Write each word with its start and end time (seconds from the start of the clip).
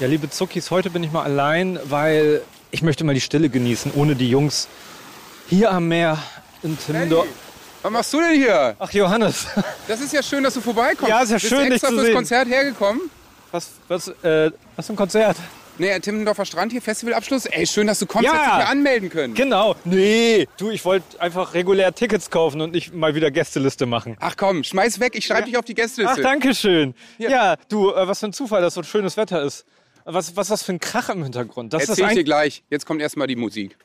Ja, 0.00 0.06
liebe 0.06 0.30
Zuckis, 0.30 0.70
heute 0.70 0.90
bin 0.90 1.02
ich 1.02 1.10
mal 1.10 1.24
allein, 1.24 1.78
weil 1.84 2.42
ich 2.70 2.82
möchte 2.82 3.02
mal 3.02 3.14
die 3.14 3.20
Stille 3.20 3.48
genießen, 3.48 3.92
ohne 3.96 4.14
die 4.14 4.30
Jungs. 4.30 4.68
Hier 5.48 5.72
am 5.72 5.88
Meer 5.88 6.18
in 6.62 6.78
Timmendorf. 6.78 7.26
Hey, 7.26 7.34
was 7.82 7.90
machst 7.92 8.12
du 8.12 8.20
denn 8.20 8.34
hier? 8.34 8.76
Ach, 8.78 8.92
Johannes. 8.92 9.46
Das 9.88 10.00
ist 10.00 10.12
ja 10.12 10.22
schön, 10.22 10.44
dass 10.44 10.54
du 10.54 10.60
vorbeikommst. 10.60 11.08
Ja, 11.08 11.22
ist 11.22 11.30
ja 11.30 11.36
Bist 11.36 11.48
schön, 11.48 11.64
dich 11.64 11.72
extra 11.72 11.88
zu 11.88 11.94
fürs 11.94 12.06
sehen. 12.06 12.14
Konzert 12.14 12.48
hergekommen? 12.48 13.10
Was, 13.50 13.70
was, 13.88 14.08
äh, 14.22 14.52
was 14.76 14.86
für 14.86 14.92
ein 14.92 14.96
Konzert? 14.96 15.36
Nee, 15.78 15.98
Timmendorfer 16.00 16.44
Strand 16.44 16.72
hier, 16.72 16.82
Festivalabschluss. 16.82 17.46
Ey, 17.46 17.66
schön, 17.66 17.86
dass 17.86 18.00
du 18.00 18.06
kommst. 18.06 18.26
Ja. 18.26 18.32
Hättest 18.32 18.52
dich 18.56 18.64
ja 18.64 18.70
anmelden 18.70 19.10
können. 19.10 19.34
Genau. 19.34 19.74
Nee, 19.84 20.48
du, 20.58 20.70
ich 20.70 20.84
wollte 20.84 21.20
einfach 21.20 21.54
regulär 21.54 21.94
Tickets 21.94 22.30
kaufen 22.30 22.60
und 22.60 22.72
nicht 22.72 22.92
mal 22.92 23.14
wieder 23.14 23.30
Gästeliste 23.30 23.86
machen. 23.86 24.16
Ach 24.20 24.36
komm, 24.36 24.64
schmeiß 24.64 24.98
weg, 25.00 25.12
ich 25.14 25.24
schreibe 25.26 25.46
dich 25.46 25.56
auf 25.56 25.64
die 25.64 25.74
Ach, 25.74 25.82
Gästeliste. 25.82 26.20
danke 26.20 26.54
schön. 26.54 26.94
Ja. 27.18 27.30
Ja, 27.30 27.56
du, 27.68 27.92
äh, 27.92 28.08
was 28.08 28.18
für 28.20 28.26
ein 28.26 28.32
Zufall, 28.32 28.60
dass 28.60 28.74
so 28.74 28.82
schönes 28.82 29.16
Wetter 29.16 29.40
ist. 29.42 29.64
Was, 30.10 30.34
was 30.36 30.46
ist 30.46 30.50
das 30.50 30.62
für 30.62 30.72
ein 30.72 30.80
Krach 30.80 31.10
im 31.10 31.22
Hintergrund? 31.22 31.74
Das 31.74 31.86
Erzähl 31.86 32.06
ich 32.08 32.14
dir 32.14 32.24
gleich. 32.24 32.62
Jetzt 32.70 32.86
kommt 32.86 33.02
erstmal 33.02 33.26
die 33.26 33.36
Musik. 33.36 33.76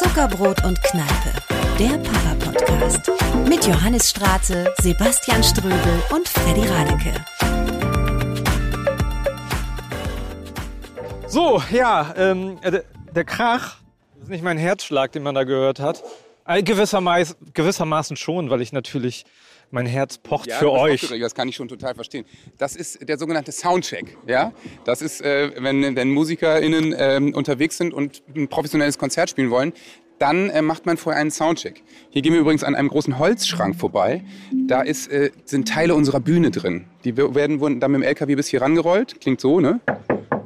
Zuckerbrot 0.00 0.64
und 0.64 0.80
Kneipe, 0.82 1.32
der 1.78 1.98
Papa-Podcast. 1.98 3.10
Mit 3.48 3.66
Johannes 3.66 4.10
Straße, 4.10 4.72
Sebastian 4.82 5.42
Ströbel 5.42 6.02
und 6.14 6.28
Freddy 6.28 6.66
Radeke. 6.68 7.12
So, 11.28 11.62
ja, 11.70 12.14
ähm, 12.16 12.58
äh, 12.62 12.70
der- 12.70 12.84
der 13.14 13.24
Krach 13.24 13.76
ist 14.20 14.28
nicht 14.30 14.44
mein 14.44 14.58
Herzschlag, 14.58 15.12
den 15.12 15.22
man 15.22 15.34
da 15.34 15.44
gehört 15.44 15.80
hat. 15.80 16.02
Äh, 16.46 16.62
gewissermaßen, 16.62 17.36
gewissermaßen 17.54 18.16
schon, 18.16 18.50
weil 18.50 18.60
ich 18.60 18.72
natürlich 18.72 19.24
mein 19.70 19.86
Herz 19.86 20.18
pocht 20.18 20.48
Ja, 20.48 20.58
für 20.58 20.70
euch. 20.70 21.08
Das 21.20 21.34
kann 21.34 21.48
ich 21.48 21.56
schon 21.56 21.68
total 21.68 21.94
verstehen. 21.94 22.24
Das 22.58 22.76
ist 22.76 23.08
der 23.08 23.18
sogenannte 23.18 23.52
Soundcheck. 23.52 24.16
Ja? 24.26 24.52
Das 24.84 25.02
ist, 25.02 25.20
äh, 25.20 25.50
wenn, 25.58 25.96
wenn 25.96 26.10
MusikerInnen 26.10 26.94
ähm, 26.96 27.34
unterwegs 27.34 27.76
sind 27.76 27.92
und 27.92 28.22
ein 28.34 28.48
professionelles 28.48 28.98
Konzert 28.98 29.30
spielen 29.30 29.50
wollen, 29.50 29.72
dann 30.18 30.48
äh, 30.50 30.62
macht 30.62 30.86
man 30.86 30.96
vorher 30.96 31.20
einen 31.20 31.30
Soundcheck. 31.30 31.82
Hier 32.10 32.22
gehen 32.22 32.32
wir 32.32 32.40
übrigens 32.40 32.64
an 32.64 32.74
einem 32.74 32.88
großen 32.88 33.18
Holzschrank 33.18 33.76
vorbei. 33.76 34.22
Da 34.66 34.82
ist, 34.82 35.08
äh, 35.08 35.30
sind 35.44 35.68
Teile 35.68 35.94
unserer 35.94 36.20
Bühne 36.20 36.50
drin. 36.50 36.86
Die 37.04 37.16
werden 37.16 37.60
wurden 37.60 37.80
dann 37.80 37.90
mit 37.90 38.02
dem 38.02 38.04
LKW 38.04 38.34
bis 38.36 38.48
hier 38.48 38.62
rangerollt. 38.62 39.20
Klingt 39.20 39.40
so, 39.40 39.60
ne? 39.60 39.80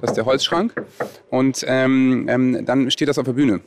Das 0.01 0.11
ist 0.11 0.17
der 0.17 0.25
Holzschrank. 0.25 0.75
Und 1.29 1.65
ähm, 1.69 2.27
ähm, 2.29 2.65
dann 2.65 2.91
steht 2.91 3.09
das 3.09 3.19
auf 3.19 3.27
der 3.27 3.35
Bühne. 3.35 3.61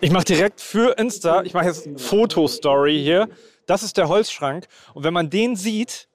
Ich 0.00 0.12
mache 0.12 0.26
direkt 0.26 0.60
für 0.60 0.96
Insta, 0.96 1.42
ich 1.42 1.54
mache 1.54 1.66
jetzt 1.66 1.88
Fotostory 2.00 3.02
hier. 3.02 3.28
Das 3.66 3.82
ist 3.82 3.96
der 3.96 4.08
Holzschrank. 4.08 4.68
Und 4.94 5.02
wenn 5.02 5.12
man 5.12 5.28
den 5.28 5.56
sieht, 5.56 6.08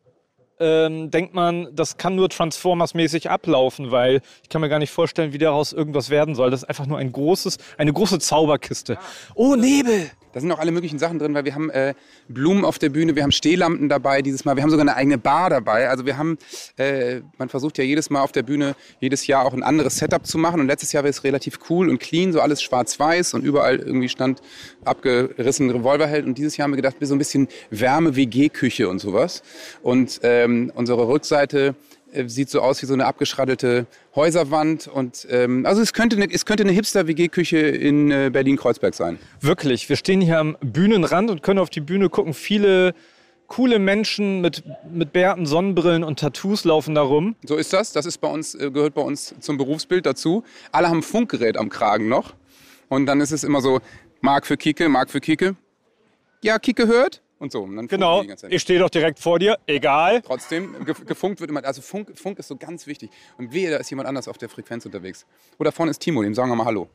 ähm, 0.58 1.12
denkt 1.12 1.34
man, 1.34 1.68
das 1.76 1.98
kann 1.98 2.16
nur 2.16 2.30
Transformers-mäßig 2.30 3.30
ablaufen, 3.30 3.92
weil 3.92 4.22
ich 4.42 4.48
kann 4.48 4.62
mir 4.62 4.70
gar 4.70 4.80
nicht 4.80 4.92
vorstellen, 4.92 5.34
wie 5.34 5.38
daraus 5.38 5.74
irgendwas 5.74 6.10
werden 6.10 6.34
soll. 6.34 6.50
Das 6.50 6.64
ist 6.64 6.70
einfach 6.70 6.86
nur 6.86 6.98
ein 6.98 7.12
großes, 7.12 7.58
eine 7.78 7.92
große 7.92 8.20
Zauberkiste. 8.20 8.98
Oh, 9.36 9.56
Nebel! 9.56 10.10
Da 10.34 10.40
sind 10.40 10.52
auch 10.52 10.60
alle 10.60 10.72
möglichen 10.72 11.00
Sachen 11.00 11.20
drin, 11.20 11.34
weil 11.36 11.46
wir 11.46 11.54
haben 11.54 11.70
äh, 11.70 11.94
Blumen 12.28 12.66
auf 12.66 12.80
der 12.80 12.90
Bühne, 12.90 13.16
wir 13.16 13.24
haben 13.24 13.32
Stehlampen 13.32 13.88
dabei 13.88 14.22
dieses 14.22 14.46
Mal, 14.46 14.56
wir 14.56 14.64
haben 14.64 14.72
sogar 14.72 14.84
eine 14.84 14.96
eigene 14.96 15.20
Bar 15.20 15.52
dabei. 15.52 15.90
Also 15.90 16.06
wir 16.06 16.18
haben, 16.18 16.38
äh, 16.78 17.22
man 17.38 17.50
versucht 17.50 17.78
ja 17.78 17.84
jedes 17.84 18.10
Mal 18.10 18.22
auf 18.22 18.32
der 18.32 18.44
Bühne, 18.44 18.76
jedes 19.00 19.28
Jahr 19.28 19.46
auch 19.46 19.54
ein 19.54 19.64
anderes 19.64 19.98
Setup 19.98 20.26
zu 20.26 20.38
machen. 20.40 20.60
Und 20.60 20.68
letztes 20.68 20.92
Jahr 20.92 21.04
war 21.04 21.10
es 21.10 21.24
relativ 21.24 21.60
cool 21.70 21.88
und 21.90 22.00
clean, 22.00 22.34
so 22.34 22.42
alles 22.42 22.64
schwarz-weiß 22.64 23.36
und 23.36 23.44
überall 23.44 23.78
irgendwie 23.78 24.10
stand 24.10 24.42
abgerissen 24.84 25.70
Revolverheld. 25.70 26.26
Und 26.26 26.38
dieses 26.38 26.58
Jahr 26.58 26.66
haben 26.66 26.72
wir 26.72 26.78
gedacht, 26.78 26.96
wir 27.00 27.08
so 27.08 27.14
ein 27.14 27.20
bisschen 27.20 27.48
Wärme-WG-Küche 27.70 28.90
und 28.90 29.00
sowas. 29.00 29.44
Und 29.84 30.20
ähm, 30.24 30.72
unsere 30.74 31.08
Rückseite 31.08 31.76
sieht 32.28 32.50
so 32.50 32.62
aus 32.62 32.82
wie 32.82 32.86
so 32.86 32.94
eine 32.94 33.06
abgeschraddelte 33.06 33.86
Häuserwand. 34.16 34.88
Und 34.88 35.28
ähm, 35.30 35.66
also 35.66 35.82
es 35.82 35.94
könnte 35.94 36.16
eine, 36.16 36.32
es 36.32 36.46
könnte 36.46 36.64
eine 36.64 36.72
Hipster-WG-Küche 36.72 37.58
in 37.58 38.12
äh, 38.12 38.30
Berlin-Kreuzberg 38.32 38.94
sein. 38.94 39.20
Wirklich, 39.42 39.90
wir 39.90 39.96
stehen 39.96 40.22
hier 40.22 40.40
am 40.40 40.58
Bühnenrand 40.62 41.30
und 41.30 41.44
können 41.44 41.60
auf 41.60 41.70
die 41.70 41.82
Bühne 41.82 42.10
gucken. 42.10 42.34
Viele 42.34 42.94
coole 43.48 43.80
Menschen 43.80 44.42
mit, 44.42 44.64
mit 44.92 45.14
Bärten, 45.14 45.46
Sonnenbrillen 45.46 46.04
und 46.04 46.20
Tattoos 46.20 46.64
laufen 46.64 46.96
da 46.96 47.02
rum. 47.02 47.36
So 47.44 47.56
ist 47.56 47.74
das. 47.74 47.92
Das 47.92 48.06
ist 48.06 48.20
bei 48.20 48.28
uns, 48.28 48.56
äh, 48.56 48.72
gehört 48.72 48.94
bei 48.94 49.02
uns 49.02 49.36
zum 49.40 49.58
Berufsbild 49.58 50.06
dazu. 50.06 50.44
Alle 50.72 50.90
haben 50.90 51.00
ein 51.00 51.04
Funkgerät 51.04 51.58
am 51.58 51.70
Kragen 51.70 52.10
noch. 52.10 52.34
Und 52.90 53.06
dann 53.06 53.22
ist 53.22 53.32
es 53.32 53.44
immer 53.44 53.62
so, 53.62 53.80
Mark 54.22 54.46
für 54.46 54.58
Kike, 54.58 54.88
Mark 54.88 55.10
für 55.10 55.20
Kike. 55.20 55.56
Ja, 56.44 56.60
Kike 56.60 56.88
hört. 56.88 57.23
Und 57.44 57.52
so. 57.52 57.64
Und 57.64 57.88
Genau, 57.90 58.20
die 58.20 58.22
die 58.22 58.28
ganze 58.30 58.42
Zeit. 58.44 58.54
ich 58.54 58.62
stehe 58.62 58.80
doch 58.80 58.90
direkt 58.90 59.20
vor 59.20 59.38
dir. 59.38 59.58
Egal. 59.68 60.22
Trotzdem, 60.22 60.78
gef- 60.86 61.04
gefunkt 61.04 61.42
wird 61.42 61.50
immer, 61.50 61.62
also 61.66 61.82
Funk, 61.82 62.18
Funk 62.18 62.40
ist 62.40 62.48
so 62.48 62.56
ganz 62.56 62.88
wichtig. 62.88 63.10
Und 63.38 63.52
wehe, 63.52 63.70
da 63.70 63.76
ist 63.78 63.90
jemand 63.90 64.08
anders 64.08 64.30
auf 64.30 64.38
der 64.38 64.48
Frequenz 64.48 64.86
unterwegs. 64.86 65.26
Oder 65.60 65.74
vorne 65.74 65.90
ist 65.92 66.00
Timo, 66.00 66.24
dem 66.24 66.34
sagen 66.34 66.50
wir 66.50 66.56
mal 66.56 66.64
Hallo. 66.64 66.88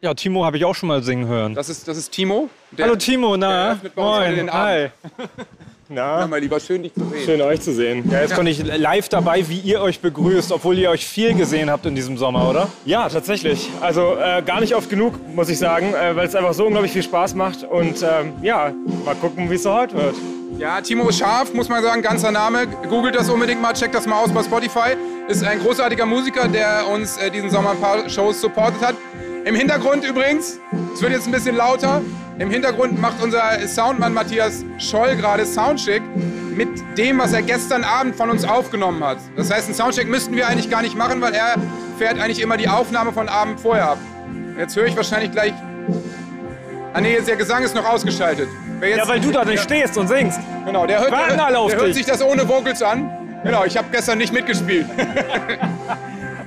Ja, 0.00 0.12
Timo 0.14 0.44
habe 0.44 0.56
ich 0.56 0.64
auch 0.64 0.74
schon 0.74 0.88
mal 0.88 1.04
singen 1.04 1.28
hören. 1.28 1.54
Das 1.54 1.68
ist, 1.68 1.86
das 1.86 1.96
ist 1.96 2.10
Timo. 2.10 2.50
Der, 2.72 2.86
Hallo 2.86 2.96
Timo, 2.96 3.36
der 3.36 3.48
na? 3.48 3.66
eröffnet 3.68 3.94
bei 3.94 4.02
uns 4.02 4.36
Moin, 4.36 4.52
hi. 4.52 4.88
Na, 5.90 6.20
Ja, 6.20 6.26
mein 6.26 6.42
Lieber, 6.42 6.60
schön 6.60 6.82
dich 6.82 6.92
zu 6.92 7.00
sehen. 7.00 7.22
schön 7.24 7.40
euch 7.40 7.60
zu 7.62 7.72
sehen. 7.72 8.10
Ja, 8.10 8.20
jetzt 8.20 8.34
konnte 8.34 8.50
ich 8.50 8.62
live 8.62 9.08
dabei, 9.08 9.48
wie 9.48 9.58
ihr 9.60 9.80
euch 9.80 10.00
begrüßt, 10.00 10.52
obwohl 10.52 10.76
ihr 10.78 10.90
euch 10.90 11.06
viel 11.06 11.32
gesehen 11.34 11.70
habt 11.70 11.86
in 11.86 11.94
diesem 11.94 12.18
Sommer, 12.18 12.48
oder? 12.48 12.68
Ja, 12.84 13.08
tatsächlich. 13.08 13.70
Also 13.80 14.16
äh, 14.16 14.42
gar 14.42 14.60
nicht 14.60 14.74
oft 14.74 14.90
genug, 14.90 15.14
muss 15.34 15.48
ich 15.48 15.58
sagen, 15.58 15.94
äh, 15.94 16.14
weil 16.14 16.26
es 16.26 16.34
einfach 16.34 16.52
so 16.52 16.66
unglaublich 16.66 16.92
viel 16.92 17.02
Spaß 17.02 17.34
macht. 17.34 17.64
Und 17.64 18.02
ähm, 18.02 18.32
ja, 18.42 18.72
mal 19.06 19.14
gucken, 19.14 19.50
wie 19.50 19.54
es 19.54 19.62
so 19.62 19.72
heute 19.72 19.94
wird. 19.96 20.14
Ja, 20.58 20.80
Timo 20.82 21.08
ist 21.08 21.18
scharf, 21.20 21.54
muss 21.54 21.68
man 21.70 21.82
sagen, 21.82 22.02
ganzer 22.02 22.32
Name. 22.32 22.66
Googelt 22.88 23.14
das 23.14 23.30
unbedingt 23.30 23.62
mal, 23.62 23.72
checkt 23.72 23.94
das 23.94 24.06
mal 24.06 24.22
aus 24.22 24.30
bei 24.30 24.42
Spotify. 24.42 24.96
Ist 25.28 25.42
ein 25.44 25.58
großartiger 25.60 26.04
Musiker, 26.04 26.48
der 26.48 26.86
uns 26.92 27.16
äh, 27.16 27.30
diesen 27.30 27.48
Sommer 27.48 27.70
ein 27.70 27.80
paar 27.80 28.08
Shows 28.10 28.40
supportet 28.42 28.82
hat. 28.82 28.94
Im 29.46 29.54
Hintergrund 29.54 30.04
übrigens, 30.04 30.58
es 30.92 31.00
wird 31.00 31.12
jetzt 31.12 31.26
ein 31.26 31.32
bisschen 31.32 31.56
lauter, 31.56 32.02
im 32.38 32.50
Hintergrund 32.50 33.00
macht 33.00 33.22
unser 33.22 33.66
Soundmann 33.66 34.14
Matthias 34.14 34.64
Scholl 34.78 35.16
gerade 35.16 35.44
Soundcheck 35.44 36.02
mit 36.54 36.68
dem, 36.96 37.18
was 37.18 37.32
er 37.32 37.42
gestern 37.42 37.84
Abend 37.84 38.16
von 38.16 38.30
uns 38.30 38.44
aufgenommen 38.44 39.02
hat. 39.02 39.18
Das 39.36 39.50
heißt, 39.50 39.66
einen 39.66 39.74
Soundcheck 39.74 40.08
müssten 40.08 40.36
wir 40.36 40.46
eigentlich 40.46 40.70
gar 40.70 40.82
nicht 40.82 40.96
machen, 40.96 41.20
weil 41.20 41.34
er 41.34 41.56
fährt 41.98 42.18
eigentlich 42.18 42.40
immer 42.40 42.56
die 42.56 42.68
Aufnahme 42.68 43.12
von 43.12 43.28
Abend 43.28 43.60
vorher 43.60 43.90
ab. 43.90 43.98
Jetzt 44.56 44.76
höre 44.76 44.86
ich 44.86 44.96
wahrscheinlich 44.96 45.32
gleich... 45.32 45.52
Ah 46.92 47.00
nee, 47.00 47.18
der 47.20 47.36
Gesang 47.36 47.62
ist 47.62 47.74
noch 47.74 47.88
ausgeschaltet. 47.88 48.48
Ja, 48.80 49.06
weil 49.08 49.20
du 49.20 49.30
da 49.30 49.44
nicht 49.44 49.62
stehst 49.62 49.96
und 49.98 50.08
singst. 50.08 50.40
Genau, 50.64 50.86
der 50.86 51.00
hört, 51.00 51.12
der, 51.12 51.36
der 51.36 51.78
hört 51.78 51.94
sich 51.94 52.06
das 52.06 52.22
ohne 52.22 52.48
Vocals 52.48 52.82
an. 52.82 53.10
Genau, 53.44 53.64
ich 53.64 53.76
habe 53.76 53.88
gestern 53.90 54.18
nicht 54.18 54.32
mitgespielt. 54.32 54.86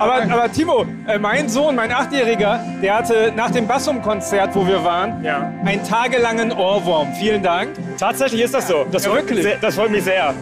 Aber, 0.02 0.16
aber 0.34 0.52
Timo, 0.52 0.86
äh, 1.08 1.20
mein 1.20 1.48
Sohn, 1.48 1.76
mein 1.76 1.92
Achtjähriger, 1.92 2.60
der 2.82 2.98
hatte 2.98 3.32
nach 3.36 3.52
dem 3.52 3.68
Bassum-Konzert, 3.68 4.56
wo 4.56 4.66
wir 4.66 4.84
waren, 4.84 5.24
Ja. 5.24 5.52
einen 5.64 5.84
tagelangen 5.84 6.52
Ohrwurm. 6.52 7.14
Vielen 7.20 7.44
Dank. 7.44 7.70
Tatsächlich 8.00 8.42
ist 8.42 8.54
das 8.56 8.68
so. 8.68 8.86
Das, 8.92 9.04
Ja, 9.06 9.12
freut, 9.12 9.22
wirklich? 9.28 9.44
sehr, 9.44 9.58
das 9.62 9.76
freut 9.76 9.92
mich 9.92 10.04
sehr. 10.04 10.34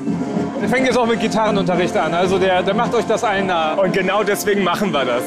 Der 0.62 0.70
fängt 0.70 0.86
jetzt 0.88 0.98
auch 0.98 1.06
mit 1.06 1.20
Gitarrenunterricht 1.20 1.96
an. 1.98 2.14
Also 2.14 2.38
der, 2.40 2.64
der 2.64 2.74
macht 2.74 2.94
euch 2.96 3.06
das 3.06 3.24
allen 3.24 3.48
nah. 3.48 3.74
Und 3.74 3.92
genau 3.94 4.24
deswegen 4.24 4.64
machen 4.64 4.92
wir 4.94 5.04
das. 5.06 5.24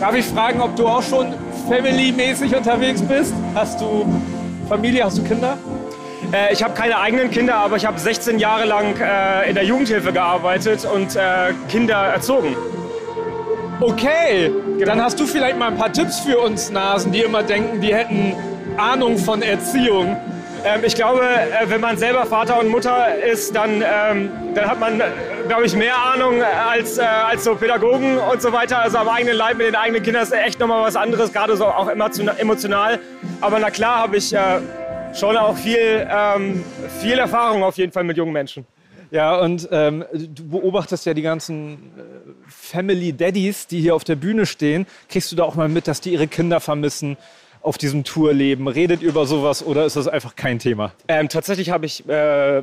Darf 0.00 0.14
ich 0.14 0.24
fragen, 0.26 0.60
ob 0.60 0.74
du 0.76 0.86
auch 0.88 1.02
schon 1.02 1.32
family-mäßig 1.68 2.54
unterwegs 2.56 3.00
bist? 3.02 3.32
Hast 3.54 3.80
du 3.80 4.06
Familie, 4.68 5.04
hast 5.04 5.18
du 5.18 5.22
Kinder? 5.24 5.56
Äh, 6.32 6.52
ich 6.52 6.62
habe 6.62 6.74
keine 6.74 6.98
eigenen 6.98 7.30
Kinder, 7.30 7.56
aber 7.56 7.76
ich 7.76 7.86
habe 7.86 7.98
16 7.98 8.38
Jahre 8.38 8.64
lang 8.66 8.94
äh, 9.00 9.48
in 9.48 9.54
der 9.54 9.64
Jugendhilfe 9.64 10.12
gearbeitet 10.12 10.84
und 10.84 11.16
äh, 11.16 11.20
Kinder 11.68 11.96
erzogen. 11.96 12.56
Okay, 13.80 14.52
dann 14.84 15.02
hast 15.02 15.18
du 15.18 15.26
vielleicht 15.26 15.58
mal 15.58 15.68
ein 15.68 15.76
paar 15.78 15.92
Tipps 15.92 16.20
für 16.20 16.38
uns 16.38 16.70
Nasen, 16.70 17.12
die 17.12 17.20
immer 17.22 17.42
denken, 17.42 17.80
die 17.80 17.94
hätten 17.94 18.34
Ahnung 18.76 19.16
von 19.16 19.40
Erziehung. 19.42 20.16
Ähm, 20.64 20.80
ich 20.84 20.94
glaube, 20.94 21.22
äh, 21.22 21.68
wenn 21.68 21.80
man 21.80 21.96
selber 21.96 22.26
Vater 22.26 22.60
und 22.60 22.68
Mutter 22.68 23.14
ist, 23.16 23.56
dann, 23.56 23.82
ähm, 23.82 24.30
dann 24.54 24.66
hat 24.70 24.78
man, 24.78 25.00
glaube 25.48 25.64
ich, 25.64 25.74
mehr 25.74 25.96
Ahnung 25.96 26.42
als, 26.42 26.98
äh, 26.98 27.02
als 27.02 27.44
so 27.44 27.54
Pädagogen 27.54 28.18
und 28.18 28.42
so 28.42 28.52
weiter. 28.52 28.82
Also 28.82 28.98
am 28.98 29.08
eigenen 29.08 29.36
Leib 29.36 29.56
mit 29.56 29.68
den 29.68 29.76
eigenen 29.76 30.02
Kindern 30.02 30.24
ist 30.24 30.32
echt 30.32 30.60
nochmal 30.60 30.82
was 30.84 30.96
anderes, 30.96 31.32
gerade 31.32 31.56
so 31.56 31.64
auch 31.64 31.88
emotio- 31.88 32.36
emotional. 32.38 32.98
Aber 33.40 33.58
na 33.58 33.70
klar 33.70 34.00
habe 34.00 34.18
ich 34.18 34.34
äh, 34.34 34.38
schon 35.14 35.38
auch 35.38 35.56
viel, 35.56 36.06
ähm, 36.10 36.62
viel 37.00 37.18
Erfahrung 37.18 37.62
auf 37.62 37.76
jeden 37.78 37.92
Fall 37.92 38.04
mit 38.04 38.18
jungen 38.18 38.32
Menschen. 38.32 38.66
Ja, 39.10 39.38
und 39.40 39.68
ähm, 39.72 40.04
du 40.12 40.48
beobachtest 40.48 41.04
ja 41.04 41.14
die 41.14 41.22
ganzen 41.22 41.74
äh, 41.74 42.02
Family 42.46 43.12
Daddies, 43.12 43.66
die 43.66 43.80
hier 43.80 43.94
auf 43.94 44.04
der 44.04 44.16
Bühne 44.16 44.46
stehen. 44.46 44.86
Kriegst 45.08 45.32
du 45.32 45.36
da 45.36 45.42
auch 45.42 45.56
mal 45.56 45.68
mit, 45.68 45.88
dass 45.88 46.00
die 46.00 46.12
ihre 46.12 46.28
Kinder 46.28 46.60
vermissen? 46.60 47.16
Auf 47.62 47.76
diesem 47.78 48.04
Tourleben? 48.04 48.68
Redet 48.68 49.02
über 49.02 49.26
sowas 49.26 49.64
oder 49.64 49.84
ist 49.84 49.96
das 49.96 50.08
einfach 50.08 50.36
kein 50.36 50.58
Thema? 50.58 50.92
Ähm, 51.08 51.28
tatsächlich 51.28 51.70
habe 51.70 51.86
ich 51.86 52.08
äh, 52.08 52.58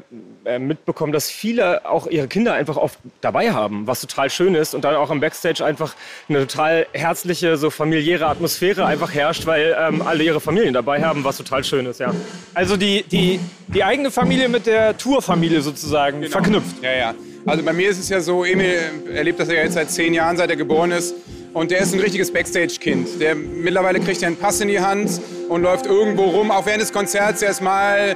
äh, 0.45 0.59
mitbekommen, 0.59 1.11
dass 1.13 1.29
viele 1.29 1.89
auch 1.89 2.07
ihre 2.07 2.27
Kinder 2.27 2.53
einfach 2.53 2.77
oft 2.77 2.97
dabei 3.21 3.51
haben, 3.51 3.85
was 3.87 4.01
total 4.01 4.29
schön 4.29 4.55
ist 4.55 4.73
und 4.73 4.83
dann 4.83 4.95
auch 4.95 5.11
im 5.11 5.19
Backstage 5.19 5.63
einfach 5.63 5.95
eine 6.29 6.47
total 6.47 6.87
herzliche, 6.93 7.57
so 7.57 7.69
familiäre 7.69 8.25
Atmosphäre 8.27 8.85
einfach 8.85 9.13
herrscht, 9.13 9.45
weil 9.45 9.75
ähm, 9.79 10.01
alle 10.01 10.23
ihre 10.23 10.39
Familien 10.39 10.73
dabei 10.73 11.03
haben, 11.03 11.23
was 11.23 11.37
total 11.37 11.63
schön 11.63 11.85
ist, 11.85 11.99
ja. 11.99 12.13
Also 12.53 12.77
die, 12.77 13.03
die, 13.03 13.39
die 13.67 13.83
eigene 13.83 14.09
Familie 14.11 14.49
mit 14.49 14.65
der 14.65 14.97
Tourfamilie 14.97 15.61
sozusagen 15.61 16.21
Genau. 16.21 16.31
verknüpft. 16.31 16.81
Ja, 16.81 16.91
ja. 16.93 17.13
Also 17.45 17.63
bei 17.63 17.71
mir 17.71 17.89
ist 17.89 17.99
es 17.99 18.09
ja 18.09 18.19
so, 18.19 18.43
Emil 18.43 18.77
erlebt 19.13 19.39
das 19.39 19.47
ja 19.47 19.55
jetzt 19.55 19.73
seit 19.73 19.89
zehn 19.89 20.13
Jahren, 20.13 20.35
seit 20.37 20.49
er 20.49 20.55
geboren 20.57 20.91
ist. 20.91 21.13
Und 21.53 21.71
der 21.71 21.79
ist 21.79 21.93
ein 21.93 21.99
richtiges 21.99 22.31
Backstage-Kind. 22.31 23.19
Der 23.19 23.35
mittlerweile 23.35 23.99
kriegt 23.99 24.23
einen 24.23 24.35
Pass 24.35 24.61
in 24.61 24.67
die 24.67 24.79
Hand 24.79 25.21
und 25.49 25.61
läuft 25.61 25.85
irgendwo 25.85 26.25
rum, 26.25 26.51
auch 26.51 26.65
während 26.65 26.81
des 26.81 26.93
Konzerts 26.93 27.41
erstmal, 27.41 28.15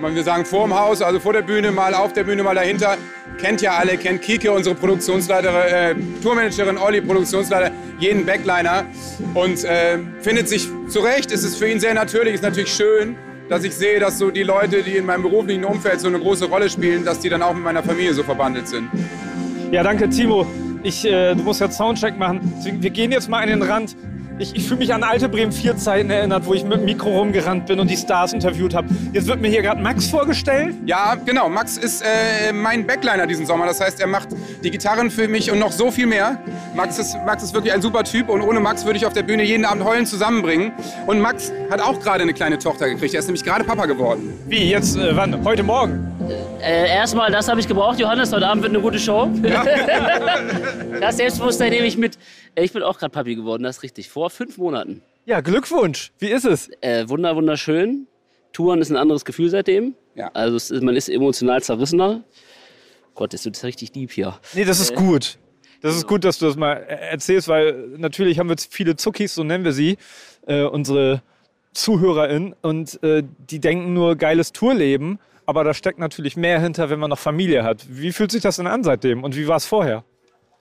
man 0.00 0.14
will 0.14 0.24
sagen, 0.24 0.44
vor 0.44 0.66
dem 0.66 0.78
Haus, 0.78 1.00
also 1.00 1.20
vor 1.20 1.32
der 1.32 1.42
Bühne, 1.42 1.70
mal 1.70 1.94
auf 1.94 2.12
der 2.12 2.24
Bühne, 2.24 2.42
mal 2.42 2.54
dahinter. 2.54 2.96
Kennt 3.38 3.60
ja 3.60 3.76
alle, 3.76 3.96
kennt 3.96 4.22
Kike, 4.22 4.50
unsere 4.50 4.74
Produktionsleiterin, 4.74 6.00
äh, 6.00 6.22
Tourmanagerin, 6.22 6.78
Olli, 6.78 7.00
Produktionsleiter, 7.00 7.70
jeden 7.98 8.24
Backliner. 8.24 8.86
Und 9.34 9.64
äh, 9.64 9.98
findet 10.20 10.48
sich 10.48 10.68
zurecht, 10.88 11.30
es 11.32 11.44
ist 11.44 11.56
für 11.56 11.68
ihn 11.68 11.80
sehr 11.80 11.94
natürlich, 11.94 12.34
ist 12.34 12.42
natürlich 12.42 12.72
schön, 12.72 13.16
dass 13.48 13.62
ich 13.64 13.74
sehe, 13.74 14.00
dass 14.00 14.18
so 14.18 14.30
die 14.30 14.42
Leute, 14.42 14.82
die 14.82 14.96
in 14.96 15.06
meinem 15.06 15.22
beruflichen 15.22 15.64
Umfeld 15.64 16.00
so 16.00 16.08
eine 16.08 16.18
große 16.18 16.46
Rolle 16.46 16.68
spielen, 16.68 17.04
dass 17.04 17.20
die 17.20 17.28
dann 17.28 17.42
auch 17.42 17.54
mit 17.54 17.62
meiner 17.62 17.82
Familie 17.82 18.12
so 18.12 18.22
verbandelt 18.22 18.68
sind. 18.68 18.88
Ja, 19.70 19.82
danke, 19.82 20.08
Timo. 20.08 20.46
Ich, 20.86 21.04
äh, 21.04 21.34
du 21.34 21.42
musst 21.42 21.60
jetzt 21.60 21.76
Soundcheck 21.78 22.16
machen. 22.16 22.52
Deswegen, 22.56 22.80
wir 22.80 22.90
gehen 22.90 23.10
jetzt 23.10 23.28
mal 23.28 23.42
an 23.42 23.48
den 23.48 23.60
Rand. 23.60 23.96
Ich, 24.38 24.54
ich 24.54 24.64
fühle 24.64 24.80
mich 24.80 24.92
an 24.92 25.02
alte 25.02 25.30
Bremen 25.30 25.50
4 25.50 25.78
Zeiten 25.78 26.10
erinnert, 26.10 26.44
wo 26.44 26.52
ich 26.52 26.62
mit 26.62 26.74
dem 26.74 26.84
Mikro 26.84 27.08
rumgerannt 27.08 27.64
bin 27.66 27.80
und 27.80 27.90
die 27.90 27.96
Stars 27.96 28.34
interviewt 28.34 28.74
habe. 28.74 28.88
Jetzt 29.12 29.26
wird 29.28 29.40
mir 29.40 29.48
hier 29.48 29.62
gerade 29.62 29.80
Max 29.80 30.08
vorgestellt. 30.08 30.74
Ja, 30.84 31.14
genau. 31.14 31.48
Max 31.48 31.78
ist 31.78 32.02
äh, 32.02 32.52
mein 32.52 32.86
Backliner 32.86 33.26
diesen 33.26 33.46
Sommer. 33.46 33.64
Das 33.64 33.80
heißt, 33.80 33.98
er 33.98 34.06
macht 34.06 34.28
die 34.62 34.70
Gitarren 34.70 35.10
für 35.10 35.26
mich 35.26 35.50
und 35.50 35.58
noch 35.58 35.72
so 35.72 35.90
viel 35.90 36.06
mehr. 36.06 36.38
Max 36.74 36.98
ist, 36.98 37.16
Max 37.24 37.44
ist 37.44 37.54
wirklich 37.54 37.72
ein 37.72 37.80
super 37.80 38.04
Typ 38.04 38.28
und 38.28 38.42
ohne 38.42 38.60
Max 38.60 38.84
würde 38.84 38.98
ich 38.98 39.06
auf 39.06 39.14
der 39.14 39.22
Bühne 39.22 39.42
jeden 39.42 39.64
Abend 39.64 39.84
heulen 39.84 40.04
zusammenbringen. 40.04 40.72
Und 41.06 41.18
Max 41.18 41.50
hat 41.70 41.80
auch 41.80 41.98
gerade 42.00 42.22
eine 42.22 42.34
kleine 42.34 42.58
Tochter 42.58 42.90
gekriegt. 42.90 43.14
Er 43.14 43.20
ist 43.20 43.26
nämlich 43.26 43.44
gerade 43.44 43.64
Papa 43.64 43.86
geworden. 43.86 44.34
Wie, 44.46 44.68
jetzt, 44.68 44.98
äh, 44.98 45.16
wann? 45.16 45.42
Heute 45.46 45.62
Morgen? 45.62 46.12
Äh, 46.60 46.88
erstmal, 46.88 47.30
das 47.30 47.48
habe 47.48 47.60
ich 47.60 47.68
gebraucht, 47.68 47.98
Johannes. 47.98 48.32
Heute 48.32 48.46
Abend 48.46 48.62
wird 48.62 48.74
eine 48.74 48.82
gute 48.82 48.98
Show. 48.98 49.30
das 51.00 51.16
Selbstbewusstsein 51.16 51.70
nehme 51.70 51.86
ich 51.86 51.96
mit. 51.96 52.18
Äh, 52.56 52.64
Ich 52.64 52.72
bin 52.72 52.82
auch 52.82 52.98
gerade 52.98 53.12
Papi 53.12 53.36
geworden, 53.36 53.62
das 53.62 53.76
ist 53.78 53.82
richtig. 53.84 54.08
Vor 54.08 54.30
fünf 54.30 54.58
Monaten. 54.58 55.02
Ja, 55.24 55.40
Glückwunsch. 55.40 56.12
Wie 56.18 56.28
ist 56.28 56.44
es? 56.44 56.68
Äh, 56.80 57.08
wunder, 57.08 57.36
wunderschön. 57.36 58.06
Touren 58.52 58.80
ist 58.80 58.90
ein 58.90 58.96
anderes 58.96 59.24
Gefühl 59.24 59.50
seitdem. 59.50 59.94
Ja. 60.14 60.30
Also 60.34 60.56
es 60.56 60.70
ist, 60.70 60.82
man 60.82 60.96
ist 60.96 61.08
emotional 61.08 61.62
zerrissener. 61.62 62.22
Gott, 63.14 63.32
das 63.32 63.44
wird 63.44 63.62
richtig 63.64 63.92
deep 63.92 64.12
hier. 64.12 64.38
Nee, 64.54 64.64
das 64.64 64.80
ist 64.80 64.94
gut. 64.94 65.38
Das 65.82 65.94
ist 65.94 66.06
gut, 66.06 66.24
dass 66.24 66.38
du 66.38 66.46
das 66.46 66.56
mal 66.56 66.74
äh, 66.74 67.10
erzählst, 67.10 67.48
weil 67.48 67.74
natürlich 67.96 68.38
haben 68.38 68.48
wir 68.48 68.52
jetzt 68.52 68.72
viele 68.72 68.96
Zuckis, 68.96 69.34
so 69.34 69.44
nennen 69.44 69.64
wir 69.64 69.72
sie, 69.72 69.98
äh, 70.46 70.62
unsere 70.62 71.22
ZuhörerInnen. 71.74 72.54
Und 72.62 73.02
äh, 73.02 73.22
die 73.50 73.60
denken 73.60 73.92
nur 73.92 74.16
geiles 74.16 74.52
Tourleben. 74.52 75.18
Aber 75.44 75.62
da 75.62 75.74
steckt 75.74 75.98
natürlich 76.00 76.36
mehr 76.36 76.60
hinter, 76.60 76.90
wenn 76.90 76.98
man 76.98 77.10
noch 77.10 77.18
Familie 77.18 77.62
hat. 77.62 77.86
Wie 77.88 78.10
fühlt 78.12 78.32
sich 78.32 78.42
das 78.42 78.56
denn 78.56 78.66
an 78.66 78.82
seitdem? 78.82 79.22
Und 79.22 79.36
wie 79.36 79.46
war 79.46 79.56
es 79.56 79.66
vorher? 79.66 80.02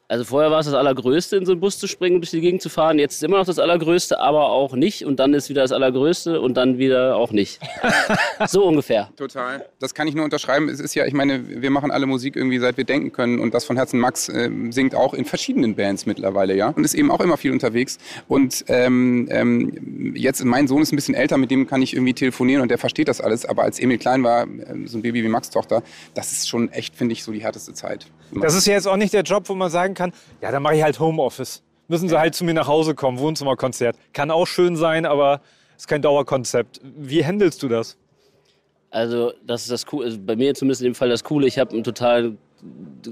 Also 0.07 0.23
vorher 0.23 0.51
war 0.51 0.59
es 0.59 0.67
das 0.67 0.75
Allergrößte, 0.75 1.35
in 1.35 1.45
so 1.45 1.53
einen 1.53 1.61
Bus 1.61 1.79
zu 1.79 1.87
springen 1.87 2.15
und 2.15 2.21
durch 2.21 2.29
die 2.29 2.41
Gegend 2.41 2.61
zu 2.61 2.69
fahren. 2.69 2.99
Jetzt 2.99 3.15
ist 3.15 3.23
immer 3.23 3.37
noch 3.37 3.45
das 3.45 3.57
Allergrößte, 3.57 4.19
aber 4.19 4.51
auch 4.51 4.73
nicht. 4.75 5.03
Und 5.03 5.19
dann 5.19 5.33
ist 5.33 5.49
wieder 5.49 5.63
das 5.63 5.71
Allergrößte 5.71 6.41
und 6.41 6.57
dann 6.57 6.77
wieder 6.77 7.15
auch 7.15 7.31
nicht. 7.31 7.59
so 8.47 8.65
ungefähr. 8.65 9.09
Total. 9.17 9.65
Das 9.79 9.95
kann 9.95 10.07
ich 10.07 10.13
nur 10.13 10.23
unterschreiben. 10.23 10.69
Es 10.69 10.79
ist 10.79 10.93
ja, 10.93 11.07
ich 11.07 11.13
meine, 11.13 11.61
wir 11.61 11.71
machen 11.71 11.89
alle 11.89 12.05
Musik 12.05 12.35
irgendwie 12.35 12.59
seit 12.59 12.77
wir 12.77 12.83
denken 12.83 13.13
können 13.13 13.39
und 13.39 13.55
das 13.55 13.65
von 13.65 13.77
Herzen 13.77 13.99
Max 13.99 14.29
äh, 14.29 14.51
singt 14.69 14.93
auch 14.93 15.15
in 15.15 15.25
verschiedenen 15.25 15.75
Bands 15.75 16.05
mittlerweile, 16.05 16.55
ja. 16.55 16.69
Und 16.69 16.83
ist 16.83 16.93
eben 16.93 17.09
auch 17.09 17.19
immer 17.19 17.37
viel 17.37 17.51
unterwegs. 17.51 17.97
Und 18.27 18.63
ähm, 18.67 19.27
ähm, 19.31 20.13
jetzt, 20.15 20.45
mein 20.45 20.67
Sohn 20.67 20.83
ist 20.83 20.93
ein 20.93 20.97
bisschen 20.97 21.15
älter, 21.15 21.37
mit 21.37 21.49
dem 21.49 21.65
kann 21.65 21.81
ich 21.81 21.93
irgendwie 21.93 22.13
telefonieren 22.13 22.61
und 22.61 22.69
der 22.69 22.77
versteht 22.77 23.07
das 23.07 23.21
alles. 23.21 23.43
Aber 23.43 23.63
als 23.63 23.79
Emil 23.79 23.97
klein 23.97 24.23
war, 24.23 24.43
ähm, 24.43 24.87
so 24.87 24.99
ein 24.99 25.01
Baby 25.01 25.23
wie 25.23 25.29
Max 25.29 25.49
Tochter, 25.49 25.81
das 26.13 26.31
ist 26.31 26.47
schon 26.47 26.71
echt, 26.71 26.95
finde 26.95 27.13
ich, 27.13 27.23
so 27.23 27.31
die 27.31 27.41
härteste 27.41 27.73
Zeit. 27.73 28.05
Das 28.31 28.53
ist 28.53 28.67
ja 28.67 28.73
jetzt 28.73 28.87
auch 28.87 28.97
nicht 28.97 29.13
der 29.13 29.23
Job, 29.23 29.49
wo 29.49 29.55
man 29.55 29.71
sagen 29.71 29.94
kann, 29.95 30.13
ja, 30.41 30.51
dann 30.51 30.61
mache 30.61 30.75
ich 30.75 30.83
halt 30.83 30.99
Homeoffice. 30.99 31.63
Müssen 31.87 32.09
sie 32.09 32.19
halt 32.19 32.35
zu 32.35 32.43
mir 32.43 32.53
nach 32.53 32.67
Hause 32.67 32.95
kommen, 32.95 33.19
Wohnzimmerkonzert. 33.19 33.95
Kann 34.13 34.31
auch 34.31 34.45
schön 34.47 34.75
sein, 34.75 35.05
aber 35.05 35.41
ist 35.77 35.87
kein 35.87 36.01
Dauerkonzept. 36.01 36.79
Wie 36.83 37.25
handelst 37.25 37.61
du 37.63 37.67
das? 37.67 37.97
Also 38.89 39.33
das 39.45 39.63
ist 39.63 39.71
das 39.71 39.85
Coole, 39.85 40.05
also 40.05 40.17
bei 40.19 40.35
mir 40.35 40.53
zumindest 40.53 40.81
in 40.81 40.85
dem 40.85 40.95
Fall 40.95 41.09
das 41.09 41.23
Coole. 41.23 41.47
Ich 41.47 41.59
habe 41.59 41.71
einen 41.71 41.83
total 41.83 42.37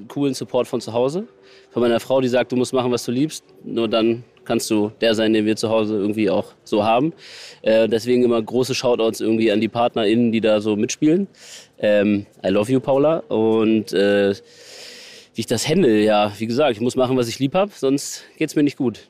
coolen 0.08 0.34
Support 0.34 0.68
von 0.68 0.82
zu 0.82 0.94
Hause. 0.94 1.28
Von 1.72 1.82
meiner 1.82 2.00
Frau, 2.00 2.22
die 2.22 2.28
sagt, 2.28 2.52
du 2.52 2.56
musst 2.56 2.74
machen, 2.74 2.92
was 2.92 3.04
du 3.04 3.12
liebst. 3.12 3.44
Nur 3.64 3.88
dann 3.88 4.24
kannst 4.46 4.70
du 4.70 4.92
der 5.02 5.16
sein, 5.16 5.34
den 5.34 5.46
wir 5.46 5.56
zu 5.56 5.70
Hause 5.70 5.96
irgendwie 5.96 6.30
auch 6.30 6.54
so 6.64 6.84
haben. 6.84 7.14
Äh, 7.62 7.88
deswegen 7.88 8.24
immer 8.24 8.42
große 8.42 8.76
Shoutouts 8.76 9.22
irgendwie 9.22 9.52
an 9.52 9.62
die 9.62 9.70
PartnerInnen, 9.70 10.32
die 10.32 10.42
da 10.42 10.62
so 10.62 10.76
mitspielen. 10.76 11.28
Ähm, 11.80 12.26
I 12.46 12.50
love 12.50 12.72
you, 12.72 12.80
Paula. 12.80 13.18
Und 13.30 13.94
äh, 13.94 14.34
wie 15.34 15.42
ich 15.42 15.48
das 15.48 15.68
handle, 15.68 16.02
ja, 16.02 16.32
wie 16.38 16.46
gesagt, 16.48 16.72
ich 16.74 16.82
muss 16.82 16.96
machen, 16.96 17.18
was 17.18 17.28
ich 17.28 17.40
lieb 17.40 17.56
habe, 17.56 17.72
sonst 17.76 18.24
geht's 18.38 18.56
mir 18.56 18.64
nicht 18.64 18.78
gut. 18.78 19.10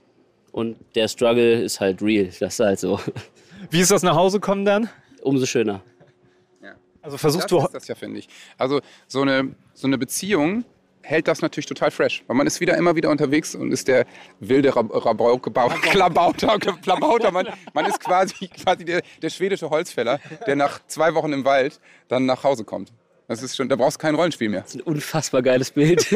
Und 0.52 0.78
der 0.96 1.08
Struggle 1.08 1.62
ist 1.62 1.80
halt 1.80 2.02
real. 2.02 2.26
Das 2.40 2.54
ist 2.54 2.60
halt 2.60 2.80
so. 2.80 3.00
Wie 3.72 3.80
ist 3.80 3.90
das 3.90 4.04
nach 4.04 4.16
Hause 4.16 4.40
kommen 4.40 4.66
dann? 4.66 4.88
Umso 5.22 5.46
schöner. 5.48 5.82
Also 7.02 7.18
versuchst 7.18 7.46
Das 7.52 7.60
du. 7.60 7.66
ist 7.66 7.74
das 7.74 7.88
ja, 7.88 7.96
finde 7.96 8.20
ich. 8.20 8.30
Also 8.58 8.80
so 9.08 9.22
eine, 9.24 9.56
so 9.74 9.88
eine 9.88 9.98
Beziehung 9.98 10.64
hält 11.02 11.28
das 11.28 11.42
natürlich 11.42 11.66
total 11.66 11.92
fresh. 11.92 12.24
Weil 12.28 12.38
man 12.38 12.48
ist 12.48 12.62
wieder 12.62 12.78
immer 12.78 12.96
wieder 12.96 13.10
unterwegs 13.10 13.56
und 13.56 13.72
ist 13.72 13.88
der 13.90 14.06
wilde 14.40 14.74
Rab 14.76 14.90
Rabauke- 14.92 15.50
Bau- 15.50 15.68
Klabauter, 15.82 16.58
Klabauter. 16.60 17.32
Man, 17.32 17.48
man 17.74 17.86
ist 17.88 18.00
quasi, 18.00 18.48
quasi 18.48 18.86
der, 18.86 19.02
der 19.22 19.30
schwedische 19.30 19.70
Holzfäller, 19.70 20.20
der 20.48 20.56
nach 20.56 20.80
zwei 20.88 21.14
Wochen 21.16 21.34
im 21.34 21.44
Wald 21.44 21.82
dann 22.08 22.26
nach 22.26 22.44
Hause 22.44 22.64
kommt. 22.64 22.94
Das 23.34 23.42
ist 23.42 23.56
schon, 23.56 23.68
da 23.68 23.76
brauchst 23.76 23.98
du 23.98 24.02
kein 24.02 24.14
Rollenspiel 24.14 24.50
mehr. 24.50 24.62
Das 24.62 24.76
ist 24.76 24.82
ein 24.82 24.82
unfassbar 24.82 25.42
geiles 25.42 25.72
Bild. 25.72 26.16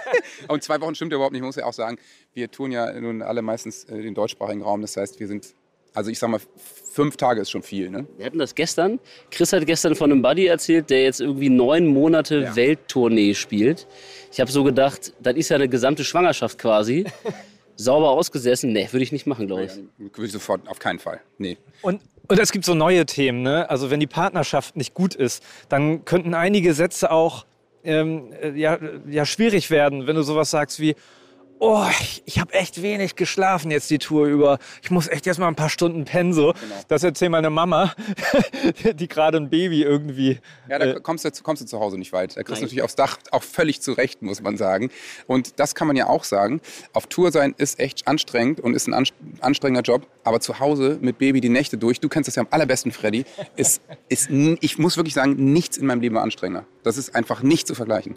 Und 0.48 0.62
zwei 0.62 0.80
Wochen 0.80 0.94
stimmt 0.94 1.12
ja 1.12 1.16
überhaupt 1.16 1.32
nicht. 1.32 1.40
Ich 1.40 1.46
muss 1.46 1.56
ja 1.56 1.64
auch 1.64 1.72
sagen, 1.72 1.98
wir 2.34 2.50
tun 2.50 2.72
ja 2.72 2.92
nun 3.00 3.22
alle 3.22 3.40
meistens 3.42 3.84
äh, 3.84 4.02
den 4.02 4.14
deutschsprachigen 4.14 4.62
Raum. 4.62 4.82
Das 4.82 4.96
heißt, 4.96 5.18
wir 5.18 5.26
sind, 5.28 5.54
also 5.94 6.10
ich 6.10 6.18
sag 6.18 6.28
mal, 6.28 6.40
fünf 6.92 7.16
Tage 7.16 7.40
ist 7.40 7.50
schon 7.50 7.62
viel. 7.62 7.88
Ne? 7.88 8.06
Wir 8.18 8.26
hatten 8.26 8.38
das 8.38 8.54
gestern. 8.54 9.00
Chris 9.30 9.52
hat 9.52 9.66
gestern 9.66 9.94
von 9.94 10.12
einem 10.12 10.20
Buddy 10.20 10.46
erzählt, 10.46 10.90
der 10.90 11.04
jetzt 11.04 11.20
irgendwie 11.20 11.48
neun 11.48 11.86
Monate 11.86 12.40
Ja. 12.42 12.56
Welttournee 12.56 13.34
spielt. 13.34 13.86
Ich 14.30 14.40
habe 14.40 14.50
so 14.50 14.62
gedacht, 14.62 15.14
das 15.20 15.36
ist 15.36 15.48
ja 15.48 15.56
eine 15.56 15.68
gesamte 15.68 16.04
Schwangerschaft 16.04 16.58
quasi. 16.58 17.06
Sauber 17.76 18.10
ausgesessen. 18.10 18.72
Nee, 18.72 18.88
würde 18.90 19.04
ich 19.04 19.12
nicht 19.12 19.26
machen, 19.26 19.46
glaube 19.46 19.64
ich. 19.64 19.72
Würde 19.98 20.26
ich 20.26 20.32
sofort, 20.32 20.66
auf 20.68 20.80
keinen 20.80 20.98
Fall. 20.98 21.20
Nee. 21.38 21.56
Und, 21.80 22.02
und 22.28 22.38
es 22.38 22.52
gibt 22.52 22.64
so 22.64 22.74
neue 22.74 23.06
Themen. 23.06 23.42
Ne? 23.42 23.68
Also 23.68 23.90
wenn 23.90 24.00
die 24.00 24.06
Partnerschaft 24.06 24.76
nicht 24.76 24.94
gut 24.94 25.14
ist, 25.14 25.42
dann 25.68 26.04
könnten 26.04 26.34
einige 26.34 26.74
Sätze 26.74 27.10
auch 27.10 27.46
ähm, 27.84 28.32
äh, 28.42 28.50
ja, 28.50 28.78
ja, 29.08 29.24
schwierig 29.24 29.70
werden, 29.70 30.06
wenn 30.06 30.16
du 30.16 30.22
sowas 30.22 30.50
sagst 30.50 30.80
wie, 30.80 30.94
oh, 31.60 31.84
ich, 32.00 32.22
ich 32.26 32.38
habe 32.38 32.52
echt 32.54 32.82
wenig 32.82 33.16
geschlafen 33.16 33.70
jetzt 33.70 33.90
die 33.90 33.98
Tour 33.98 34.26
über. 34.26 34.58
Ich 34.82 34.90
muss 34.90 35.08
echt 35.08 35.26
jetzt 35.26 35.38
mal 35.38 35.48
ein 35.48 35.54
paar 35.56 35.68
Stunden 35.70 36.04
pennen. 36.04 36.32
So. 36.32 36.54
Das 36.88 37.02
erzählt 37.02 37.30
meine 37.30 37.50
Mama, 37.50 37.94
die 38.94 39.08
gerade 39.08 39.38
ein 39.38 39.50
Baby 39.50 39.82
irgendwie 39.82 40.38
Ja, 40.68 40.78
da 40.78 40.98
kommst, 41.00 41.24
du, 41.24 41.30
kommst 41.42 41.62
du 41.62 41.66
zu 41.66 41.80
Hause 41.80 41.98
nicht 41.98 42.12
weit. 42.12 42.36
Da 42.36 42.42
kriegst 42.42 42.60
du 42.60 42.64
natürlich 42.66 42.82
aufs 42.82 42.96
Dach 42.96 43.18
auch 43.30 43.42
völlig 43.42 43.80
zurecht, 43.80 44.22
muss 44.22 44.40
man 44.42 44.56
sagen. 44.56 44.90
Und 45.26 45.58
das 45.58 45.74
kann 45.74 45.86
man 45.86 45.96
ja 45.96 46.06
auch 46.08 46.24
sagen. 46.24 46.60
Auf 46.92 47.06
Tour 47.06 47.32
sein 47.32 47.54
ist 47.58 47.78
echt 47.80 48.06
anstrengend 48.08 48.60
und 48.60 48.74
ist 48.74 48.86
ein 48.86 48.94
anst- 48.94 49.14
anstrengender 49.40 49.82
Job. 49.82 50.06
Aber 50.24 50.40
zu 50.40 50.60
Hause 50.60 50.98
mit 51.00 51.18
Baby 51.18 51.40
die 51.40 51.48
Nächte 51.48 51.78
durch, 51.78 52.00
du 52.00 52.08
kennst 52.08 52.28
das 52.28 52.36
ja 52.36 52.42
am 52.42 52.48
allerbesten, 52.50 52.92
Freddy, 52.92 53.24
ist, 53.56 53.80
ist, 54.08 54.30
ich 54.30 54.78
muss 54.78 54.96
wirklich 54.96 55.14
sagen, 55.14 55.52
nichts 55.52 55.76
in 55.76 55.86
meinem 55.86 56.00
Leben 56.00 56.14
war 56.14 56.22
anstrengender. 56.22 56.64
Das 56.82 56.96
ist 56.98 57.14
einfach 57.14 57.42
nicht 57.42 57.66
zu 57.66 57.74
vergleichen. 57.74 58.14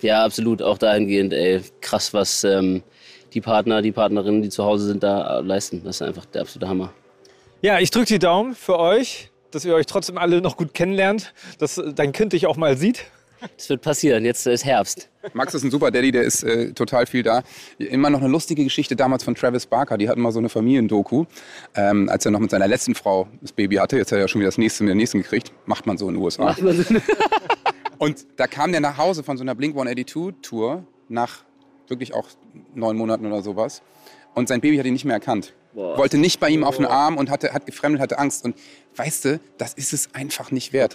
Ja, 0.00 0.24
absolut. 0.24 0.62
Auch 0.62 0.78
dahingehend, 0.78 1.32
ey, 1.32 1.60
krass, 1.80 2.14
was 2.14 2.44
ähm, 2.44 2.82
die 3.34 3.40
Partner, 3.40 3.82
die 3.82 3.92
Partnerinnen, 3.92 4.42
die 4.42 4.48
zu 4.48 4.64
Hause 4.64 4.86
sind, 4.86 5.02
da 5.02 5.40
leisten. 5.40 5.82
Das 5.84 5.96
ist 5.96 6.02
einfach 6.02 6.24
der 6.26 6.42
absolute 6.42 6.68
Hammer. 6.68 6.92
Ja, 7.62 7.80
ich 7.80 7.90
drücke 7.90 8.06
die 8.06 8.18
Daumen 8.18 8.54
für 8.54 8.78
euch, 8.78 9.30
dass 9.50 9.64
ihr 9.64 9.74
euch 9.74 9.86
trotzdem 9.86 10.18
alle 10.18 10.40
noch 10.40 10.56
gut 10.56 10.74
kennenlernt, 10.74 11.34
dass 11.58 11.78
äh, 11.78 11.92
dein 11.92 12.12
Kind 12.12 12.32
dich 12.32 12.46
auch 12.46 12.56
mal 12.56 12.76
sieht. 12.76 13.06
Das 13.56 13.68
wird 13.68 13.82
passieren. 13.82 14.24
Jetzt 14.24 14.46
ist 14.46 14.64
Herbst. 14.64 15.10
Max 15.32 15.54
ist 15.54 15.62
ein 15.62 15.70
super 15.70 15.90
Daddy, 15.90 16.10
der 16.10 16.22
ist 16.22 16.42
äh, 16.42 16.72
total 16.72 17.06
viel 17.06 17.22
da. 17.22 17.42
Immer 17.78 18.10
noch 18.10 18.20
eine 18.20 18.28
lustige 18.28 18.64
Geschichte 18.64 18.96
damals 18.96 19.22
von 19.22 19.34
Travis 19.34 19.66
Barker. 19.66 19.96
Die 19.96 20.08
hatten 20.08 20.20
mal 20.20 20.32
so 20.32 20.40
eine 20.40 20.48
Familiendoku, 20.48 21.24
ähm, 21.76 22.08
als 22.08 22.24
er 22.24 22.32
noch 22.32 22.40
mit 22.40 22.50
seiner 22.50 22.66
letzten 22.66 22.94
Frau 22.94 23.28
das 23.40 23.52
Baby 23.52 23.76
hatte. 23.76 23.96
Jetzt 23.96 24.10
hat 24.10 24.18
er 24.18 24.22
ja 24.22 24.28
schon 24.28 24.40
wieder 24.40 24.48
das 24.48 24.58
nächste 24.58 24.82
mit 24.82 24.88
der 24.88 24.96
nächsten 24.96 25.22
gekriegt. 25.22 25.52
Macht 25.66 25.86
man 25.86 25.98
so 25.98 26.08
in 26.08 26.14
den 26.14 26.22
USA. 26.22 26.56
Und 27.98 28.26
da 28.36 28.46
kam 28.46 28.72
der 28.72 28.80
nach 28.80 28.96
Hause 28.96 29.22
von 29.22 29.36
so 29.36 29.42
einer 29.42 29.54
Blink 29.54 29.74
182 29.74 30.42
Tour 30.42 30.84
nach 31.08 31.44
wirklich 31.88 32.14
auch 32.14 32.28
neun 32.74 32.96
Monaten 32.96 33.26
oder 33.26 33.42
sowas. 33.42 33.82
Und 34.34 34.48
sein 34.48 34.60
Baby 34.60 34.76
hat 34.76 34.86
ihn 34.86 34.92
nicht 34.92 35.04
mehr 35.04 35.14
erkannt. 35.14 35.54
wollte 35.74 36.16
nicht 36.16 36.38
bei 36.38 36.48
ihm 36.48 36.64
auf 36.64 36.76
den 36.76 36.86
Arm 36.86 37.16
und 37.16 37.30
hatte, 37.30 37.52
hat 37.52 37.66
gefremdet, 37.66 38.00
hatte 38.00 38.18
Angst. 38.18 38.44
Und 38.44 38.56
weißt 38.96 39.24
du, 39.24 39.40
das 39.58 39.74
ist 39.74 39.92
es 39.92 40.14
einfach 40.14 40.50
nicht 40.50 40.72
wert. 40.72 40.94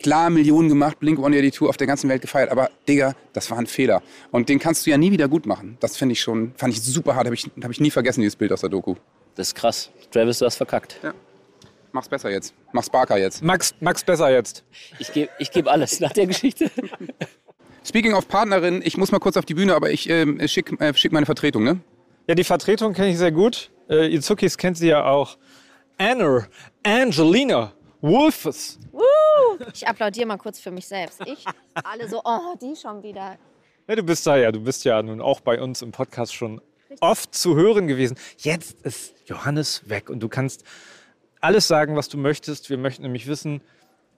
Klar, 0.00 0.30
Millionen 0.30 0.68
gemacht, 0.68 0.98
Blink 1.00 1.18
One 1.18 1.40
die 1.40 1.50
Tour 1.50 1.68
auf 1.68 1.76
der 1.76 1.86
ganzen 1.86 2.08
Welt 2.08 2.22
gefeiert, 2.22 2.50
aber 2.50 2.70
Digga, 2.88 3.14
das 3.32 3.50
war 3.50 3.58
ein 3.58 3.66
Fehler. 3.66 4.02
Und 4.30 4.48
den 4.48 4.58
kannst 4.58 4.86
du 4.86 4.90
ja 4.90 4.98
nie 4.98 5.10
wieder 5.12 5.28
gut 5.28 5.46
machen. 5.46 5.76
Das 5.80 5.96
finde 5.96 6.14
ich 6.14 6.20
schon, 6.20 6.52
fand 6.56 6.72
ich 6.72 6.82
super 6.82 7.14
hart, 7.14 7.26
habe 7.26 7.34
ich, 7.34 7.50
hab 7.62 7.70
ich 7.70 7.80
nie 7.80 7.90
vergessen, 7.90 8.20
dieses 8.20 8.36
Bild 8.36 8.52
aus 8.52 8.60
der 8.60 8.70
Doku. 8.70 8.94
Das 9.34 9.48
ist 9.48 9.54
krass. 9.54 9.90
Travis, 10.10 10.38
du 10.38 10.46
hast 10.46 10.56
verkackt. 10.56 10.98
Mach's 11.92 12.08
besser 12.08 12.30
jetzt. 12.30 12.54
Mach's 12.72 12.90
Barker 12.90 13.16
jetzt. 13.16 13.42
Max, 13.42 13.74
Max 13.80 14.04
besser 14.04 14.30
jetzt. 14.30 14.64
Ich 14.98 15.12
gebe 15.12 15.30
ich 15.38 15.50
geb 15.50 15.68
alles 15.68 16.00
nach 16.00 16.12
der 16.12 16.26
Geschichte. 16.26 16.70
Speaking 17.84 18.14
of 18.14 18.28
Partnerin, 18.28 18.82
ich 18.84 18.96
muss 18.96 19.12
mal 19.12 19.18
kurz 19.18 19.36
auf 19.36 19.46
die 19.46 19.54
Bühne, 19.54 19.74
aber 19.74 19.90
ich 19.90 20.10
ähm, 20.10 20.46
schick, 20.46 20.78
äh, 20.80 20.92
schick 20.94 21.12
meine 21.12 21.26
Vertretung, 21.26 21.64
ne? 21.64 21.80
Ja, 22.26 22.34
die 22.34 22.44
Vertretung 22.44 22.92
kenne 22.92 23.08
ich 23.08 23.18
sehr 23.18 23.32
gut. 23.32 23.70
Äh, 23.88 24.08
ihr 24.08 24.20
Zuckis 24.20 24.58
kennt 24.58 24.76
sie 24.76 24.88
ja 24.88 25.06
auch. 25.06 25.38
Anna, 25.96 26.46
Angelina, 26.82 27.72
Wolfes. 28.02 28.78
Ich 29.72 29.88
applaudiere 29.88 30.26
mal 30.26 30.36
kurz 30.36 30.60
für 30.60 30.70
mich 30.70 30.86
selbst. 30.86 31.20
Ich, 31.24 31.44
alle 31.74 32.08
so, 32.08 32.20
oh, 32.24 32.54
die 32.60 32.76
schon 32.76 33.02
wieder. 33.02 33.38
Ja, 33.88 33.96
du 33.96 34.02
bist 34.02 34.26
da 34.26 34.36
ja, 34.36 34.52
du 34.52 34.60
bist 34.60 34.84
ja 34.84 35.02
nun 35.02 35.20
auch 35.22 35.40
bei 35.40 35.60
uns 35.60 35.80
im 35.80 35.92
Podcast 35.92 36.34
schon 36.34 36.60
oft 37.00 37.34
zu 37.34 37.56
hören 37.56 37.86
gewesen. 37.86 38.18
Jetzt 38.36 38.82
ist 38.82 39.14
Johannes 39.26 39.88
weg 39.88 40.10
und 40.10 40.20
du 40.20 40.28
kannst 40.28 40.64
alles 41.40 41.68
sagen, 41.68 41.96
was 41.96 42.08
du 42.08 42.18
möchtest. 42.18 42.70
Wir 42.70 42.78
möchten 42.78 43.02
nämlich 43.02 43.26
wissen, 43.26 43.60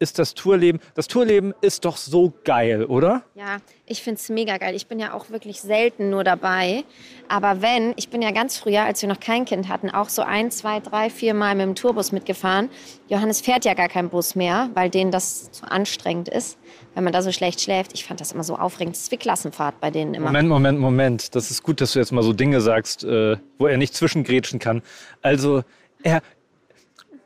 ist 0.00 0.19
das 0.19 0.33
Tourleben, 0.33 0.81
das 0.95 1.09
Tourleben 1.09 1.53
ist 1.61 1.85
doch 1.85 1.99
so 1.99 2.33
geil, 2.45 2.87
oder? 2.87 3.23
Ja, 3.35 3.59
ich 3.85 4.03
finde 4.03 4.19
es 4.19 4.31
mega 4.31 4.57
geil. 4.57 4.75
Ich 4.75 4.87
bin 4.87 4.99
ja 4.99 5.12
auch 5.12 5.29
wirklich 5.29 5.61
selten 5.61 6.09
nur 6.09 6.25
dabei. 6.25 6.85
Aber 7.29 7.61
wenn, 7.61 7.93
ich 7.97 8.09
bin 8.09 8.23
ja 8.23 8.31
ganz 8.31 8.57
früher, 8.57 8.83
als 8.83 9.03
wir 9.03 9.11
noch 9.11 9.21
kein 9.21 9.45
Kind 9.45 9.69
hatten, 9.69 9.91
auch 9.91 10.09
so 10.09 10.23
ein, 10.23 10.50
zwei, 10.50 10.81
drei, 10.81 11.11
vier 11.11 11.35
Mal 11.35 11.55
mit 11.55 11.67
dem 11.67 11.75
Tourbus 11.75 12.12
mitgefahren. 12.12 12.71
Johannes 13.09 13.43
fährt 13.43 13.67
ja 13.67 13.75
gar 13.75 13.89
keinen 13.89 14.09
Bus 14.09 14.35
mehr, 14.35 14.71
weil 14.73 14.89
denen 14.89 15.11
das 15.11 15.53
zu 15.53 15.71
anstrengend 15.71 16.31
ist, 16.31 16.57
wenn 16.95 17.05
man 17.05 17.12
da 17.12 17.21
so 17.21 17.31
schlecht 17.31 17.61
schläft. 17.61 17.93
Ich 17.93 18.05
fand 18.05 18.23
das 18.23 18.33
immer 18.33 18.45
so 18.45 18.57
aufregend. 18.57 18.97
Das 18.97 19.03
ist 19.03 19.12
wie 19.12 19.19
Klassenfahrt 19.19 19.81
bei 19.81 19.91
denen 19.91 20.15
immer. 20.15 20.27
Moment, 20.27 20.49
Moment, 20.49 20.79
Moment. 20.79 21.35
Das 21.35 21.50
ist 21.50 21.62
gut, 21.62 21.83
dass 21.83 21.93
du 21.93 21.99
jetzt 21.99 22.12
mal 22.12 22.23
so 22.23 22.33
Dinge 22.33 22.62
sagst, 22.62 23.05
äh, 23.05 23.37
wo 23.59 23.67
er 23.67 23.77
nicht 23.77 23.95
zwischengrätschen 23.95 24.61
kann. 24.61 24.81
Also, 25.21 25.62
er, 26.03 26.23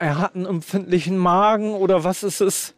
er 0.04 0.18
hat 0.18 0.34
einen 0.34 0.44
empfindlichen 0.44 1.16
Magen 1.16 1.73
oder 1.73 2.04
was 2.04 2.23
ist 2.23 2.42
es? 2.42 2.75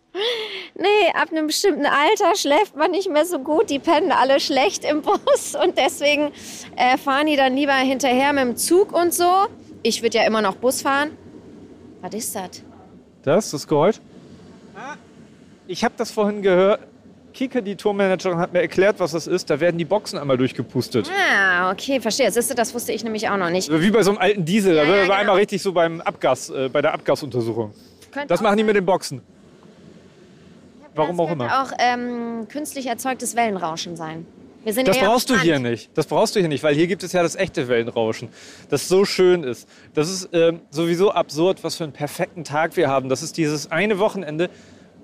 Nee, 0.76 1.10
ab 1.12 1.30
einem 1.32 1.48
bestimmten 1.48 1.84
Alter 1.84 2.36
schläft 2.36 2.76
man 2.76 2.92
nicht 2.92 3.10
mehr 3.10 3.24
so 3.24 3.40
gut. 3.40 3.68
Die 3.68 3.80
pennen 3.80 4.12
alle 4.12 4.38
schlecht 4.38 4.84
im 4.84 5.02
Bus 5.02 5.56
und 5.60 5.76
deswegen 5.76 6.30
äh, 6.76 6.96
fahren 6.96 7.26
die 7.26 7.34
dann 7.34 7.56
lieber 7.56 7.72
hinterher 7.72 8.32
mit 8.32 8.44
dem 8.44 8.56
Zug 8.56 8.92
und 8.92 9.12
so. 9.12 9.46
Ich 9.82 10.02
würde 10.02 10.18
ja 10.18 10.24
immer 10.24 10.40
noch 10.40 10.54
Bus 10.54 10.82
fahren. 10.82 11.16
Was 12.00 12.14
ist 12.14 12.34
das? 12.36 12.62
Das, 13.22 13.50
das 13.50 13.66
Geräusch? 13.66 13.96
Ich 15.66 15.82
habe 15.82 15.94
das 15.96 16.12
vorhin 16.12 16.42
gehört. 16.42 16.80
Kike, 17.36 17.62
die 17.62 17.76
Tourmanagerin, 17.76 18.38
hat 18.38 18.52
mir 18.54 18.62
erklärt, 18.62 18.98
was 18.98 19.12
das 19.12 19.26
ist. 19.26 19.50
Da 19.50 19.60
werden 19.60 19.76
die 19.76 19.84
Boxen 19.84 20.18
einmal 20.18 20.38
durchgepustet. 20.38 21.10
Ah, 21.12 21.70
okay, 21.70 22.00
verstehe. 22.00 22.30
Siehst 22.30 22.50
du, 22.50 22.54
das 22.54 22.72
wusste 22.74 22.92
ich 22.92 23.04
nämlich 23.04 23.28
auch 23.28 23.36
noch 23.36 23.50
nicht. 23.50 23.70
Wie 23.70 23.90
bei 23.90 24.02
so 24.02 24.10
einem 24.10 24.18
alten 24.18 24.44
Diesel. 24.44 24.74
Da 24.74 24.82
Ja, 24.82 24.88
wird 24.88 24.96
ja, 24.96 25.00
also 25.02 25.10
genau. 25.12 25.20
einmal 25.20 25.36
richtig 25.36 25.62
so 25.62 25.72
beim 25.72 26.00
Abgas, 26.00 26.48
äh, 26.50 26.68
bei 26.72 26.80
der 26.82 26.94
Abgasuntersuchung. 26.94 27.72
Könnte 28.10 28.28
Das 28.28 28.40
machen 28.40 28.56
die 28.56 28.64
mit 28.64 28.74
den 28.74 28.86
Boxen. 28.86 29.20
Warum 30.94 31.16
das 31.16 31.24
auch 31.24 31.28
könnte 31.28 31.44
immer. 31.44 31.62
auch 31.62 31.72
ähm, 31.78 32.48
künstlich 32.48 32.86
erzeugtes 32.86 33.36
Wellenrauschen 33.36 33.96
sein. 33.96 34.26
Wir 34.64 34.72
sind 34.72 34.88
Das 34.88 34.96
ja 34.96 35.04
brauchst 35.06 35.30
du 35.30 35.38
hier 35.38 35.58
nicht. 35.58 35.90
Das 35.94 36.06
brauchst 36.06 36.34
du 36.34 36.40
hier 36.40 36.48
nicht, 36.48 36.64
weil 36.64 36.74
hier 36.74 36.86
gibt 36.88 37.02
es 37.04 37.12
ja 37.12 37.22
das 37.22 37.36
echte 37.36 37.68
Wellenrauschen, 37.68 38.30
das 38.70 38.88
so 38.88 39.04
schön 39.04 39.44
ist. 39.44 39.68
Das 39.94 40.10
ist 40.10 40.30
ähm, 40.32 40.60
sowieso 40.70 41.12
absurd, 41.12 41.62
was 41.62 41.76
für 41.76 41.84
einen 41.84 41.92
perfekten 41.92 42.42
Tag 42.42 42.76
wir 42.76 42.88
haben. 42.88 43.08
Das 43.08 43.22
ist 43.22 43.36
dieses 43.36 43.70
eine 43.70 43.98
Wochenende, 44.00 44.50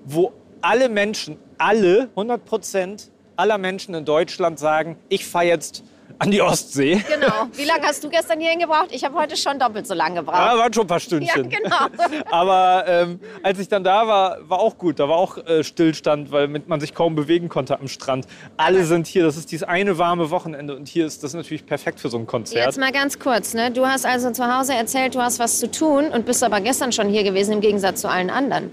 wo 0.03 0.33
alle 0.63 0.89
Menschen, 0.89 1.37
alle, 1.57 2.09
100 2.15 2.43
Prozent 2.45 3.09
aller 3.35 3.57
Menschen 3.57 3.93
in 3.95 4.05
Deutschland 4.05 4.59
sagen, 4.59 4.97
ich 5.09 5.25
fahre 5.25 5.45
jetzt 5.45 5.83
an 6.19 6.29
die 6.29 6.41
Ostsee. 6.41 7.03
Genau. 7.09 7.47
Wie 7.53 7.65
lange 7.65 7.83
hast 7.85 8.03
du 8.03 8.09
gestern 8.09 8.39
hierhin 8.39 8.59
gebraucht? 8.59 8.89
Ich 8.91 9.03
habe 9.03 9.15
heute 9.15 9.35
schon 9.35 9.57
doppelt 9.57 9.87
so 9.87 9.95
lange 9.95 10.15
Ja, 10.17 10.21
gebraucht. 10.21 10.37
waren 10.37 10.71
schon 10.73 10.83
ein 10.83 10.87
paar 10.87 10.97
Ja, 10.99 11.01
Stündchen. 11.05 11.49
genau. 11.49 11.87
Aber 12.31 12.85
ähm, 12.87 13.19
als 13.41 13.57
ich 13.57 13.67
dann 13.67 13.83
da 13.83 14.07
war, 14.07 14.37
war 14.47 14.59
auch 14.59 14.77
gut. 14.77 14.99
Da 14.99 15.09
war 15.09 15.17
auch 15.17 15.37
äh, 15.39 15.63
Stillstand, 15.63 16.31
weil 16.31 16.47
man 16.47 16.79
sich 16.79 16.93
kaum 16.93 17.15
bewegen 17.15 17.49
konnte 17.49 17.79
am 17.79 17.87
Strand. 17.87 18.27
Alle 18.57 18.85
sind 18.85 19.07
hier. 19.07 19.23
Das 19.23 19.35
ist 19.37 19.51
dieses 19.51 19.67
eine 19.67 19.97
warme 19.97 20.29
Wochenende. 20.29 20.75
Und 20.75 20.87
hier 20.87 21.07
ist 21.07 21.23
das 21.23 21.33
natürlich 21.33 21.65
perfekt 21.65 21.99
für 21.99 22.09
so 22.09 22.17
ein 22.19 22.27
Konzert. 22.27 22.65
Jetzt 22.67 22.79
mal 22.79 22.91
ganz 22.91 23.17
kurz. 23.17 23.55
Ne? 23.55 23.71
Du 23.71 23.87
hast 23.87 24.05
also 24.05 24.29
zu 24.31 24.55
Hause 24.55 24.75
erzählt, 24.75 25.15
du 25.15 25.19
hast 25.21 25.39
was 25.39 25.59
zu 25.59 25.71
tun 25.71 26.09
und 26.09 26.25
bist 26.27 26.43
aber 26.43 26.61
gestern 26.61 26.91
schon 26.91 27.09
hier 27.09 27.23
gewesen 27.23 27.53
im 27.53 27.61
Gegensatz 27.61 28.01
zu 28.01 28.07
allen 28.09 28.29
anderen. 28.29 28.71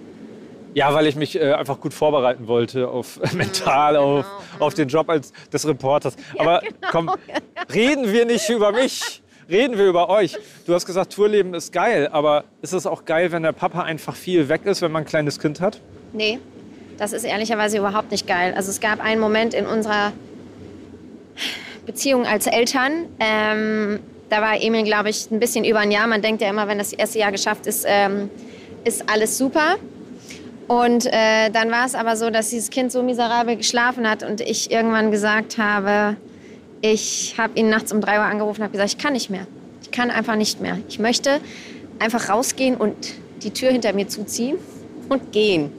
Ja, 0.74 0.94
weil 0.94 1.06
ich 1.06 1.16
mich 1.16 1.36
äh, 1.36 1.52
einfach 1.52 1.80
gut 1.80 1.92
vorbereiten 1.92 2.46
wollte 2.46 2.88
auf 2.88 3.18
äh, 3.22 3.34
mental, 3.36 3.96
auf, 3.96 4.24
auf 4.58 4.74
den 4.74 4.88
Job 4.88 5.08
als 5.08 5.32
des 5.52 5.66
Reporters. 5.66 6.16
Aber 6.38 6.62
komm, 6.90 7.10
reden 7.74 8.12
wir 8.12 8.24
nicht 8.24 8.48
über 8.48 8.72
mich. 8.72 9.22
Reden 9.48 9.76
wir 9.76 9.86
über 9.86 10.08
euch. 10.08 10.36
Du 10.64 10.74
hast 10.74 10.86
gesagt, 10.86 11.12
Tourleben 11.12 11.54
ist 11.54 11.72
geil, 11.72 12.08
aber 12.12 12.44
ist 12.62 12.72
es 12.72 12.86
auch 12.86 13.04
geil, 13.04 13.32
wenn 13.32 13.42
der 13.42 13.50
Papa 13.50 13.82
einfach 13.82 14.14
viel 14.14 14.48
weg 14.48 14.64
ist, 14.64 14.80
wenn 14.80 14.92
man 14.92 15.02
ein 15.02 15.06
kleines 15.06 15.40
Kind 15.40 15.60
hat? 15.60 15.80
Nee, 16.12 16.38
das 16.98 17.12
ist 17.12 17.24
ehrlicherweise 17.24 17.78
überhaupt 17.78 18.12
nicht 18.12 18.28
geil. 18.28 18.54
Also 18.54 18.70
es 18.70 18.80
gab 18.80 19.02
einen 19.02 19.20
Moment 19.20 19.52
in 19.52 19.66
unserer 19.66 20.12
Beziehung 21.84 22.26
als 22.26 22.46
Eltern. 22.46 23.06
Ähm, 23.18 23.98
da 24.28 24.40
war 24.40 24.62
Emil, 24.62 24.84
glaube 24.84 25.10
ich, 25.10 25.28
ein 25.32 25.40
bisschen 25.40 25.64
über 25.64 25.80
ein 25.80 25.90
Jahr. 25.90 26.06
Man 26.06 26.22
denkt 26.22 26.40
ja 26.42 26.48
immer, 26.48 26.68
wenn 26.68 26.78
das 26.78 26.92
erste 26.92 27.18
Jahr 27.18 27.32
geschafft 27.32 27.66
ist, 27.66 27.84
ähm, 27.88 28.30
ist 28.84 29.10
alles 29.10 29.36
super. 29.36 29.76
Und 30.70 31.06
äh, 31.06 31.50
dann 31.50 31.72
war 31.72 31.84
es 31.84 31.96
aber 31.96 32.16
so, 32.16 32.30
dass 32.30 32.50
dieses 32.50 32.70
Kind 32.70 32.92
so 32.92 33.02
miserabel 33.02 33.56
geschlafen 33.56 34.08
hat 34.08 34.22
und 34.22 34.40
ich 34.40 34.70
irgendwann 34.70 35.10
gesagt 35.10 35.58
habe, 35.58 36.16
ich 36.80 37.34
habe 37.36 37.58
ihn 37.58 37.68
nachts 37.70 37.90
um 37.90 38.00
drei 38.00 38.18
Uhr 38.18 38.24
angerufen 38.24 38.60
und 38.60 38.64
habe 38.66 38.72
gesagt, 38.72 38.90
ich 38.90 38.98
kann 38.98 39.14
nicht 39.14 39.30
mehr. 39.30 39.48
Ich 39.82 39.90
kann 39.90 40.12
einfach 40.12 40.36
nicht 40.36 40.60
mehr. 40.60 40.78
Ich 40.88 41.00
möchte 41.00 41.40
einfach 41.98 42.28
rausgehen 42.28 42.76
und 42.76 42.94
die 43.42 43.50
Tür 43.50 43.72
hinter 43.72 43.92
mir 43.94 44.06
zuziehen 44.06 44.58
und 45.08 45.32
gehen. 45.32 45.72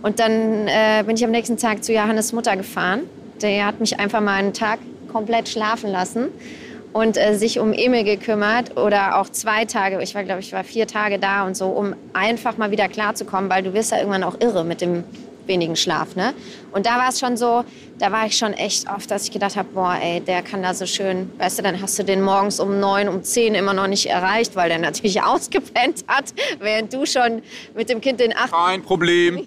Und 0.00 0.20
dann 0.20 0.68
äh, 0.68 1.02
bin 1.06 1.16
ich 1.16 1.24
am 1.26 1.30
nächsten 1.30 1.58
Tag 1.58 1.84
zu 1.84 1.92
Johannes 1.92 2.32
Mutter 2.32 2.56
gefahren. 2.56 3.00
Der 3.42 3.66
hat 3.66 3.78
mich 3.78 4.00
einfach 4.00 4.22
mal 4.22 4.36
einen 4.38 4.54
Tag 4.54 4.78
komplett 5.12 5.50
schlafen 5.50 5.90
lassen 5.90 6.28
und 6.94 7.16
äh, 7.18 7.34
sich 7.36 7.58
um 7.58 7.72
Emil 7.72 8.04
gekümmert 8.04 8.78
oder 8.78 9.18
auch 9.18 9.28
zwei 9.28 9.64
Tage, 9.66 10.00
ich 10.00 10.14
war 10.14 10.22
glaube 10.24 10.40
ich 10.40 10.52
war 10.52 10.64
vier 10.64 10.86
Tage 10.86 11.18
da 11.18 11.44
und 11.44 11.56
so, 11.56 11.66
um 11.66 11.94
einfach 12.14 12.56
mal 12.56 12.70
wieder 12.70 12.88
klarzukommen, 12.88 13.50
weil 13.50 13.62
du 13.62 13.74
wirst 13.74 13.90
ja 13.90 13.98
irgendwann 13.98 14.22
auch 14.22 14.40
irre 14.40 14.64
mit 14.64 14.80
dem 14.80 15.04
wenigen 15.46 15.76
Schlaf, 15.76 16.16
ne? 16.16 16.32
Und 16.72 16.86
da 16.86 16.96
war 16.96 17.08
es 17.10 17.20
schon 17.20 17.36
so, 17.36 17.64
da 17.98 18.10
war 18.10 18.26
ich 18.26 18.36
schon 18.38 18.54
echt 18.54 18.88
oft, 18.88 19.10
dass 19.10 19.24
ich 19.24 19.30
gedacht 19.30 19.56
habe, 19.56 19.68
boah, 19.74 19.98
ey, 20.00 20.20
der 20.20 20.40
kann 20.42 20.62
da 20.62 20.72
so 20.72 20.86
schön, 20.86 21.30
weißt 21.38 21.58
du, 21.58 21.62
dann 21.62 21.82
hast 21.82 21.98
du 21.98 22.02
den 22.02 22.22
morgens 22.22 22.60
um 22.60 22.80
neun, 22.80 23.08
um 23.08 23.22
zehn 23.22 23.54
immer 23.54 23.74
noch 23.74 23.86
nicht 23.86 24.06
erreicht, 24.06 24.56
weil 24.56 24.70
der 24.70 24.78
natürlich 24.78 25.22
ausgepennt 25.24 26.04
hat, 26.06 26.32
während 26.60 26.94
du 26.94 27.04
schon 27.06 27.42
mit 27.74 27.90
dem 27.90 28.00
Kind 28.00 28.20
den 28.20 28.34
acht 28.34 28.52
Kein 28.52 28.82
Problem. 28.82 29.46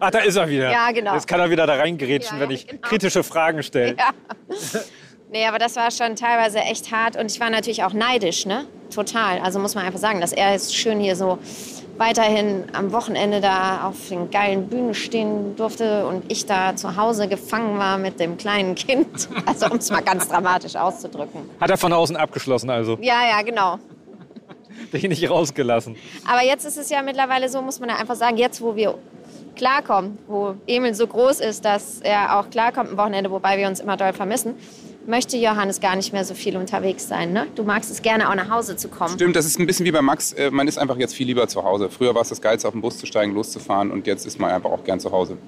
Ach, 0.00 0.10
da 0.10 0.18
ist 0.18 0.36
er 0.36 0.48
wieder. 0.50 0.70
Ja, 0.70 0.90
genau. 0.90 1.14
Jetzt 1.14 1.26
kann 1.28 1.40
er 1.40 1.48
wieder 1.48 1.66
da 1.66 1.76
reingerätschen, 1.76 2.38
Ja, 2.38 2.42
wenn 2.42 2.50
ich 2.50 2.66
genau. 2.66 2.82
kritische 2.82 3.22
Fragen 3.22 3.62
stelle. 3.62 3.96
Ja. 3.96 4.10
Nee, 5.30 5.46
aber 5.46 5.58
das 5.58 5.76
war 5.76 5.90
schon 5.90 6.16
teilweise 6.16 6.58
echt 6.60 6.90
hart 6.90 7.16
und 7.16 7.30
ich 7.30 7.38
war 7.38 7.50
natürlich 7.50 7.84
auch 7.84 7.92
neidisch, 7.92 8.46
ne? 8.46 8.64
Total. 8.94 9.40
Also 9.40 9.58
muss 9.58 9.74
man 9.74 9.84
einfach 9.84 9.98
sagen, 9.98 10.20
dass 10.20 10.32
er 10.32 10.52
jetzt 10.52 10.74
schön 10.74 11.00
hier 11.00 11.16
so 11.16 11.38
weiterhin 11.98 12.64
am 12.72 12.92
Wochenende 12.92 13.40
da 13.40 13.86
auf 13.86 14.08
den 14.08 14.30
geilen 14.30 14.68
Bühnen 14.68 14.94
stehen 14.94 15.56
durfte 15.56 16.06
und 16.06 16.30
ich 16.32 16.46
da 16.46 16.76
zu 16.76 16.96
Hause 16.96 17.28
gefangen 17.28 17.78
war 17.78 17.98
mit 17.98 18.20
dem 18.20 18.38
kleinen 18.38 18.74
Kind. 18.74 19.28
Also 19.44 19.66
um 19.66 19.78
es 19.78 19.90
mal 19.90 20.00
ganz 20.02 20.28
dramatisch 20.28 20.76
auszudrücken. 20.76 21.40
Hat 21.60 21.70
er 21.70 21.76
von 21.76 21.92
außen 21.92 22.16
abgeschlossen, 22.16 22.70
also. 22.70 22.98
Ja, 23.00 23.26
ja, 23.28 23.42
genau. 23.42 23.78
Dich 24.92 25.02
nicht 25.02 25.28
rausgelassen. 25.28 25.96
Aber 26.26 26.44
jetzt 26.44 26.64
ist 26.64 26.76
es 26.78 26.88
ja 26.90 27.02
mittlerweile 27.02 27.48
so, 27.48 27.60
muss 27.60 27.80
man 27.80 27.88
ja 27.88 27.96
einfach 27.96 28.14
sagen, 28.14 28.36
jetzt 28.36 28.60
wo 28.60 28.76
wir 28.76 28.94
klarkommen, 29.56 30.18
wo 30.26 30.54
Emil 30.66 30.94
so 30.94 31.06
groß 31.06 31.40
ist, 31.40 31.64
dass 31.64 32.00
er 32.00 32.38
auch 32.38 32.48
klarkommt 32.50 32.90
am 32.90 32.96
Wochenende, 32.96 33.30
wobei 33.30 33.58
wir 33.58 33.66
uns 33.66 33.80
immer 33.80 33.96
doll 33.96 34.12
vermissen, 34.12 34.54
möchte 35.08 35.36
Johannes 35.36 35.80
gar 35.80 35.96
nicht 35.96 36.12
mehr 36.12 36.24
so 36.24 36.34
viel 36.34 36.56
unterwegs 36.56 37.08
sein. 37.08 37.32
Ne? 37.32 37.46
Du 37.56 37.64
magst 37.64 37.90
es 37.90 38.02
gerne 38.02 38.28
auch 38.30 38.34
nach 38.34 38.50
Hause 38.50 38.76
zu 38.76 38.88
kommen. 38.88 39.14
Stimmt, 39.14 39.34
das 39.34 39.46
ist 39.46 39.58
ein 39.58 39.66
bisschen 39.66 39.86
wie 39.86 39.90
bei 39.90 40.02
Max. 40.02 40.32
Äh, 40.34 40.50
Man 40.50 40.68
ist 40.68 40.78
einfach 40.78 40.98
jetzt 40.98 41.14
viel 41.14 41.26
lieber 41.26 41.48
zu 41.48 41.64
Hause. 41.64 41.88
Früher 41.90 42.14
war 42.14 42.22
es 42.22 42.28
das 42.28 42.40
Geilste, 42.40 42.68
auf 42.68 42.72
den 42.74 42.82
Bus 42.82 42.98
zu 42.98 43.06
steigen, 43.06 43.34
loszufahren 43.34 43.90
und 43.90 44.06
jetzt 44.06 44.26
ist 44.26 44.38
man 44.38 44.50
einfach 44.50 44.70
auch 44.70 44.84
gern 44.84 45.00
zu 45.00 45.10
Hause. 45.10 45.38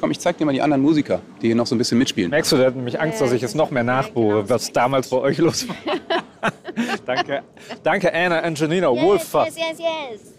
Komm, 0.00 0.10
ich 0.10 0.18
zeig 0.18 0.38
dir 0.38 0.44
mal 0.44 0.52
die 0.52 0.62
anderen 0.62 0.82
Musiker, 0.82 1.20
die 1.40 1.46
hier 1.48 1.56
noch 1.56 1.66
so 1.66 1.74
ein 1.74 1.78
bisschen 1.78 1.98
mitspielen. 1.98 2.30
Merkst 2.30 2.50
du, 2.50 2.56
der 2.56 2.66
hat 2.66 2.76
nämlich 2.76 3.00
Angst, 3.00 3.20
dass 3.20 3.30
ich 3.32 3.40
jetzt 3.42 3.54
noch 3.54 3.70
mehr 3.70 3.84
nachbohre, 3.84 4.48
was 4.48 4.72
damals 4.72 5.08
bei 5.08 5.18
euch 5.18 5.38
los 5.38 5.68
war. 5.68 5.76
Danke. 7.06 7.42
Danke, 7.82 8.12
Anna 8.12 8.40
Angelina 8.40 8.88
Wolfers. 8.90 9.56
yes, 9.56 9.78
yes. 9.78 10.34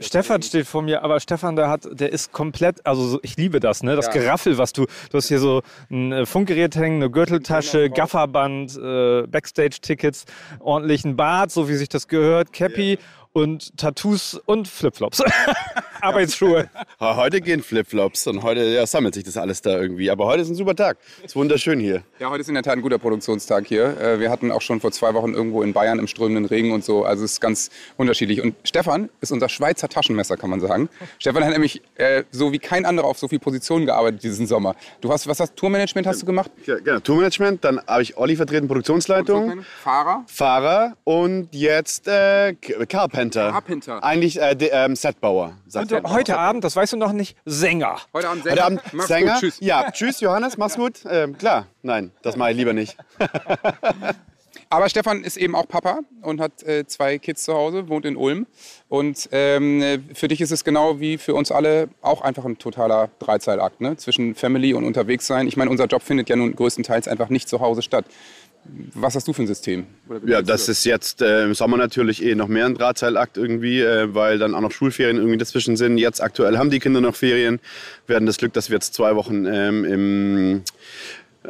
Stefan 0.00 0.42
steht 0.42 0.66
vor 0.66 0.82
mir, 0.82 1.02
aber 1.02 1.20
Stefan, 1.20 1.56
der 1.56 1.68
hat, 1.68 1.88
der 1.92 2.12
ist 2.12 2.32
komplett, 2.32 2.84
also 2.86 3.02
so- 3.06 3.20
ich 3.22 3.36
liebe 3.36 3.60
das, 3.60 3.82
ne? 3.82 3.96
Das 3.96 4.06
Ja. 4.06 4.12
Geraffel, 4.12 4.58
was 4.58 4.72
du, 4.72 4.86
du 5.10 5.16
hast 5.18 5.28
hier 5.28 5.38
so 5.40 5.62
ein 5.90 6.12
äh, 6.12 6.26
Funkgerät 6.26 6.76
hängen, 6.76 6.96
eine 7.02 7.10
Gürteltasche, 7.10 7.90
Gafferband, 7.90 8.76
äh, 8.76 9.26
Backstage-Tickets, 9.26 10.24
ordentlichen 10.60 11.16
Bart, 11.16 11.50
so 11.50 11.68
wie 11.68 11.74
sich 11.74 11.88
das 11.88 12.08
gehört, 12.08 12.52
Cappy 12.52 12.98
und 13.32 13.76
Tattoos 13.76 14.34
und 14.46 14.68
Flipflops. 14.68 15.22
Arbeitsschuhe. 16.00 16.70
Heute 17.00 17.40
gehen 17.40 17.60
Flipflops 17.62 18.26
und 18.28 18.42
heute 18.42 18.64
ja, 18.64 18.86
sammelt 18.86 19.14
sich 19.14 19.24
das 19.24 19.36
alles 19.36 19.62
da 19.62 19.70
irgendwie. 19.80 20.10
Aber 20.10 20.26
heute 20.26 20.42
ist 20.42 20.48
ein 20.48 20.54
super 20.54 20.76
Tag. 20.76 20.96
Ist 21.24 21.34
wunderschön 21.34 21.80
hier. 21.80 22.02
Ja, 22.20 22.30
heute 22.30 22.42
ist 22.42 22.48
in 22.48 22.54
der 22.54 22.62
Tat 22.62 22.74
ein 22.74 22.82
guter 22.82 22.98
Produktionstag 22.98 23.66
hier. 23.66 24.00
Äh, 24.00 24.20
Wir 24.20 24.30
hatten 24.30 24.52
auch 24.52 24.60
schon 24.62 24.80
vor 24.80 24.92
zwei 24.92 25.12
Wochen 25.14 25.34
irgendwo 25.34 25.62
in 25.62 25.72
Bayern 25.72 25.98
im 25.98 26.06
strömenden 26.06 26.44
Regen 26.44 26.70
und 26.72 26.84
so. 26.84 27.04
Also 27.04 27.24
es 27.24 27.32
ist 27.32 27.40
ganz 27.40 27.70
unterschiedlich. 27.96 28.40
Und 28.42 28.54
Stefan 28.62 29.08
ist 29.20 29.32
unser 29.32 29.48
Schweizer 29.48 29.88
Taschenmesser, 29.88 30.36
kann 30.36 30.50
man 30.50 30.60
sagen. 30.60 30.88
Stefan 31.18 31.42
hat 31.44 31.50
nämlich 31.50 31.82
äh, 31.96 32.22
so 32.30 32.52
wie 32.52 32.60
kein 32.60 32.84
anderer 32.86 33.08
auf 33.08 33.18
so 33.18 33.26
viel 33.26 33.40
Positionen 33.40 33.86
gearbeitet 33.86 34.22
diesen 34.22 34.46
Sommer. 34.46 34.76
Du 35.00 35.12
hast, 35.12 35.26
was 35.26 35.40
hast 35.40 35.56
Tourmanagement 35.56 36.06
hast 36.06 36.22
du 36.22 36.26
gemacht? 36.26 36.50
Ja, 36.64 36.76
genau, 36.78 37.00
Tourmanagement, 37.00 37.64
dann 37.64 37.80
habe 37.88 38.02
ich 38.02 38.16
Olli 38.16 38.36
vertreten, 38.36 38.68
Produktionsleitung, 38.68 39.62
Fahrer? 39.82 40.24
Fahrer 40.28 40.96
und 41.04 41.48
jetzt 41.52 42.06
äh, 42.06 42.54
K- 42.54 42.86
Carpenter. 43.18 43.50
Carpenter. 43.50 44.04
Eigentlich 44.04 44.40
äh, 44.40 44.54
de, 44.54 44.70
ähm, 44.72 44.94
Setbauer. 44.94 45.54
sagt 45.66 45.92
Und 45.92 46.08
heute 46.08 46.38
Abend, 46.38 46.62
das 46.64 46.76
weißt 46.76 46.92
du 46.92 46.96
noch 46.96 47.12
nicht, 47.12 47.36
Sänger. 47.44 47.96
Heute 48.12 48.28
Abend 48.28 48.44
Sänger. 48.44 48.52
Heute 48.56 48.64
Abend 48.64 48.82
Mach's 48.92 49.08
Sänger. 49.08 49.32
Gut, 49.32 49.40
tschüss. 49.40 49.56
Ja, 49.60 49.90
tschüss 49.90 50.20
Johannes, 50.20 50.56
mach's 50.56 50.76
gut. 50.76 51.00
Ähm, 51.08 51.36
klar, 51.36 51.66
nein, 51.82 52.12
das 52.22 52.36
mache 52.36 52.52
ich 52.52 52.56
lieber 52.56 52.72
nicht. 52.72 52.96
Aber 54.70 54.90
Stefan 54.90 55.24
ist 55.24 55.38
eben 55.38 55.54
auch 55.54 55.66
Papa 55.66 56.00
und 56.20 56.40
hat 56.42 56.62
äh, 56.62 56.86
zwei 56.86 57.18
Kids 57.18 57.42
zu 57.42 57.54
Hause, 57.54 57.88
wohnt 57.88 58.04
in 58.04 58.16
Ulm. 58.16 58.46
Und 58.88 59.28
ähm, 59.32 59.80
äh, 59.80 59.98
für 60.12 60.28
dich 60.28 60.42
ist 60.42 60.50
es 60.50 60.62
genau 60.62 61.00
wie 61.00 61.16
für 61.16 61.34
uns 61.34 61.50
alle 61.50 61.88
auch 62.02 62.20
einfach 62.20 62.44
ein 62.44 62.58
totaler 62.58 63.08
Dreizeilakt 63.18 63.80
ne? 63.80 63.96
zwischen 63.96 64.34
Family 64.34 64.74
und 64.74 64.84
unterwegs 64.84 65.26
sein. 65.26 65.48
Ich 65.48 65.56
meine, 65.56 65.70
unser 65.70 65.86
Job 65.86 66.02
findet 66.02 66.28
ja 66.28 66.36
nun 66.36 66.54
größtenteils 66.54 67.08
einfach 67.08 67.30
nicht 67.30 67.48
zu 67.48 67.60
Hause 67.60 67.80
statt. 67.80 68.04
Was 68.94 69.14
hast 69.14 69.26
du 69.26 69.32
für 69.32 69.42
ein 69.42 69.46
System? 69.46 69.86
Ja, 70.26 70.42
das 70.42 70.68
ist 70.68 70.84
jetzt 70.84 71.22
äh, 71.22 71.44
im 71.44 71.54
Sommer 71.54 71.76
natürlich 71.78 72.22
eh 72.22 72.34
noch 72.34 72.48
mehr 72.48 72.66
ein 72.66 72.74
Drahtseilakt 72.74 73.36
irgendwie, 73.36 73.80
äh, 73.80 74.14
weil 74.14 74.38
dann 74.38 74.54
auch 74.54 74.60
noch 74.60 74.72
Schulferien 74.72 75.16
irgendwie 75.16 75.38
dazwischen 75.38 75.76
sind. 75.76 75.96
Jetzt 75.98 76.22
aktuell 76.22 76.58
haben 76.58 76.70
die 76.70 76.78
Kinder 76.78 77.00
noch 77.00 77.16
Ferien. 77.16 77.60
Wir 78.06 78.16
hatten 78.16 78.26
das 78.26 78.36
Glück, 78.36 78.52
dass 78.52 78.68
wir 78.68 78.74
jetzt 78.74 78.92
zwei 78.92 79.16
Wochen 79.16 79.46
ähm, 79.46 79.84
im 79.84 80.62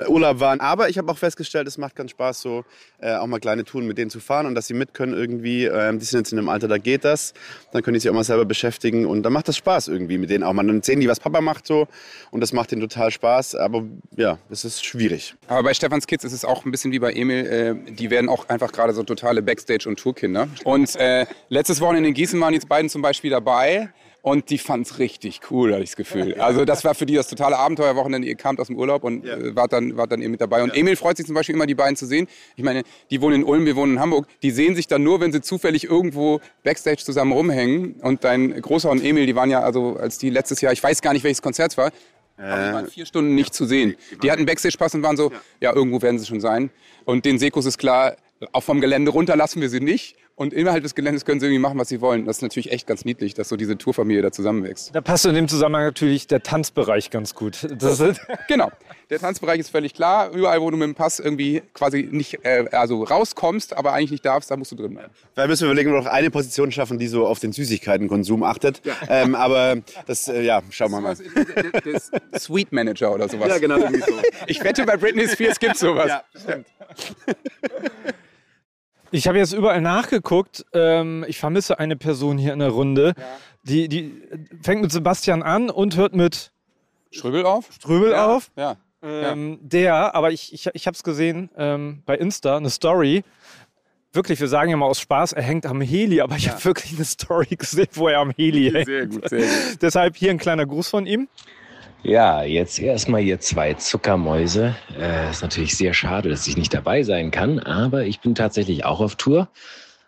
Urlaub 0.06 0.40
waren. 0.40 0.60
Aber 0.60 0.88
ich 0.88 0.98
habe 0.98 1.10
auch 1.10 1.18
festgestellt, 1.18 1.66
es 1.66 1.78
macht 1.78 1.96
ganz 1.96 2.10
Spaß, 2.10 2.40
so 2.40 2.64
äh, 3.00 3.14
auch 3.14 3.26
mal 3.26 3.40
kleine 3.40 3.64
Touren 3.64 3.86
mit 3.86 3.98
denen 3.98 4.10
zu 4.10 4.20
fahren 4.20 4.46
und 4.46 4.54
dass 4.54 4.66
sie 4.66 4.74
mit 4.74 4.94
können 4.94 5.14
irgendwie. 5.14 5.64
Ähm, 5.64 5.98
die 5.98 6.04
sind 6.04 6.20
jetzt 6.20 6.32
in 6.32 6.38
einem 6.38 6.48
Alter, 6.48 6.68
da 6.68 6.78
geht 6.78 7.04
das. 7.04 7.34
Dann 7.72 7.82
können 7.82 7.94
die 7.94 8.00
sich 8.00 8.10
auch 8.10 8.14
mal 8.14 8.24
selber 8.24 8.44
beschäftigen 8.44 9.06
und 9.06 9.22
dann 9.22 9.32
macht 9.32 9.48
das 9.48 9.56
Spaß 9.56 9.88
irgendwie 9.88 10.18
mit 10.18 10.30
denen 10.30 10.44
auch 10.44 10.52
mal. 10.52 10.66
Dann 10.66 10.82
sehen 10.82 11.00
die, 11.00 11.08
was 11.08 11.20
Papa 11.20 11.40
macht 11.40 11.66
so 11.66 11.88
und 12.30 12.40
das 12.40 12.52
macht 12.52 12.70
denen 12.70 12.82
total 12.82 13.10
Spaß. 13.10 13.54
Aber 13.54 13.84
ja, 14.16 14.38
es 14.50 14.64
ist 14.64 14.84
schwierig. 14.84 15.34
Aber 15.48 15.62
bei 15.62 15.74
Stefans 15.74 16.06
Kids 16.06 16.24
ist 16.24 16.32
es 16.32 16.44
auch 16.44 16.64
ein 16.64 16.70
bisschen 16.70 16.92
wie 16.92 16.98
bei 16.98 17.12
Emil. 17.12 17.46
Äh, 17.46 17.92
die 17.92 18.10
werden 18.10 18.28
auch 18.28 18.48
einfach 18.48 18.72
gerade 18.72 18.92
so 18.92 19.02
totale 19.02 19.42
Backstage- 19.42 19.88
und 19.88 19.98
Tourkinder. 19.98 20.48
Und 20.64 20.96
äh, 20.96 21.26
letztes 21.48 21.80
Wochenende 21.80 22.08
in 22.08 22.14
Gießen 22.14 22.40
waren 22.40 22.52
die 22.52 22.58
beiden 22.58 22.90
zum 22.90 23.02
Beispiel 23.02 23.30
dabei. 23.30 23.90
Und 24.28 24.50
die 24.50 24.58
fanden 24.58 24.82
es 24.82 24.98
richtig 24.98 25.40
cool, 25.50 25.72
habe 25.72 25.82
ich 25.82 25.90
das 25.90 25.96
Gefühl. 25.96 26.34
Also 26.34 26.64
das 26.64 26.84
war 26.84 26.94
für 26.94 27.06
die 27.06 27.14
das 27.14 27.28
totale 27.28 27.58
Abenteuerwochenende. 27.58 28.28
Ihr 28.28 28.34
kamt 28.34 28.60
aus 28.60 28.66
dem 28.66 28.76
Urlaub 28.76 29.04
und 29.04 29.24
äh, 29.24 29.56
wart, 29.56 29.72
dann, 29.72 29.96
wart 29.96 30.12
dann 30.12 30.20
eben 30.20 30.32
mit 30.32 30.40
dabei. 30.40 30.62
Und 30.62 30.76
Emil 30.76 30.96
freut 30.96 31.16
sich 31.16 31.26
zum 31.26 31.34
Beispiel 31.34 31.54
immer, 31.54 31.66
die 31.66 31.74
beiden 31.74 31.96
zu 31.96 32.06
sehen. 32.06 32.28
Ich 32.56 32.64
meine, 32.64 32.82
die 33.10 33.22
wohnen 33.22 33.36
in 33.36 33.44
Ulm, 33.44 33.64
wir 33.64 33.76
wohnen 33.76 33.94
in 33.94 34.00
Hamburg. 34.00 34.26
Die 34.42 34.50
sehen 34.50 34.74
sich 34.74 34.86
dann 34.86 35.02
nur, 35.02 35.20
wenn 35.20 35.32
sie 35.32 35.40
zufällig 35.40 35.84
irgendwo 35.84 36.40
Backstage 36.62 37.02
zusammen 37.04 37.32
rumhängen. 37.32 37.94
Und 38.02 38.24
dein 38.24 38.60
Großer 38.60 38.90
und 38.90 39.02
Emil, 39.02 39.26
die 39.26 39.34
waren 39.34 39.50
ja, 39.50 39.60
also 39.60 39.96
als 39.96 40.18
die 40.18 40.30
letztes 40.30 40.60
Jahr, 40.60 40.72
ich 40.72 40.82
weiß 40.82 41.00
gar 41.00 41.12
nicht, 41.14 41.24
welches 41.24 41.42
Konzert 41.42 41.72
es 41.72 41.78
war, 41.78 41.90
aber 42.36 42.66
die 42.66 42.72
waren 42.72 42.86
vier 42.86 43.06
Stunden 43.06 43.34
nicht 43.34 43.52
zu 43.52 43.64
sehen. 43.64 43.96
Die 44.22 44.30
hatten 44.30 44.46
Backstage-Pass 44.46 44.94
und 44.94 45.02
waren 45.02 45.16
so, 45.16 45.32
ja. 45.60 45.74
irgendwo 45.74 46.00
werden 46.02 46.18
sie 46.18 46.26
schon 46.26 46.40
sein. 46.40 46.70
Und 47.04 47.24
den 47.24 47.38
Sekos 47.38 47.66
ist 47.66 47.78
klar, 47.78 48.16
auch 48.52 48.62
vom 48.62 48.80
Gelände 48.80 49.10
runter 49.10 49.34
lassen 49.36 49.60
wir 49.60 49.68
sie 49.68 49.80
nicht. 49.80 50.16
Und 50.38 50.52
innerhalb 50.52 50.84
des 50.84 50.94
Geländes 50.94 51.24
können 51.24 51.40
sie 51.40 51.46
irgendwie 51.46 51.58
machen, 51.58 51.80
was 51.80 51.88
sie 51.88 52.00
wollen. 52.00 52.24
Das 52.24 52.36
ist 52.36 52.42
natürlich 52.42 52.70
echt 52.70 52.86
ganz 52.86 53.04
niedlich, 53.04 53.34
dass 53.34 53.48
so 53.48 53.56
diese 53.56 53.76
Tourfamilie 53.76 54.22
da 54.22 54.30
zusammenwächst. 54.30 54.94
Da 54.94 55.00
passt 55.00 55.26
in 55.26 55.34
dem 55.34 55.48
Zusammenhang 55.48 55.82
natürlich 55.82 56.28
der 56.28 56.44
Tanzbereich 56.44 57.10
ganz 57.10 57.34
gut. 57.34 57.66
Das 57.76 58.00
Genau. 58.46 58.70
Der 59.10 59.18
Tanzbereich 59.18 59.58
ist 59.58 59.70
völlig 59.70 59.94
klar. 59.94 60.30
Überall, 60.30 60.60
wo 60.60 60.70
du 60.70 60.76
mit 60.76 60.86
dem 60.86 60.94
Pass 60.94 61.18
irgendwie 61.18 61.62
quasi 61.74 62.08
nicht, 62.08 62.44
äh, 62.44 62.66
also 62.70 63.02
rauskommst, 63.02 63.76
aber 63.76 63.94
eigentlich 63.94 64.12
nicht 64.12 64.24
darfst, 64.24 64.48
da 64.52 64.56
musst 64.56 64.70
du 64.70 64.76
drin 64.76 64.94
bleiben. 64.94 65.12
Vielleicht 65.34 65.48
müssen 65.48 65.62
wir 65.62 65.72
überlegen, 65.72 65.90
ob 65.90 65.96
wir 65.96 66.02
noch 66.04 66.12
eine 66.12 66.30
Position 66.30 66.70
schaffen, 66.70 66.98
die 66.98 67.08
so 67.08 67.26
auf 67.26 67.40
den 67.40 67.50
Süßigkeitenkonsum 67.52 68.44
achtet. 68.44 68.80
Ähm, 69.08 69.34
aber 69.34 69.78
das, 70.06 70.28
äh, 70.28 70.42
ja, 70.42 70.62
schauen 70.70 70.92
wir 70.92 71.00
mal. 71.00 71.16
Der 71.16 72.38
Sweet 72.38 72.70
Manager 72.70 73.12
oder 73.12 73.28
sowas. 73.28 73.48
Ja, 73.48 73.58
genau, 73.58 73.80
so. 73.80 73.88
Ich 74.46 74.62
wette, 74.62 74.84
bei 74.84 74.96
Britney 74.96 75.26
Spears 75.26 75.58
gibt 75.58 75.78
sowas. 75.78 76.06
Ja, 76.06 76.22
stimmt. 76.40 76.66
Ich 79.10 79.26
habe 79.26 79.38
jetzt 79.38 79.52
überall 79.52 79.80
nachgeguckt. 79.80 80.64
Ähm, 80.72 81.24
ich 81.28 81.38
vermisse 81.38 81.78
eine 81.78 81.96
Person 81.96 82.38
hier 82.38 82.52
in 82.52 82.58
der 82.58 82.70
Runde. 82.70 83.14
Die, 83.64 83.88
die 83.88 84.12
fängt 84.62 84.82
mit 84.82 84.92
Sebastian 84.92 85.42
an 85.42 85.70
und 85.70 85.96
hört 85.96 86.14
mit 86.14 86.52
Ströbel 87.10 87.44
auf? 87.44 87.68
Ströbel 87.72 88.12
Ja. 88.12 88.26
auf. 88.34 88.50
Ja. 88.56 88.76
Ähm, 89.02 89.58
Der, 89.62 90.14
aber 90.14 90.32
ich, 90.32 90.52
ich, 90.52 90.68
ich 90.72 90.86
habe 90.86 90.94
es 90.94 91.02
gesehen 91.02 91.50
ähm, 91.56 92.02
bei 92.04 92.16
Insta, 92.16 92.56
eine 92.56 92.70
Story. 92.70 93.22
Wirklich, 94.12 94.40
wir 94.40 94.48
sagen 94.48 94.70
ja 94.70 94.76
mal 94.76 94.86
aus 94.86 95.00
Spaß, 95.00 95.34
er 95.34 95.42
hängt 95.42 95.66
am 95.66 95.80
Heli, 95.80 96.20
aber 96.20 96.36
ich 96.36 96.48
habe 96.48 96.64
wirklich 96.64 96.94
eine 96.96 97.04
Story 97.04 97.54
gesehen, 97.56 97.88
wo 97.92 98.08
er 98.08 98.20
am 98.20 98.30
Heli 98.32 98.70
hängt. 98.72 98.86
Sehr 98.86 99.06
gut, 99.06 99.28
sehr 99.28 99.40
gut. 99.40 99.82
Deshalb 99.82 100.16
hier 100.16 100.30
ein 100.30 100.38
kleiner 100.38 100.66
Gruß 100.66 100.88
von 100.88 101.06
ihm. 101.06 101.28
Ja, 102.08 102.42
jetzt 102.42 102.78
erstmal 102.78 103.22
ihr 103.22 103.38
zwei 103.38 103.74
Zuckermäuse. 103.74 104.74
Äh, 104.98 105.28
ist 105.30 105.42
natürlich 105.42 105.76
sehr 105.76 105.92
schade, 105.92 106.30
dass 106.30 106.46
ich 106.46 106.56
nicht 106.56 106.72
dabei 106.72 107.02
sein 107.02 107.30
kann, 107.30 107.58
aber 107.58 108.06
ich 108.06 108.20
bin 108.20 108.34
tatsächlich 108.34 108.86
auch 108.86 109.00
auf 109.00 109.16
Tour. 109.16 109.50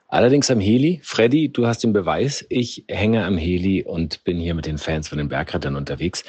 Allerdings 0.09 0.51
am 0.51 0.61
Heli. 0.61 1.01
Freddy, 1.03 1.53
du 1.53 1.67
hast 1.67 1.85
den 1.85 1.93
Beweis. 1.93 2.47
Ich 2.49 2.85
hänge 2.89 3.27
am 3.27 3.37
Heli 3.37 3.83
und 3.83 4.25
bin 4.25 4.39
hier 4.39 4.55
mit 4.55 4.65
den 4.65 4.79
Fans 4.79 5.11
von 5.11 5.19
den 5.19 5.29
Bergrettern 5.29 5.77
unterwegs. 5.77 6.25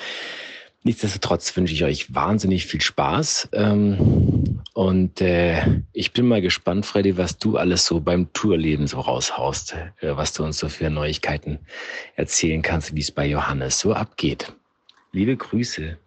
Nichtsdestotrotz 0.84 1.56
wünsche 1.56 1.74
ich 1.74 1.86
euch 1.86 2.14
wahnsinnig 2.14 2.66
viel 2.66 2.82
Spaß. 2.82 3.48
Ähm, 3.54 4.60
und 4.74 5.22
äh, 5.22 5.62
ich 5.94 6.12
bin 6.12 6.28
mal 6.28 6.42
gespannt, 6.42 6.86
Freddy, 6.86 7.18
was 7.18 7.38
du 7.38 7.56
alles 7.56 7.86
so 7.86 8.02
beim 8.02 8.34
Tourleben 8.34 8.88
so 8.88 9.00
raushaust, 9.00 9.78
äh, 10.02 10.18
was 10.18 10.34
du 10.34 10.44
uns 10.44 10.58
so 10.58 10.68
für 10.68 10.90
Neuigkeiten 10.90 11.60
erzählen 12.18 12.62
kannst, 12.62 12.94
wie 12.94 13.00
es 13.00 13.12
bei 13.14 13.26
Johannes 13.26 13.80
so 13.80 13.94
abgeht. 13.94 14.54
Liebe 15.12 15.36
Grüße. 15.36 15.98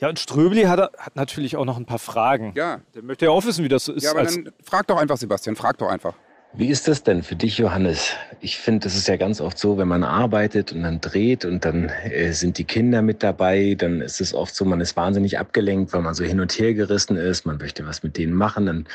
Ja, 0.00 0.08
und 0.08 0.18
Ströbli 0.18 0.62
hat, 0.64 0.80
hat 0.98 1.16
natürlich 1.16 1.56
auch 1.56 1.64
noch 1.64 1.76
ein 1.76 1.86
paar 1.86 1.98
Fragen. 1.98 2.52
Ja. 2.56 2.80
Der 2.94 3.02
möchte 3.02 3.26
ja 3.26 3.30
auch 3.30 3.44
wissen, 3.44 3.64
wie 3.64 3.68
das 3.68 3.84
so 3.84 3.92
ist. 3.92 4.04
Ja, 4.04 4.10
aber 4.10 4.20
als- 4.20 4.34
dann 4.34 4.52
frag 4.62 4.86
doch 4.86 4.96
einfach, 4.98 5.16
Sebastian, 5.16 5.56
frag 5.56 5.78
doch 5.78 5.88
einfach. 5.88 6.14
Wie 6.56 6.68
ist 6.68 6.86
das 6.86 7.02
denn 7.02 7.24
für 7.24 7.34
dich, 7.34 7.58
Johannes? 7.58 8.12
Ich 8.40 8.58
finde, 8.58 8.84
das 8.84 8.94
ist 8.94 9.08
ja 9.08 9.16
ganz 9.16 9.40
oft 9.40 9.58
so, 9.58 9.76
wenn 9.76 9.88
man 9.88 10.04
arbeitet 10.04 10.70
und 10.72 10.84
dann 10.84 11.00
dreht 11.00 11.44
und 11.44 11.64
dann 11.64 11.88
äh, 11.88 12.30
sind 12.32 12.58
die 12.58 12.64
Kinder 12.64 13.02
mit 13.02 13.24
dabei, 13.24 13.74
dann 13.76 14.00
ist 14.00 14.20
es 14.20 14.32
oft 14.34 14.54
so, 14.54 14.64
man 14.64 14.80
ist 14.80 14.96
wahnsinnig 14.96 15.36
abgelenkt, 15.40 15.92
weil 15.92 16.02
man 16.02 16.14
so 16.14 16.22
hin 16.22 16.38
und 16.38 16.52
her 16.56 16.72
gerissen 16.74 17.16
ist. 17.16 17.44
Man 17.44 17.58
möchte 17.58 17.84
was 17.88 18.04
mit 18.04 18.16
denen 18.16 18.34
machen, 18.34 18.66
dann 18.66 18.86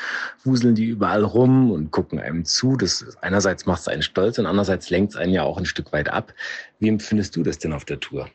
wuseln 0.42 0.74
die 0.74 0.86
überall 0.86 1.22
rum 1.22 1.70
und 1.70 1.90
gucken 1.90 2.18
einem 2.18 2.46
zu. 2.46 2.76
Das 2.76 3.04
einerseits 3.20 3.66
macht 3.66 3.82
es 3.82 3.88
einen 3.88 4.00
stolz 4.02 4.38
und 4.38 4.46
andererseits 4.46 4.88
lenkt 4.88 5.12
es 5.12 5.18
einen 5.18 5.32
ja 5.34 5.42
auch 5.42 5.58
ein 5.58 5.66
Stück 5.66 5.92
weit 5.92 6.08
ab. 6.08 6.32
Wie 6.78 6.88
empfindest 6.88 7.36
du 7.36 7.42
das 7.42 7.58
denn 7.58 7.74
auf 7.74 7.84
der 7.84 8.00
Tour? 8.00 8.30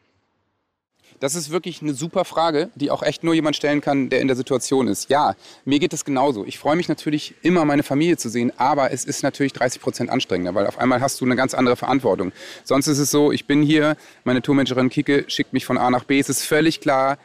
Das 1.19 1.35
ist 1.35 1.49
wirklich 1.49 1.81
eine 1.81 1.93
super 1.93 2.25
Frage, 2.25 2.69
die 2.75 2.91
auch 2.91 3.01
echt 3.01 3.23
nur 3.23 3.33
jemand 3.33 3.55
stellen 3.55 3.79
kann, 3.79 4.09
der 4.09 4.19
in 4.19 4.27
der 4.27 4.35
Situation 4.35 4.87
ist. 4.87 5.09
Ja, 5.09 5.35
mir 5.63 5.79
geht 5.79 5.93
es 5.93 6.03
genauso. 6.03 6.45
Ich 6.45 6.59
freue 6.59 6.75
mich 6.75 6.89
natürlich 6.89 7.33
immer, 7.41 7.63
meine 7.63 7.83
Familie 7.83 8.17
zu 8.17 8.29
sehen, 8.29 8.51
aber 8.57 8.91
es 8.91 9.05
ist 9.05 9.23
natürlich 9.23 9.53
30 9.53 9.81
Prozent 9.81 10.09
anstrengender, 10.09 10.53
weil 10.55 10.67
auf 10.67 10.77
einmal 10.77 10.99
hast 10.99 11.21
du 11.21 11.25
eine 11.25 11.35
ganz 11.35 11.53
andere 11.53 11.77
Verantwortung. 11.77 12.33
Sonst 12.63 12.87
ist 12.87 12.99
es 12.99 13.11
so, 13.11 13.31
ich 13.31 13.45
bin 13.45 13.61
hier, 13.61 13.95
meine 14.25 14.41
Tourmanagerin 14.41 14.89
Kike 14.89 15.25
schickt 15.27 15.53
mich 15.53 15.65
von 15.65 15.77
A 15.77 15.89
nach 15.89 16.03
B. 16.03 16.19
Es 16.19 16.29
ist 16.29 16.43
völlig 16.43 16.81
klar, 16.81 17.17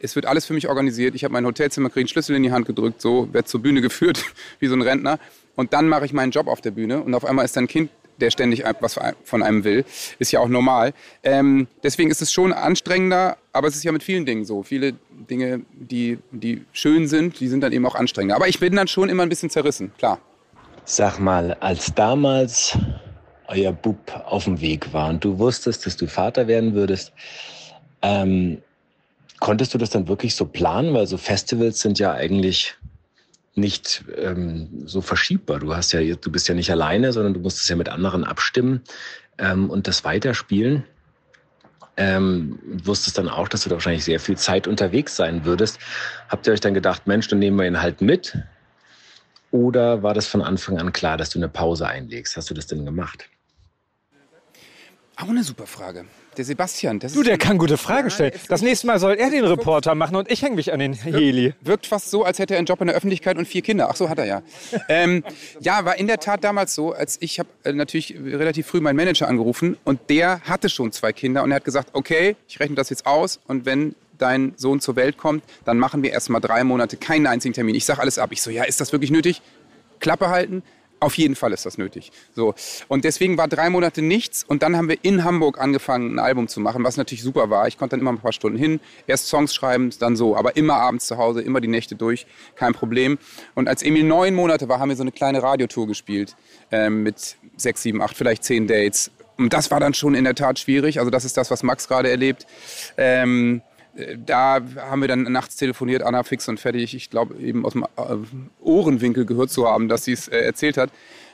es 0.00 0.14
wird 0.14 0.26
alles 0.26 0.44
für 0.44 0.52
mich 0.52 0.68
organisiert. 0.68 1.14
Ich 1.14 1.24
habe 1.24 1.32
mein 1.32 1.46
Hotelzimmer, 1.46 1.88
kriege 1.88 2.02
einen 2.02 2.08
Schlüssel 2.08 2.36
in 2.36 2.42
die 2.42 2.52
Hand 2.52 2.66
gedrückt, 2.66 3.00
so 3.00 3.32
werde 3.32 3.48
zur 3.48 3.62
Bühne 3.62 3.80
geführt, 3.82 4.24
wie 4.60 4.66
so 4.66 4.74
ein 4.74 4.82
Rentner. 4.82 5.18
Und 5.54 5.72
dann 5.72 5.88
mache 5.88 6.04
ich 6.04 6.12
meinen 6.12 6.30
Job 6.32 6.46
auf 6.46 6.60
der 6.60 6.70
Bühne 6.70 7.02
und 7.02 7.14
auf 7.14 7.24
einmal 7.24 7.44
ist 7.44 7.56
dein 7.56 7.68
Kind 7.68 7.90
der 8.20 8.30
ständig 8.30 8.64
was 8.80 8.98
von 9.24 9.42
einem 9.42 9.64
will, 9.64 9.84
ist 10.18 10.32
ja 10.32 10.40
auch 10.40 10.48
normal. 10.48 10.92
Ähm, 11.22 11.66
deswegen 11.82 12.10
ist 12.10 12.22
es 12.22 12.32
schon 12.32 12.52
anstrengender, 12.52 13.36
aber 13.52 13.68
es 13.68 13.76
ist 13.76 13.84
ja 13.84 13.92
mit 13.92 14.02
vielen 14.02 14.26
Dingen 14.26 14.44
so. 14.44 14.62
Viele 14.62 14.94
Dinge, 15.30 15.62
die, 15.72 16.18
die 16.30 16.64
schön 16.72 17.08
sind, 17.08 17.40
die 17.40 17.48
sind 17.48 17.62
dann 17.62 17.72
eben 17.72 17.86
auch 17.86 17.94
anstrengender. 17.94 18.36
Aber 18.36 18.48
ich 18.48 18.60
bin 18.60 18.76
dann 18.76 18.88
schon 18.88 19.08
immer 19.08 19.22
ein 19.22 19.28
bisschen 19.28 19.50
zerrissen, 19.50 19.92
klar. 19.98 20.18
Sag 20.84 21.18
mal, 21.18 21.54
als 21.60 21.94
damals 21.94 22.76
euer 23.48 23.72
Bub 23.72 24.12
auf 24.26 24.44
dem 24.44 24.60
Weg 24.60 24.92
war 24.92 25.10
und 25.10 25.24
du 25.24 25.38
wusstest, 25.38 25.86
dass 25.86 25.96
du 25.96 26.06
Vater 26.06 26.46
werden 26.48 26.74
würdest, 26.74 27.12
ähm, 28.02 28.62
konntest 29.40 29.74
du 29.74 29.78
das 29.78 29.90
dann 29.90 30.08
wirklich 30.08 30.34
so 30.34 30.46
planen? 30.46 30.94
Weil 30.94 31.06
so 31.06 31.16
Festivals 31.16 31.80
sind 31.80 31.98
ja 31.98 32.12
eigentlich 32.12 32.74
nicht 33.54 34.04
ähm, 34.16 34.86
so 34.86 35.00
verschiebbar. 35.00 35.58
Du 35.58 35.74
hast 35.74 35.92
ja, 35.92 36.00
du 36.00 36.30
bist 36.30 36.48
ja 36.48 36.54
nicht 36.54 36.70
alleine, 36.70 37.12
sondern 37.12 37.34
du 37.34 37.40
musst 37.40 37.58
es 37.58 37.68
ja 37.68 37.76
mit 37.76 37.88
anderen 37.88 38.24
abstimmen. 38.24 38.82
ähm, 39.38 39.70
und 39.70 39.86
das 39.86 40.04
Weiterspielen. 40.04 40.84
Ähm, 41.98 42.58
wusstest 42.84 43.18
dann 43.18 43.28
auch, 43.28 43.48
dass 43.48 43.64
du 43.64 43.68
da 43.68 43.74
wahrscheinlich 43.74 44.04
sehr 44.04 44.18
viel 44.18 44.38
Zeit 44.38 44.66
unterwegs 44.66 45.14
sein 45.14 45.44
würdest. 45.44 45.78
Habt 46.30 46.46
ihr 46.46 46.54
euch 46.54 46.60
dann 46.60 46.72
gedacht, 46.72 47.06
Mensch, 47.06 47.28
dann 47.28 47.38
nehmen 47.38 47.58
wir 47.58 47.66
ihn 47.66 47.82
halt 47.82 48.00
mit? 48.00 48.38
Oder 49.50 50.02
war 50.02 50.14
das 50.14 50.26
von 50.26 50.40
Anfang 50.40 50.78
an 50.78 50.92
klar, 50.92 51.18
dass 51.18 51.28
du 51.28 51.38
eine 51.38 51.50
Pause 51.50 51.86
einlegst? 51.86 52.36
Hast 52.38 52.48
du 52.48 52.54
das 52.54 52.66
denn 52.66 52.86
gemacht? 52.86 53.28
Auch 55.16 55.28
eine 55.28 55.44
super 55.44 55.66
Frage. 55.66 56.06
Der 56.36 56.44
Sebastian, 56.46 56.98
das 56.98 57.12
Du, 57.12 57.20
ist 57.20 57.26
der 57.26 57.36
kann 57.36 57.58
gute 57.58 57.76
Fragen 57.76 58.10
stellen. 58.10 58.32
Das 58.48 58.62
nächste 58.62 58.86
Mal 58.86 58.98
soll 58.98 59.14
er 59.14 59.28
den 59.28 59.44
Reporter 59.44 59.94
machen 59.94 60.16
und 60.16 60.30
ich 60.30 60.42
hänge 60.42 60.56
mich 60.56 60.72
an 60.72 60.78
den 60.78 60.94
Heli. 60.94 61.52
Wirkt 61.60 61.86
fast 61.86 62.10
so, 62.10 62.24
als 62.24 62.38
hätte 62.38 62.54
er 62.54 62.58
einen 62.58 62.66
Job 62.66 62.80
in 62.80 62.86
der 62.86 62.96
Öffentlichkeit 62.96 63.36
und 63.36 63.46
vier 63.46 63.60
Kinder. 63.60 63.88
Ach 63.90 63.96
so, 63.96 64.08
hat 64.08 64.18
er 64.18 64.24
ja. 64.24 64.42
ähm, 64.88 65.24
ja, 65.60 65.84
war 65.84 65.98
in 65.98 66.06
der 66.06 66.18
Tat 66.18 66.42
damals 66.42 66.74
so, 66.74 66.92
als 66.92 67.18
ich 67.20 67.38
habe 67.38 67.50
äh, 67.64 67.72
natürlich 67.72 68.16
relativ 68.18 68.66
früh 68.66 68.80
meinen 68.80 68.96
Manager 68.96 69.28
angerufen 69.28 69.76
und 69.84 70.00
der 70.08 70.40
hatte 70.40 70.70
schon 70.70 70.90
zwei 70.92 71.12
Kinder 71.12 71.42
und 71.42 71.50
er 71.50 71.56
hat 71.56 71.64
gesagt, 71.64 71.90
okay, 71.92 72.36
ich 72.48 72.58
rechne 72.60 72.76
das 72.76 72.88
jetzt 72.88 73.04
aus 73.04 73.38
und 73.46 73.66
wenn 73.66 73.94
dein 74.16 74.54
Sohn 74.56 74.80
zur 74.80 74.96
Welt 74.96 75.18
kommt, 75.18 75.44
dann 75.64 75.78
machen 75.78 76.02
wir 76.02 76.12
erst 76.12 76.30
mal 76.30 76.40
drei 76.40 76.64
Monate 76.64 76.96
keinen 76.96 77.26
einzigen 77.26 77.52
Termin. 77.52 77.74
Ich 77.74 77.84
sage 77.84 78.00
alles 78.00 78.18
ab. 78.18 78.30
Ich 78.32 78.40
so, 78.40 78.50
ja, 78.50 78.64
ist 78.64 78.80
das 78.80 78.92
wirklich 78.92 79.10
nötig? 79.10 79.42
Klappe 80.00 80.28
halten. 80.28 80.62
Auf 81.02 81.18
jeden 81.18 81.34
Fall 81.34 81.52
ist 81.52 81.66
das 81.66 81.78
nötig. 81.78 82.12
So. 82.32 82.54
Und 82.86 83.04
deswegen 83.04 83.36
war 83.36 83.48
drei 83.48 83.68
Monate 83.70 84.02
nichts. 84.02 84.44
Und 84.44 84.62
dann 84.62 84.76
haben 84.76 84.88
wir 84.88 84.98
in 85.02 85.24
Hamburg 85.24 85.60
angefangen, 85.60 86.14
ein 86.14 86.18
Album 86.20 86.46
zu 86.46 86.60
machen, 86.60 86.84
was 86.84 86.96
natürlich 86.96 87.24
super 87.24 87.50
war. 87.50 87.66
Ich 87.66 87.76
konnte 87.76 87.96
dann 87.96 88.00
immer 88.00 88.12
ein 88.12 88.20
paar 88.20 88.32
Stunden 88.32 88.56
hin, 88.56 88.78
erst 89.08 89.26
Songs 89.26 89.52
schreiben, 89.52 89.90
dann 89.98 90.14
so. 90.14 90.36
Aber 90.36 90.54
immer 90.56 90.74
abends 90.74 91.08
zu 91.08 91.18
Hause, 91.18 91.42
immer 91.42 91.60
die 91.60 91.66
Nächte 91.66 91.96
durch, 91.96 92.24
kein 92.54 92.72
Problem. 92.72 93.18
Und 93.56 93.68
als 93.68 93.82
Emil 93.82 94.04
neun 94.04 94.36
Monate 94.36 94.68
war, 94.68 94.78
haben 94.78 94.90
wir 94.90 94.96
so 94.96 95.02
eine 95.02 95.10
kleine 95.10 95.42
Radiotour 95.42 95.88
gespielt. 95.88 96.36
Ähm, 96.70 97.02
mit 97.02 97.36
sechs, 97.56 97.82
sieben, 97.82 98.00
acht, 98.00 98.16
vielleicht 98.16 98.44
zehn 98.44 98.68
Dates. 98.68 99.10
Und 99.38 99.52
das 99.52 99.72
war 99.72 99.80
dann 99.80 99.94
schon 99.94 100.14
in 100.14 100.22
der 100.22 100.36
Tat 100.36 100.60
schwierig. 100.60 101.00
Also 101.00 101.10
das 101.10 101.24
ist 101.24 101.36
das, 101.36 101.50
was 101.50 101.64
Max 101.64 101.88
gerade 101.88 102.08
erlebt. 102.10 102.46
Ähm, 102.96 103.60
äh, 103.60 103.71
da 104.16 104.60
haben 104.76 105.00
wir 105.00 105.08
dann 105.08 105.24
nachts 105.24 105.56
telefoniert, 105.56 106.02
Anna 106.02 106.22
fix 106.22 106.48
und 106.48 106.58
fertig. 106.58 106.94
Ich 106.94 107.10
glaube, 107.10 107.34
eben 107.36 107.64
aus 107.64 107.72
dem 107.72 107.84
äh, 107.84 108.16
Ohrenwinkel 108.60 109.26
gehört 109.26 109.50
zu 109.50 109.66
haben, 109.66 109.88
dass 109.88 110.04
sie 110.04 110.12
es 110.12 110.28
äh, 110.28 110.38
erzählt 110.38 110.76
hat. 110.76 110.90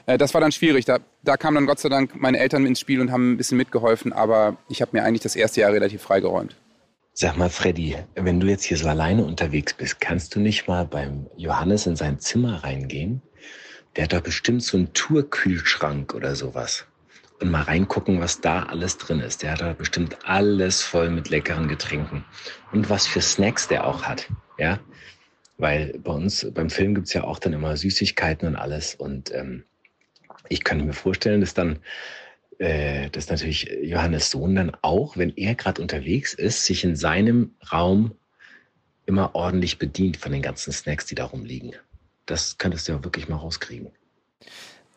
Äh, 0.07 0.18
das 0.18 0.35
war 0.35 0.40
dann 0.40 0.53
schwierig. 0.53 0.85
Da, 0.85 0.99
da 1.23 1.37
kamen 1.37 1.55
dann 1.55 1.66
Gott 1.66 1.79
sei 1.79 1.88
Dank 1.88 2.21
meine 2.21 2.38
Eltern 2.38 2.66
ins 2.66 2.81
Spiel 2.81 3.01
und 3.01 3.12
haben 3.12 3.33
ein 3.33 3.37
bisschen 3.37 3.59
mitgeholfen. 3.59 4.12
Aber 4.12 4.57
ich 4.68 4.83
habe 4.83 4.97
mir 4.97 5.05
eigentlich 5.05 5.23
das 5.23 5.37
erste 5.37 5.61
Jahr 5.61 5.73
relativ 5.73 6.03
freigeräumt. 6.03 6.57
Sag 7.12 7.37
mal, 7.37 7.51
Freddy, 7.51 7.97
wenn 8.14 8.40
du 8.40 8.47
jetzt 8.47 8.64
hier 8.64 8.77
so 8.77 8.88
alleine 8.88 9.25
unterwegs 9.25 9.75
bist, 9.75 10.01
kannst 10.01 10.35
du 10.35 10.40
nicht 10.40 10.68
mal 10.68 10.85
beim 10.85 11.27
Johannes 11.37 11.87
in 11.87 11.97
sein 11.97 12.21
Zimmer 12.21 12.62
reingehen? 12.62 13.23
Der 13.97 14.05
hat 14.05 14.12
doch 14.12 14.21
bestimmt 14.21 14.62
so 14.62 14.77
einen 14.77 14.92
Tourkühlschrank 14.92 16.14
oder 16.14 16.37
sowas. 16.37 16.87
Und 17.40 17.51
mal 17.51 17.62
reingucken, 17.62 18.20
was 18.20 18.40
da 18.40 18.64
alles 18.64 18.98
drin 18.98 19.20
ist. 19.20 19.42
Der 19.42 19.53
hat 19.53 19.61
da 19.61 19.72
bestimmt 19.72 20.18
alles 20.24 20.83
voll 20.83 21.09
mit 21.11 21.29
leckeren 21.29 21.68
Getränken. 21.68 22.24
Und 22.72 22.90
was 22.90 23.07
für 23.07 23.20
Snacks 23.20 23.68
der 23.68 23.87
auch 23.87 24.03
hat. 24.03 24.29
Ja? 24.59 24.81
Weil 25.57 25.98
bei 25.98 26.12
uns 26.12 26.46
beim 26.53 26.68
Film 26.68 26.94
gibt's 26.94 27.12
ja 27.12 27.24
auch 27.24 27.38
dann 27.38 27.53
immer 27.53 27.77
Süßigkeiten 27.77 28.48
und 28.48 28.57
alles. 28.57 28.96
Und 28.96 29.33
ähm, 29.33 29.64
ich 30.48 30.64
könnte 30.64 30.85
mir 30.85 30.94
vorstellen, 30.94 31.40
dass 31.40 31.55
dann 31.55 31.79
äh, 32.59 33.09
dass 33.11 33.29
natürlich 33.29 33.70
Johannes 33.83 34.31
Sohn 34.31 34.57
dann 34.57 34.77
auch, 34.83 35.16
wenn 35.16 35.37
er 35.37 35.55
gerade 35.55 35.81
unterwegs 35.81 36.35
ist, 36.35 36.64
sich 36.64 36.83
in 36.83 36.96
seinem 36.96 37.55
Raum 37.72 38.16
immer 39.07 39.35
ordentlich 39.35 39.79
bedient 39.79 40.16
von 40.16 40.33
den 40.33 40.42
ganzen 40.42 40.72
Snacks, 40.72 41.07
die 41.07 41.14
da 41.14 41.24
rumliegen. 41.24 41.72
Das 42.27 42.59
könntest 42.59 42.88
du 42.88 42.92
ja 42.92 43.05
wirklich 43.05 43.29
mal 43.29 43.37
rauskriegen. 43.37 43.90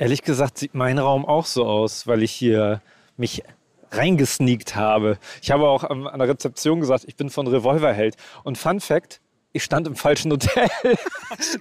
Ehrlich 0.01 0.23
gesagt 0.23 0.57
sieht 0.57 0.73
mein 0.73 0.97
Raum 0.97 1.27
auch 1.27 1.45
so 1.45 1.63
aus, 1.63 2.07
weil 2.07 2.23
ich 2.23 2.31
hier 2.31 2.81
mich 3.17 3.43
reingesneakt 3.91 4.75
habe. 4.75 5.19
Ich 5.43 5.51
habe 5.51 5.67
auch 5.67 5.83
an 5.83 6.17
der 6.17 6.27
Rezeption 6.27 6.79
gesagt, 6.79 7.03
ich 7.05 7.15
bin 7.17 7.29
von 7.29 7.45
Revolverheld. 7.45 8.15
Und 8.43 8.57
Fun 8.57 8.79
Fact, 8.79 9.21
ich 9.53 9.63
stand 9.63 9.87
im 9.87 9.95
falschen 9.95 10.31
Hotel. 10.31 10.69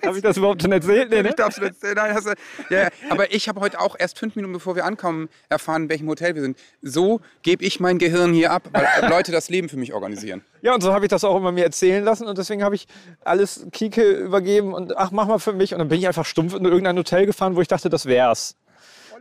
habe 0.05 0.17
ich 0.17 0.23
das 0.23 0.37
überhaupt 0.37 0.63
schon 0.63 0.73
erzählt? 0.73 1.11
Nee, 1.11 1.23
ne? 1.23 1.31
Ich 1.31 1.35
darf's 1.35 1.59
nicht 1.59 1.69
erzählen. 1.69 1.95
Nein, 1.97 2.15
hast 2.15 2.27
du, 2.27 2.35
ja, 2.71 2.83
ja. 2.83 2.89
Aber 3.09 3.33
ich 3.33 3.49
habe 3.49 3.61
heute 3.61 3.81
auch 3.81 3.97
erst 3.99 4.19
fünf 4.19 4.37
Minuten 4.37 4.53
bevor 4.53 4.77
wir 4.77 4.85
ankommen 4.85 5.29
erfahren, 5.49 5.85
in 5.85 5.89
welchem 5.89 6.09
Hotel 6.09 6.35
wir 6.35 6.43
sind. 6.43 6.57
So 6.83 7.21
gebe 7.43 7.65
ich 7.65 7.81
mein 7.81 7.99
Gehirn 7.99 8.33
hier 8.33 8.53
ab, 8.53 8.69
weil 8.73 8.87
Leute 9.11 9.33
das 9.33 9.49
Leben 9.49 9.69
für 9.69 9.77
mich 9.77 9.93
organisieren. 9.93 10.43
Ja, 10.63 10.75
und 10.75 10.83
so 10.83 10.93
habe 10.93 11.05
ich 11.05 11.11
das 11.11 11.25
auch 11.25 11.37
immer 11.37 11.53
mir 11.53 11.65
erzählen 11.65 12.05
lassen 12.05 12.27
und 12.27 12.39
deswegen 12.39 12.63
habe 12.63 12.75
ich 12.75 12.87
alles 13.25 13.67
Kike 13.73 14.03
übergeben 14.03 14.73
und 14.75 14.97
ach, 14.97 15.11
mach 15.11 15.27
mal 15.27 15.39
für 15.39 15.53
mich. 15.53 15.73
Und 15.73 15.79
dann 15.79 15.89
bin 15.89 15.99
ich 15.99 16.07
einfach 16.07 16.27
stumpf 16.27 16.55
in 16.55 16.65
irgendein 16.65 16.97
Hotel 16.97 17.27
gefahren, 17.27 17.57
wo 17.57 17.61
ich 17.61 17.69
dachte, 17.69 17.89
das 17.89 18.07
wär's. 18.07 18.57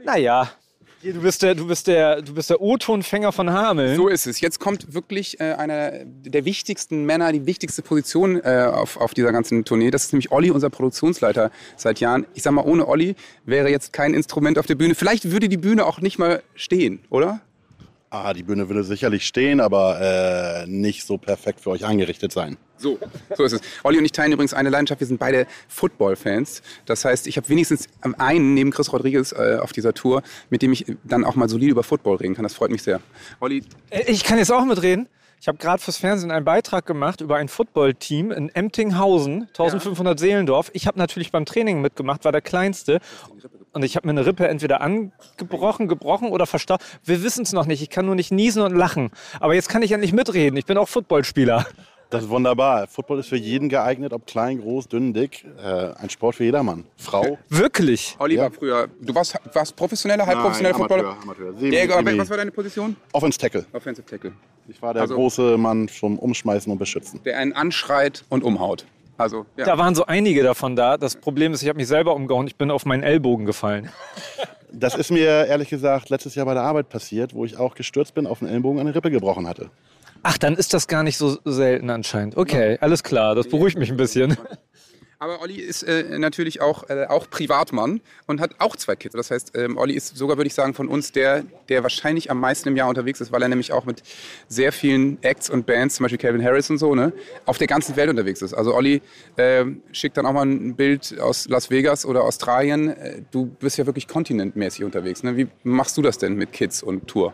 Naja, 0.03 0.51
du 1.03 1.21
bist 1.21 1.41
der, 1.41 1.55
du 1.55 1.67
bist 1.67 1.87
der, 1.87 2.21
du 2.21 2.33
bist 2.33 2.49
der 2.49 2.61
O-Tonfänger 2.61 3.31
von 3.31 3.51
Hameln. 3.51 3.95
So 3.95 4.07
ist 4.07 4.27
es. 4.27 4.41
Jetzt 4.41 4.59
kommt 4.59 4.93
wirklich 4.93 5.39
äh, 5.39 5.53
einer 5.53 5.91
der 6.05 6.45
wichtigsten 6.45 7.05
Männer, 7.05 7.31
die 7.31 7.45
wichtigste 7.45 7.81
Position 7.81 8.41
äh, 8.43 8.69
auf, 8.71 8.97
auf 8.97 9.13
dieser 9.13 9.31
ganzen 9.31 9.65
Tournee. 9.65 9.91
Das 9.91 10.05
ist 10.05 10.13
nämlich 10.13 10.31
Olli, 10.31 10.51
unser 10.51 10.69
Produktionsleiter 10.69 11.51
seit 11.75 11.99
Jahren. 11.99 12.25
Ich 12.33 12.43
sag 12.43 12.51
mal, 12.51 12.65
ohne 12.65 12.87
Olli 12.87 13.15
wäre 13.45 13.69
jetzt 13.69 13.93
kein 13.93 14.13
Instrument 14.13 14.57
auf 14.57 14.65
der 14.65 14.75
Bühne. 14.75 14.95
Vielleicht 14.95 15.31
würde 15.31 15.49
die 15.49 15.57
Bühne 15.57 15.85
auch 15.85 16.01
nicht 16.01 16.19
mal 16.19 16.43
stehen, 16.55 16.99
oder? 17.09 17.41
Ah, 18.11 18.33
die 18.33 18.41
Bühne 18.41 18.67
würde 18.67 18.83
sicherlich 18.83 19.25
stehen, 19.27 19.59
aber 19.59 20.01
äh, 20.63 20.67
nicht 20.67 21.05
so 21.05 21.17
perfekt 21.19 21.61
für 21.61 21.69
euch 21.69 21.85
eingerichtet 21.85 22.31
sein. 22.31 22.57
So, 22.77 22.97
so 23.37 23.43
ist 23.43 23.51
es. 23.53 23.61
Olli 23.83 23.99
und 23.99 24.05
ich 24.05 24.11
teilen 24.13 24.31
übrigens 24.31 24.53
eine 24.53 24.69
Leidenschaft. 24.69 24.99
Wir 24.99 25.05
sind 25.07 25.19
beide 25.19 25.45
Football-Fans. 25.67 26.63
Das 26.85 27.05
heißt, 27.05 27.27
ich 27.27 27.37
habe 27.37 27.47
wenigstens 27.49 27.87
einen 28.17 28.53
neben 28.55 28.71
Chris 28.71 28.91
Rodriguez 28.91 29.31
äh, 29.33 29.57
auf 29.61 29.73
dieser 29.73 29.93
Tour, 29.93 30.23
mit 30.49 30.61
dem 30.63 30.71
ich 30.73 30.85
dann 31.03 31.23
auch 31.23 31.35
mal 31.35 31.49
solide 31.49 31.71
über 31.71 31.83
Football 31.83 32.15
reden 32.17 32.33
kann. 32.35 32.43
Das 32.43 32.53
freut 32.55 32.71
mich 32.71 32.81
sehr. 32.81 32.99
Olli, 33.41 33.63
Äh, 33.91 34.03
Ich 34.11 34.23
kann 34.23 34.37
jetzt 34.39 34.51
auch 34.51 34.65
mitreden. 34.65 35.07
Ich 35.41 35.47
habe 35.47 35.57
gerade 35.57 35.81
fürs 35.81 35.97
Fernsehen 35.97 36.31
einen 36.31 36.43
Beitrag 36.43 36.85
gemacht 36.85 37.21
über 37.21 37.37
ein 37.37 37.47
Footballteam 37.47 38.31
in 38.31 38.49
Emtinghausen, 38.49 39.43
1500 39.43 40.19
Seelendorf. 40.19 40.69
Ich 40.73 40.85
habe 40.85 40.99
natürlich 40.99 41.31
beim 41.31 41.45
Training 41.45 41.79
mitgemacht, 41.79 42.25
war 42.25 42.33
der 42.33 42.41
Kleinste. 42.41 42.99
Und 43.71 43.85
ich 43.85 43.95
habe 43.95 44.07
mir 44.07 44.11
eine 44.11 44.25
Rippe 44.25 44.47
entweder 44.47 44.81
angebrochen, 44.81 45.87
gebrochen 45.87 46.29
oder 46.29 46.45
verstaucht. 46.45 46.81
Wir 47.05 47.23
wissen 47.23 47.43
es 47.43 47.53
noch 47.53 47.67
nicht. 47.67 47.81
Ich 47.81 47.89
kann 47.89 48.05
nur 48.05 48.15
nicht 48.15 48.31
niesen 48.31 48.61
und 48.63 48.75
lachen. 48.75 49.11
Aber 49.39 49.53
jetzt 49.53 49.69
kann 49.69 49.81
ich 49.81 49.91
ja 49.91 49.97
nicht 49.97 50.11
mitreden. 50.11 50.57
Ich 50.57 50.65
bin 50.65 50.77
auch 50.77 50.89
Footballspieler. 50.89 51.65
Das 52.11 52.23
ist 52.23 52.29
wunderbar. 52.29 52.87
Football 52.87 53.19
ist 53.19 53.29
für 53.29 53.35
jeden 53.37 53.69
geeignet, 53.69 54.13
ob 54.13 54.25
klein, 54.25 54.59
groß, 54.61 54.87
dünn, 54.87 55.13
dick. 55.13 55.45
Äh, 55.63 55.93
ein 56.01 56.09
Sport 56.09 56.35
für 56.37 56.43
jedermann. 56.43 56.85
Frau. 56.97 57.37
Wirklich? 57.49 58.15
Olli 58.17 58.35
Ja. 58.35 58.43
war 58.43 58.51
früher, 58.51 58.87
du 58.99 59.13
warst, 59.13 59.35
warst 59.53 59.75
professioneller, 59.75 60.25
halb 60.25 60.39
professioneller 60.39 60.73
Nein, 60.73 60.79
Footballer? 60.79 61.09
Amateur, 61.21 61.49
Amateur. 61.49 61.93
Aber 61.99 62.03
Semi. 62.09 62.17
was 62.19 62.29
war 62.31 62.37
deine 62.37 62.51
Position? 62.51 62.95
Offense 63.13 63.37
Tackle. 63.37 63.65
Offensive 63.73 64.07
Tackle. 64.07 64.31
Ich 64.67 64.81
war 64.81 64.93
der 64.93 65.03
Also- 65.03 65.13
große 65.15 65.57
Mann 65.57 65.87
zum 65.87 66.17
Umschmeißen 66.17 66.71
und 66.71 66.79
Beschützen. 66.79 67.21
Der 67.25 67.37
einen 67.37 67.53
anschreit 67.53 68.25
und 68.29 68.43
umhaut. 68.43 68.85
Also, 69.17 69.45
ja. 69.57 69.65
Da 69.65 69.77
waren 69.77 69.93
so 69.93 70.05
einige 70.05 70.41
davon 70.41 70.75
da. 70.75 70.97
Das 70.97 71.15
Problem 71.15 71.53
ist, 71.53 71.61
ich 71.61 71.67
habe 71.69 71.77
mich 71.77 71.87
selber 71.87 72.15
umgehauen. 72.15 72.47
Ich 72.47 72.55
bin 72.55 72.71
auf 72.71 72.85
meinen 72.85 73.03
Ellbogen 73.03 73.45
gefallen. 73.45 73.89
Das 74.71 74.95
ist 74.95 75.11
mir 75.11 75.45
ehrlich 75.45 75.69
gesagt 75.69 76.09
letztes 76.09 76.35
Jahr 76.35 76.45
bei 76.45 76.53
der 76.53 76.63
Arbeit 76.63 76.89
passiert, 76.89 77.33
wo 77.35 77.43
ich 77.45 77.57
auch 77.57 77.75
gestürzt 77.75 78.13
bin, 78.15 78.25
auf 78.25 78.39
den 78.39 78.47
Ellenbogen 78.47 78.79
eine 78.79 78.95
Rippe 78.95 79.11
gebrochen 79.11 79.47
hatte. 79.47 79.69
Ach, 80.23 80.37
dann 80.37 80.55
ist 80.55 80.73
das 80.73 80.87
gar 80.87 81.03
nicht 81.03 81.17
so 81.17 81.37
selten 81.45 81.89
anscheinend. 81.89 82.37
Okay, 82.37 82.77
alles 82.81 83.03
klar. 83.03 83.35
Das 83.35 83.47
beruhigt 83.47 83.77
mich 83.77 83.89
ein 83.89 83.97
bisschen. 83.97 84.37
Aber 85.21 85.41
Olli 85.41 85.55
ist 85.55 85.83
äh, 85.83 86.17
natürlich 86.17 86.61
auch, 86.61 86.89
äh, 86.89 87.05
auch 87.09 87.29
Privatmann 87.29 87.99
und 88.25 88.39
hat 88.39 88.55
auch 88.59 88.77
zwei 88.77 88.95
Kids. 88.95 89.15
Das 89.15 89.31
heißt, 89.31 89.51
ähm, 89.55 89.77
Olli 89.77 89.93
ist 89.93 90.15
sogar, 90.15 90.37
würde 90.37 90.47
ich 90.47 90.53
sagen, 90.53 90.73
von 90.73 90.87
uns 90.87 91.11
der, 91.11 91.43
der 91.67 91.83
wahrscheinlich 91.83 92.31
am 92.31 92.39
meisten 92.39 92.69
im 92.69 92.77
Jahr 92.77 92.87
unterwegs 92.87 93.19
ist, 93.19 93.29
weil 93.33 93.41
er 93.41 93.49
nämlich 93.49 93.73
auch 93.73 93.83
mit 93.83 94.01
sehr 94.47 94.71
vielen 94.71 95.21
Acts 95.21 95.49
und 95.49 95.65
Bands, 95.65 95.95
zum 95.95 96.05
Beispiel 96.05 96.19
Calvin 96.19 96.41
Harris 96.41 96.69
und 96.69 96.77
so, 96.77 96.95
ne, 96.95 97.11
auf 97.45 97.57
der 97.57 97.67
ganzen 97.67 97.97
Welt 97.97 98.09
unterwegs 98.09 98.41
ist. 98.41 98.53
Also 98.53 98.73
Olli 98.73 99.01
äh, 99.35 99.65
schickt 99.91 100.15
dann 100.15 100.25
auch 100.25 100.31
mal 100.31 100.45
ein 100.45 100.75
Bild 100.77 101.19
aus 101.19 101.49
Las 101.49 101.69
Vegas 101.69 102.05
oder 102.05 102.23
Australien. 102.23 102.89
Äh, 102.95 103.21
Du 103.31 103.45
bist 103.45 103.77
ja 103.77 103.85
wirklich 103.85 104.07
kontinentmäßig 104.07 104.85
unterwegs. 104.85 105.21
Ne? 105.23 105.35
Wie 105.35 105.47
machst 105.63 105.97
du 105.97 106.01
das 106.01 106.17
denn 106.17 106.35
mit 106.35 106.53
Kids 106.53 106.81
und 106.81 107.07
Tour? 107.07 107.33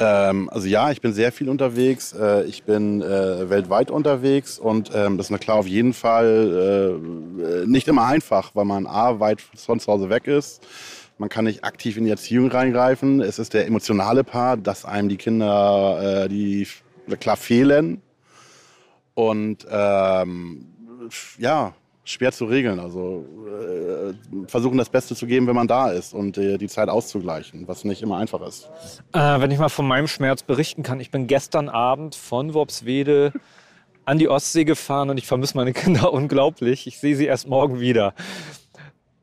Ähm, 0.00 0.48
also 0.48 0.66
ja, 0.66 0.90
ich 0.90 1.02
bin 1.02 1.12
sehr 1.12 1.30
viel 1.30 1.48
unterwegs. 1.50 2.14
Äh, 2.14 2.44
ich 2.44 2.62
bin 2.62 3.02
äh, 3.02 3.50
weltweit 3.50 3.90
unterwegs 3.90 4.58
und 4.58 4.90
ähm, 4.94 5.18
das 5.18 5.26
ist 5.26 5.30
na 5.30 5.38
klar 5.38 5.58
auf 5.58 5.66
jeden 5.66 5.92
Fall 5.92 6.96
äh, 7.64 7.66
nicht 7.66 7.86
immer 7.86 8.06
einfach, 8.06 8.54
weil 8.54 8.64
man 8.64 8.86
a 8.86 9.20
weit 9.20 9.42
von 9.42 9.78
zu 9.78 9.92
Hause 9.92 10.08
weg 10.08 10.26
ist. 10.26 10.66
Man 11.18 11.28
kann 11.28 11.44
nicht 11.44 11.64
aktiv 11.64 11.98
in 11.98 12.04
die 12.04 12.10
Erziehung 12.10 12.50
reingreifen. 12.50 13.20
Es 13.20 13.38
ist 13.38 13.52
der 13.52 13.66
emotionale 13.66 14.24
Part, 14.24 14.66
dass 14.66 14.86
einem 14.86 15.10
die 15.10 15.18
Kinder, 15.18 16.26
die 16.30 16.66
klar 17.18 17.36
fehlen 17.36 18.00
und 19.12 19.66
ähm, 19.70 20.64
ja 21.36 21.74
schwer 22.10 22.32
zu 22.32 22.44
regeln. 22.44 22.80
Also 22.80 23.24
äh, 23.46 24.46
versuchen 24.46 24.78
das 24.78 24.88
Beste 24.88 25.14
zu 25.14 25.26
geben, 25.26 25.46
wenn 25.46 25.54
man 25.54 25.68
da 25.68 25.90
ist 25.90 26.14
und 26.14 26.38
äh, 26.38 26.58
die 26.58 26.68
Zeit 26.68 26.88
auszugleichen, 26.88 27.66
was 27.68 27.84
nicht 27.84 28.02
immer 28.02 28.18
einfach 28.18 28.40
ist. 28.42 28.68
Äh, 29.12 29.40
wenn 29.40 29.50
ich 29.50 29.58
mal 29.58 29.68
von 29.68 29.86
meinem 29.86 30.08
Schmerz 30.08 30.42
berichten 30.42 30.82
kann, 30.82 31.00
ich 31.00 31.10
bin 31.10 31.26
gestern 31.26 31.68
Abend 31.68 32.14
von 32.14 32.54
Worpswede 32.54 33.32
an 34.04 34.18
die 34.18 34.28
Ostsee 34.28 34.64
gefahren 34.64 35.10
und 35.10 35.18
ich 35.18 35.26
vermisse 35.26 35.56
meine 35.56 35.72
Kinder 35.72 36.12
unglaublich. 36.12 36.86
Ich 36.86 36.98
sehe 36.98 37.16
sie 37.16 37.26
erst 37.26 37.48
morgen 37.48 37.80
wieder. 37.80 38.14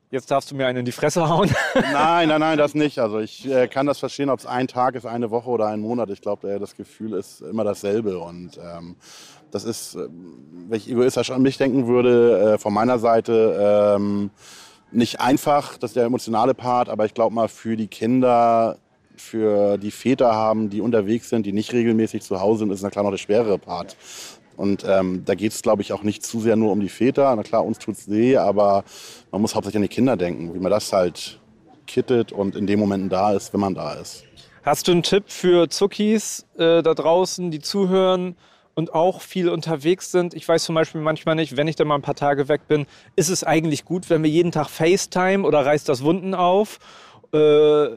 Jetzt 0.10 0.32
darfst 0.32 0.50
du 0.50 0.56
mir 0.56 0.68
einen 0.68 0.80
in 0.80 0.86
die 0.86 0.94
Fresse 0.94 1.28
hauen. 1.28 1.54
Nein, 1.76 2.30
nein, 2.30 2.40
nein, 2.40 2.58
das 2.58 2.74
nicht. 2.74 2.98
Also 2.98 3.20
ich 3.20 3.46
äh, 3.46 3.68
kann 3.68 3.86
das 3.86 4.00
verstehen, 4.00 4.30
ob 4.30 4.40
es 4.40 4.46
ein 4.46 4.70
Tag 4.70 4.96
ist, 4.96 5.06
eine 5.06 5.32
Woche 5.32 5.50
oder 5.50 5.68
ein 5.68 5.82
Monat. 5.82 6.10
Ich 6.12 6.22
glaube, 6.22 6.50
äh, 6.50 6.60
das 6.60 6.78
Gefühl 6.78 7.12
ist 7.12 7.42
immer 7.42 7.66
dasselbe. 7.66 8.18
Und 8.18 8.58
ähm, 8.58 8.96
das 9.52 9.64
ist, 9.64 9.96
äh, 9.96 10.08
wenn 10.68 10.78
ich 10.78 10.90
egoistisch 10.90 11.32
an 11.32 11.42
mich 11.42 11.58
denken 11.58 11.88
würde, 11.88 12.54
äh, 12.54 12.58
von 12.58 12.74
meiner 12.74 13.00
Seite 13.00 13.96
ähm, 13.98 14.30
nicht 14.92 15.20
einfach, 15.20 15.78
das 15.78 15.92
ist 15.92 15.96
der 15.96 16.06
emotionale 16.06 16.54
Part, 16.54 16.90
aber 16.90 17.06
ich 17.06 17.14
glaube 17.14 17.34
mal 17.34 17.48
für 17.48 17.76
die 17.76 17.88
Kinder, 17.88 18.78
für 19.16 19.78
die 19.78 19.92
Väter 19.92 20.34
haben, 20.34 20.70
die 20.70 20.82
unterwegs 20.82 21.30
sind, 21.30 21.46
die 21.46 21.54
nicht 21.54 21.74
regelmäßig 21.74 22.22
zu 22.22 22.40
Hause 22.40 22.60
sind, 22.60 22.72
ist 22.72 22.84
na 22.84 22.90
klar 22.90 23.04
noch 23.04 23.12
der 23.12 23.18
schwerere 23.18 23.58
Part. 23.58 23.98
Und 24.56 24.84
ähm, 24.88 25.24
da 25.26 25.36
geht 25.36 25.52
es, 25.52 25.62
glaube 25.62 25.84
ich, 25.84 25.94
auch 25.94 26.02
nicht 26.02 26.26
zu 26.26 26.40
sehr 26.40 26.56
nur 26.56 26.72
um 26.72 26.80
die 26.80 26.90
Väter. 26.90 27.36
Na 27.36 27.44
klar, 27.44 27.64
uns 27.64 27.78
tut 27.78 27.96
es 27.96 28.10
weh, 28.10 28.38
aber 28.38 28.84
man 29.32 29.42
muss 29.42 29.54
hauptsächlich 29.54 29.78
an 29.78 29.82
die 29.84 29.88
Kinder 29.88 30.18
denken, 30.18 30.54
wie 30.54 30.60
man 30.60 30.72
das 30.72 30.92
halt 30.92 31.40
kittet 31.86 32.32
und 32.32 32.56
in 32.56 32.66
den 32.66 32.80
Momenten 32.80 33.10
da 33.10 33.34
ist, 33.34 33.54
wenn 33.54 33.60
man 33.60 33.76
da 33.76 33.94
ist. 33.94 34.24
Hast 34.64 34.88
du 34.88 34.92
einen 34.92 35.04
Tipp 35.04 35.26
für 35.28 35.70
Zuckis 35.70 36.46
äh, 36.58 36.82
da 36.82 36.94
draußen, 36.94 37.52
die 37.52 37.60
zuhören 37.60 38.36
und 38.78 38.94
auch 38.94 39.22
viel 39.22 39.50
unterwegs 39.50 40.12
sind? 40.12 40.36
Ich 40.36 40.48
weiß 40.48 40.64
zum 40.64 40.76
Beispiel 40.76 41.02
manchmal 41.02 41.34
nicht, 41.34 41.58
wenn 41.58 41.68
ich 41.68 41.76
dann 41.76 41.88
mal 41.88 41.96
ein 41.96 42.04
paar 42.04 42.14
Tage 42.14 42.48
weg 42.48 42.68
bin, 42.68 42.86
ist 43.16 43.30
es 43.30 43.44
eigentlich 43.44 43.86
gut, 43.86 44.12
wenn 44.12 44.22
wir 44.22 44.30
jeden 44.30 44.52
Tag 44.52 44.70
FaceTime 44.70 45.48
oder 45.48 45.66
reißt 45.66 45.90
das 45.90 46.04
Wunden 46.04 46.36
auf? 46.36 46.78
Äh, 47.34 47.88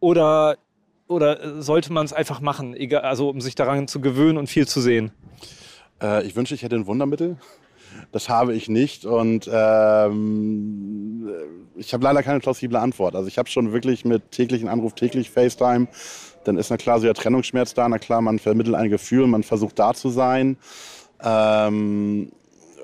oder, 0.00 0.56
oder 1.08 1.62
sollte 1.62 1.92
man 1.92 2.06
es 2.06 2.14
einfach 2.14 2.40
machen, 2.40 2.74
egal, 2.74 3.02
also 3.02 3.28
um 3.28 3.42
sich 3.42 3.54
daran 3.54 3.86
zu 3.86 4.00
gewöhnen 4.00 4.38
und 4.38 4.46
viel 4.46 4.66
zu 4.66 4.80
sehen? 4.80 5.12
Äh, 6.02 6.26
ich 6.26 6.34
wünschte, 6.36 6.54
ich 6.54 6.62
hätte 6.62 6.76
ein 6.76 6.86
Wundermittel. 6.86 7.36
Das 8.12 8.30
habe 8.30 8.54
ich 8.54 8.70
nicht 8.70 9.04
und 9.04 9.48
ähm, 9.52 11.28
ich 11.76 11.92
habe 11.92 12.02
leider 12.02 12.22
keine 12.22 12.40
plausible 12.40 12.78
Antwort. 12.78 13.14
Also 13.14 13.28
ich 13.28 13.36
habe 13.36 13.50
schon 13.50 13.72
wirklich 13.72 14.06
mit 14.06 14.30
täglichen 14.30 14.68
Anruf, 14.68 14.94
täglich 14.94 15.30
FaceTime, 15.30 15.86
dann 16.44 16.58
ist 16.58 16.70
na 16.70 16.76
klar 16.76 16.98
so 16.98 17.04
der 17.04 17.14
Trennungsschmerz 17.14 17.74
da, 17.74 17.88
na 17.88 17.98
klar, 17.98 18.20
man 18.20 18.38
vermittelt 18.38 18.76
ein 18.76 18.90
Gefühl, 18.90 19.26
man 19.26 19.42
versucht 19.42 19.78
da 19.78 19.94
zu 19.94 20.10
sein. 20.10 20.56
Ähm, 21.22 22.32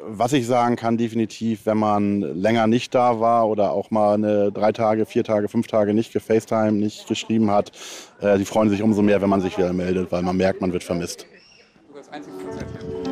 was 0.07 0.33
ich 0.33 0.47
sagen 0.47 0.77
kann, 0.77 0.97
definitiv, 0.97 1.67
wenn 1.67 1.79
man 1.79 2.21
länger 2.21 2.67
nicht 2.67 2.95
da 2.95 3.21
war 3.21 3.49
oder 3.49 3.73
auch 3.73 3.91
mal 3.91 4.15
eine 4.15 4.51
drei 4.51 4.73
Tage, 4.73 5.05
vier 5.07 5.25
Tage, 5.25 5.49
fünf 5.49 5.67
Tage 5.67 5.95
nicht 5.95 6.13
gefacetime, 6.13 6.73
nicht 6.73 7.07
geschrieben 7.07 7.51
hat, 7.51 7.73
äh, 8.21 8.39
die 8.39 8.45
freuen 8.45 8.71
sich 8.71 8.83
umso 8.83 9.03
mehr, 9.03 9.21
wenn 9.21 9.29
man 9.29 9.41
sich 9.41 9.59
wieder 9.59 9.73
meldet, 9.73 10.11
weil 10.11 10.23
man 10.23 10.37
merkt, 10.37 10.61
man 10.61 10.73
wird 10.73 10.85
vermisst. 10.85 11.27
Ah, 12.13 13.10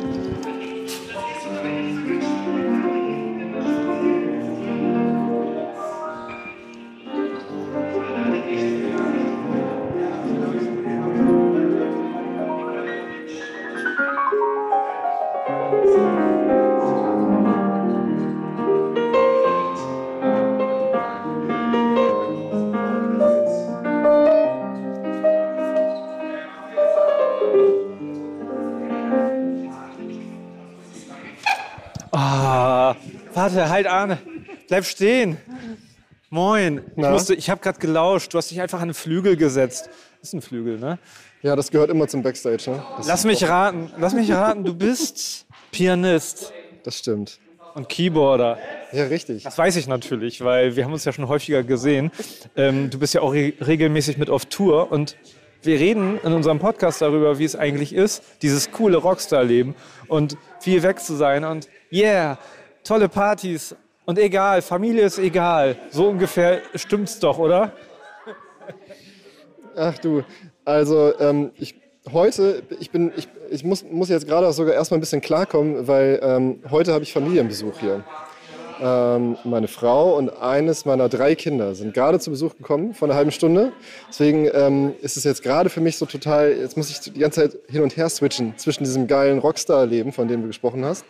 warte, 33.39 33.69
halt 33.69 33.87
Arne. 33.87 34.17
Bleib 34.67 34.85
stehen. 34.85 35.37
Moin. 36.29 36.79
Ich, 36.79 36.93
Na? 36.97 37.11
musste, 37.11 37.33
ich 37.33 37.49
habe 37.49 37.61
gerade 37.61 37.79
gelauscht. 37.79 38.33
Du 38.33 38.37
hast 38.37 38.51
dich 38.51 38.59
einfach 38.59 38.81
an 38.81 38.89
den 38.89 38.93
Flügel 38.93 39.37
gesetzt. 39.37 39.89
Ist 40.21 40.33
ein 40.33 40.41
Flügel, 40.41 40.77
ne? 40.77 40.99
Ja, 41.41 41.55
das 41.55 41.71
gehört 41.71 41.89
immer 41.89 42.07
zum 42.07 42.21
Backstage. 42.21 42.69
Ne? 42.69 42.83
Das, 42.97 43.07
Lass 43.07 43.23
mich 43.23 43.47
raten. 43.47 43.91
Lass 43.97 44.13
mich 44.13 44.29
raten. 44.31 44.65
Du 44.65 44.73
bist 44.73 45.45
Pianist 45.71 46.51
das 46.83 46.97
stimmt. 46.97 47.39
und 47.75 47.87
Keyboarder. 47.87 48.57
Ja, 48.91 49.05
richtig. 49.05 49.43
Das 49.43 49.57
weiß 49.57 49.77
ich 49.77 49.87
natürlich, 49.87 50.43
weil 50.43 50.75
wir 50.75 50.83
haben 50.83 50.91
uns 50.91 51.05
ja 51.05 51.13
schon 51.13 51.29
häufiger 51.29 51.63
gesehen. 51.63 52.11
Ähm, 52.57 52.89
du 52.89 52.99
bist 52.99 53.13
ja 53.13 53.21
auch 53.21 53.33
re 53.33 53.53
regelmäßig 53.65 54.17
mit 54.17 54.29
auf 54.29 54.45
Tour 54.47 54.91
und 54.91 55.15
wir 55.61 55.79
reden 55.79 56.19
in 56.23 56.33
unserem 56.33 56.59
Podcast 56.59 57.01
darüber, 57.01 57.39
wie 57.39 57.45
es 57.45 57.55
eigentlich 57.55 57.93
ist, 57.93 58.21
dieses 58.41 58.71
coole 58.71 58.97
Rockstar-Leben 58.97 59.75
und 60.07 60.37
viel 60.59 60.83
weg 60.83 60.99
zu 60.99 61.15
sein 61.15 61.43
und 61.45 61.67
yeah, 61.91 62.37
tolle 62.83 63.09
Partys 63.09 63.75
und 64.05 64.17
egal, 64.17 64.61
Familie 64.61 65.03
ist 65.05 65.19
egal. 65.19 65.77
So 65.91 66.07
ungefähr 66.07 66.61
stimmt's 66.75 67.19
doch, 67.19 67.37
oder? 67.37 67.73
Ach 69.75 69.97
du, 69.99 70.23
also 70.65 71.13
ähm, 71.19 71.51
ich, 71.57 71.75
heute, 72.11 72.63
ich, 72.79 72.91
bin, 72.91 73.11
ich, 73.15 73.27
ich 73.49 73.63
muss, 73.63 73.83
muss 73.83 74.09
jetzt 74.09 74.27
gerade 74.27 74.47
auch 74.47 74.51
sogar 74.51 74.73
erstmal 74.73 74.97
ein 74.97 75.01
bisschen 75.01 75.21
klarkommen, 75.21 75.87
weil 75.87 76.19
ähm, 76.21 76.63
heute 76.69 76.93
habe 76.93 77.03
ich 77.03 77.13
Familienbesuch 77.13 77.79
hier. 77.79 78.03
Ähm, 78.81 79.37
meine 79.43 79.67
Frau 79.67 80.17
und 80.17 80.29
eines 80.41 80.85
meiner 80.85 81.09
drei 81.09 81.35
Kinder 81.35 81.75
sind 81.75 81.93
gerade 81.93 82.19
zu 82.19 82.29
Besuch 82.29 82.55
gekommen 82.55 82.93
vor 82.93 83.07
einer 83.07 83.15
halben 83.15 83.31
Stunde. 83.31 83.73
Deswegen 84.07 84.49
ähm, 84.53 84.93
ist 85.01 85.17
es 85.17 85.25
jetzt 85.25 85.43
gerade 85.43 85.69
für 85.69 85.81
mich 85.81 85.97
so 85.97 86.05
total, 86.05 86.53
jetzt 86.53 86.77
muss 86.77 86.89
ich 86.89 86.99
die 86.99 87.19
ganze 87.19 87.41
Zeit 87.41 87.59
hin 87.67 87.83
und 87.83 87.97
her 87.97 88.07
switchen 88.07 88.57
zwischen 88.57 88.85
diesem 88.85 89.07
geilen 89.07 89.39
Rockstar-Leben, 89.39 90.13
von 90.13 90.29
dem 90.29 90.41
du 90.41 90.47
gesprochen 90.47 90.85
hast, 90.85 91.03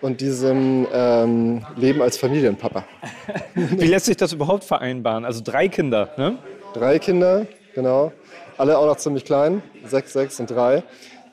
und 0.00 0.20
diesem 0.20 0.86
ähm, 0.92 1.66
Leben 1.76 2.02
als 2.02 2.16
Familienpapa. 2.16 2.84
Wie 3.54 3.86
lässt 3.86 4.06
sich 4.06 4.16
das 4.16 4.32
überhaupt 4.32 4.64
vereinbaren? 4.64 5.24
Also 5.24 5.40
drei 5.42 5.68
Kinder, 5.68 6.10
ne? 6.16 6.38
Drei 6.74 6.98
Kinder, 6.98 7.46
genau. 7.74 8.12
Alle 8.58 8.78
auch 8.78 8.86
noch 8.86 8.96
ziemlich 8.96 9.24
klein. 9.24 9.62
Sechs, 9.84 10.12
sechs 10.12 10.38
und 10.40 10.50
drei. 10.50 10.82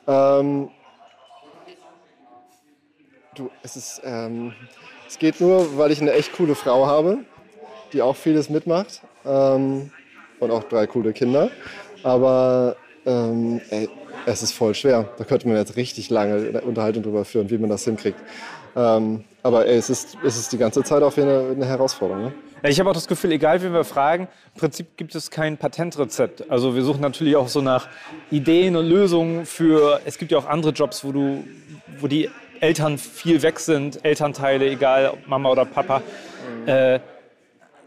Ähm, 0.06 0.70
du, 3.34 3.50
es 3.62 3.76
ist, 3.76 4.02
ähm, 4.04 4.52
es 5.06 5.18
geht 5.18 5.40
nur, 5.40 5.78
weil 5.78 5.90
ich 5.90 6.00
eine 6.00 6.12
echt 6.12 6.32
coole 6.34 6.54
Frau 6.54 6.86
habe, 6.86 7.18
die 7.92 8.02
auch 8.02 8.16
vieles 8.16 8.48
mitmacht. 8.50 9.02
Ähm, 9.24 9.90
und 10.40 10.50
auch 10.50 10.64
drei 10.64 10.86
coole 10.86 11.12
Kinder. 11.12 11.50
Aber 12.02 12.76
ähm, 13.06 13.60
ey, 13.70 13.88
es 14.26 14.42
ist 14.42 14.52
voll 14.52 14.74
schwer. 14.74 15.08
Da 15.18 15.24
könnte 15.24 15.48
man 15.48 15.56
jetzt 15.56 15.76
richtig 15.76 16.10
lange 16.10 16.60
Unterhaltung 16.62 17.02
drüber 17.02 17.24
führen, 17.24 17.50
wie 17.50 17.58
man 17.58 17.70
das 17.70 17.84
hinkriegt. 17.84 18.18
Ähm, 18.76 19.24
aber 19.42 19.66
ey, 19.66 19.76
es, 19.76 19.90
ist, 19.90 20.16
es 20.24 20.36
ist 20.36 20.52
die 20.52 20.58
ganze 20.58 20.82
Zeit 20.82 21.02
auch 21.02 21.16
wieder 21.16 21.50
eine, 21.50 21.66
Herausforderung. 21.66 22.24
Ne? 22.24 22.32
Ich 22.66 22.80
habe 22.80 22.88
auch 22.88 22.94
das 22.94 23.06
Gefühl, 23.06 23.32
egal 23.32 23.62
wen 23.62 23.72
wir 23.72 23.84
fragen, 23.84 24.26
im 24.54 24.60
Prinzip 24.60 24.96
gibt 24.96 25.14
es 25.14 25.30
kein 25.30 25.58
Patentrezept. 25.58 26.50
Also 26.50 26.74
wir 26.74 26.82
suchen 26.82 27.02
natürlich 27.02 27.36
auch 27.36 27.48
so 27.48 27.60
nach 27.60 27.88
Ideen 28.30 28.74
und 28.74 28.86
Lösungen 28.86 29.44
für, 29.44 30.00
es 30.06 30.18
gibt 30.18 30.32
ja 30.32 30.38
auch 30.38 30.46
andere 30.46 30.72
Jobs, 30.72 31.04
wo 31.04 31.12
du, 31.12 31.44
wo 32.00 32.08
die 32.08 32.30
Eltern 32.60 32.96
viel 32.96 33.42
weg 33.42 33.60
sind, 33.60 34.04
Elternteile, 34.04 34.66
egal 34.66 35.10
ob 35.10 35.28
Mama 35.28 35.50
oder 35.50 35.66
Papa. 35.66 36.02
Äh, 36.66 37.00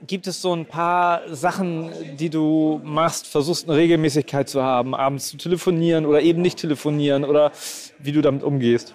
gibt 0.06 0.28
es 0.28 0.42
so 0.42 0.54
ein 0.54 0.66
paar 0.66 1.22
Sachen, 1.34 1.92
die 2.18 2.30
du 2.30 2.82
machst, 2.84 3.28
versuchst 3.28 3.68
eine 3.68 3.78
Regelmäßigkeit 3.78 4.48
zu 4.50 4.62
haben, 4.62 4.94
abends 4.94 5.30
zu 5.30 5.38
telefonieren 5.38 6.06
oder 6.06 6.22
eben 6.22 6.42
nicht 6.42 6.60
telefonieren 6.60 7.26
oder 7.26 7.52
wie 8.00 8.12
du 8.12 8.22
damit 8.22 8.44
umgehst? 8.44 8.94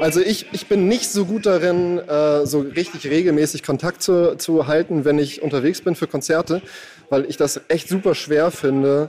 Also 0.00 0.20
ich, 0.20 0.46
ich 0.52 0.66
bin 0.66 0.88
nicht 0.88 1.10
so 1.10 1.24
gut 1.24 1.46
darin, 1.46 1.98
äh, 1.98 2.44
so 2.46 2.60
richtig 2.60 3.06
regelmäßig 3.06 3.62
Kontakt 3.62 4.02
zu, 4.02 4.36
zu 4.36 4.66
halten, 4.66 5.04
wenn 5.04 5.18
ich 5.18 5.40
unterwegs 5.40 5.80
bin 5.80 5.94
für 5.94 6.08
Konzerte, 6.08 6.62
weil 7.10 7.24
ich 7.26 7.36
das 7.36 7.60
echt 7.68 7.88
super 7.88 8.14
schwer 8.16 8.50
finde, 8.50 9.08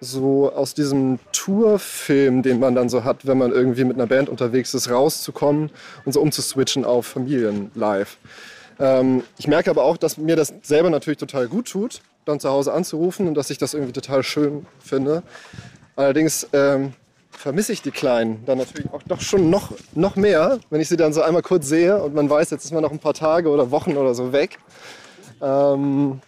so 0.00 0.52
aus 0.52 0.74
diesem 0.74 1.18
Tourfilm, 1.32 2.42
den 2.42 2.60
man 2.60 2.74
dann 2.74 2.88
so 2.88 3.04
hat, 3.04 3.26
wenn 3.26 3.38
man 3.38 3.52
irgendwie 3.52 3.84
mit 3.84 3.96
einer 3.96 4.06
Band 4.06 4.28
unterwegs 4.28 4.74
ist, 4.74 4.90
rauszukommen 4.90 5.70
und 6.04 6.12
so 6.12 6.20
umzuswitchen 6.20 6.84
auf 6.84 7.06
Familienlive. 7.06 8.06
Ähm, 8.80 9.24
ich 9.38 9.48
merke 9.48 9.70
aber 9.70 9.84
auch, 9.84 9.96
dass 9.96 10.18
mir 10.18 10.36
das 10.36 10.52
selber 10.62 10.90
natürlich 10.90 11.18
total 11.18 11.48
gut 11.48 11.70
tut, 11.70 12.00
dann 12.24 12.40
zu 12.40 12.50
Hause 12.50 12.72
anzurufen 12.72 13.26
und 13.26 13.34
dass 13.34 13.50
ich 13.50 13.58
das 13.58 13.74
irgendwie 13.74 13.92
total 13.92 14.22
schön 14.22 14.66
finde. 14.80 15.22
Allerdings 15.96 16.46
ähm, 16.52 16.92
vermisse 17.30 17.72
ich 17.72 17.82
die 17.82 17.90
Kleinen 17.90 18.44
dann 18.46 18.58
natürlich 18.58 18.92
auch 18.92 19.02
doch 19.04 19.20
schon 19.20 19.50
noch, 19.50 19.72
noch 19.94 20.16
mehr, 20.16 20.58
wenn 20.70 20.80
ich 20.80 20.88
sie 20.88 20.96
dann 20.96 21.12
so 21.12 21.22
einmal 21.22 21.42
kurz 21.42 21.68
sehe 21.68 22.00
und 22.02 22.14
man 22.14 22.28
weiß, 22.28 22.50
jetzt 22.50 22.64
ist 22.64 22.72
man 22.72 22.82
noch 22.82 22.92
ein 22.92 22.98
paar 22.98 23.14
Tage 23.14 23.48
oder 23.48 23.70
Wochen 23.70 23.96
oder 23.96 24.14
so 24.14 24.32
weg. 24.32 24.58
Ähm, 25.40 26.20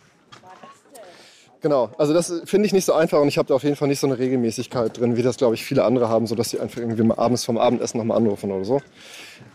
genau, 1.60 1.90
also 1.98 2.14
das 2.14 2.32
finde 2.44 2.66
ich 2.66 2.72
nicht 2.72 2.84
so 2.84 2.92
einfach 2.94 3.20
und 3.20 3.28
ich 3.28 3.38
habe 3.38 3.48
da 3.48 3.54
auf 3.54 3.64
jeden 3.64 3.76
Fall 3.76 3.88
nicht 3.88 4.00
so 4.00 4.06
eine 4.06 4.18
Regelmäßigkeit 4.18 4.98
drin, 4.98 5.16
wie 5.16 5.22
das, 5.22 5.36
glaube 5.36 5.54
ich, 5.54 5.64
viele 5.64 5.84
andere 5.84 6.08
haben, 6.08 6.26
sodass 6.26 6.50
sie 6.50 6.60
einfach 6.60 6.78
irgendwie 6.78 7.02
mal 7.02 7.18
abends 7.18 7.44
vom 7.44 7.58
Abendessen 7.58 7.98
nochmal 7.98 8.16
anrufen 8.16 8.50
oder 8.52 8.64
so. 8.64 8.80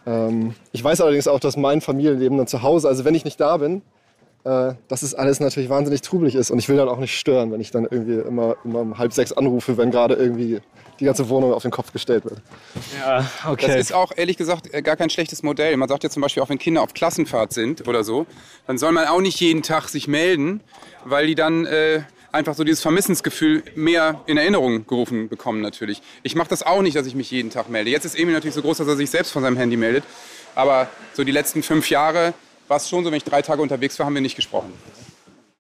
Ähm, 0.06 0.56
ich 0.72 0.84
weiß 0.84 1.02
allerdings 1.02 1.28
auch, 1.28 1.40
dass 1.40 1.58
mein 1.58 1.82
Familienleben 1.82 2.38
dann 2.38 2.48
zu 2.48 2.62
Hause, 2.62 2.88
also 2.88 3.06
wenn 3.06 3.16
ich 3.16 3.26
nicht 3.26 3.40
da 3.40 3.58
bin, 3.58 3.82
äh, 4.46 4.76
dass 4.88 5.02
es 5.02 5.16
alles 5.16 5.40
natürlich 5.40 5.70
wahnsinnig 5.70 6.02
trubelig 6.02 6.36
ist 6.36 6.52
und 6.52 6.60
ich 6.60 6.70
will 6.70 6.78
dann 6.78 6.88
auch 6.88 7.00
nicht 7.00 7.18
stören, 7.18 7.52
wenn 7.52 7.60
ich 7.60 7.72
dann 7.72 7.88
irgendwie 7.90 8.20
immer, 8.20 8.56
immer 8.64 8.80
um 8.82 8.98
halb 8.98 9.12
sechs 9.12 9.32
anrufe, 9.32 9.78
wenn 9.78 9.90
gerade 9.90 10.16
irgendwie 10.16 10.62
die 11.00 11.06
ganze 11.06 11.28
Wohnung 11.30 11.52
auf 11.52 11.64
den 11.64 11.72
Kopf 11.72 11.92
gestellt 11.92 12.26
wird. 12.26 12.42
Ja, 13.00 13.30
okay. 13.50 13.68
Das 13.68 13.76
ist 13.78 13.94
auch 13.94 14.12
ehrlich 14.16 14.38
gesagt 14.38 14.72
äh, 14.74 14.82
gar 14.82 14.96
kein 14.96 15.10
schlechtes 15.10 15.42
Modell. 15.42 15.76
Man 15.78 15.90
sagt 15.90 16.04
ja 16.04 16.10
zum 16.10 16.22
Beispiel 16.22 16.44
auch, 16.44 16.50
wenn 16.50 16.60
Kinder 16.60 16.84
auf 16.84 16.94
Klassenfahrt 16.94 17.54
sind 17.54 17.88
oder 17.88 18.04
so, 18.04 18.28
dann 18.68 18.78
soll 18.78 18.92
man 18.92 19.08
auch 19.08 19.22
nicht 19.22 19.40
jeden 19.40 19.64
Tag 19.64 19.90
sich 19.90 20.08
melden, 20.08 20.62
weil 21.04 21.28
die 21.28 21.36
dann 21.36 21.66
äh, 21.66 22.02
einfach 22.36 22.54
so 22.56 22.64
dieses 22.64 22.82
Vermissensgefühl 22.82 23.64
mehr 23.76 24.22
in 24.28 24.38
Erinnerung 24.38 24.86
gerufen 24.86 25.28
bekommen 25.30 25.62
natürlich. 25.62 26.02
Ich 26.24 26.36
mache 26.36 26.50
das 26.50 26.62
auch 26.64 26.82
nicht, 26.82 26.96
dass 26.96 27.08
ich 27.08 27.16
mich 27.16 27.32
jeden 27.32 27.50
Tag 27.50 27.70
melde. 27.70 27.90
Jetzt 27.90 28.06
ist 28.06 28.18
Emil 28.18 28.34
natürlich 28.34 28.54
so 28.56 28.62
groß, 28.62 28.78
dass 28.78 28.88
er 28.88 28.96
sich 28.96 29.10
selbst 29.10 29.32
von 29.32 29.42
seinem 29.42 29.58
Handy 29.58 29.78
meldet. 29.78 30.04
Aber 30.54 30.88
so 31.14 31.24
die 31.24 31.32
letzten 31.32 31.64
fünf 31.64 31.90
Jahre 31.90 32.34
war 32.68 32.78
es 32.78 32.88
schon 32.90 33.04
so, 33.04 33.10
wenn 33.12 33.18
ich 33.18 33.24
drei 33.24 33.42
Tage 33.42 33.62
unterwegs 33.62 33.98
war, 34.00 34.06
haben 34.06 34.14
wir 34.16 34.22
nicht 34.22 34.36
gesprochen. 34.36 34.74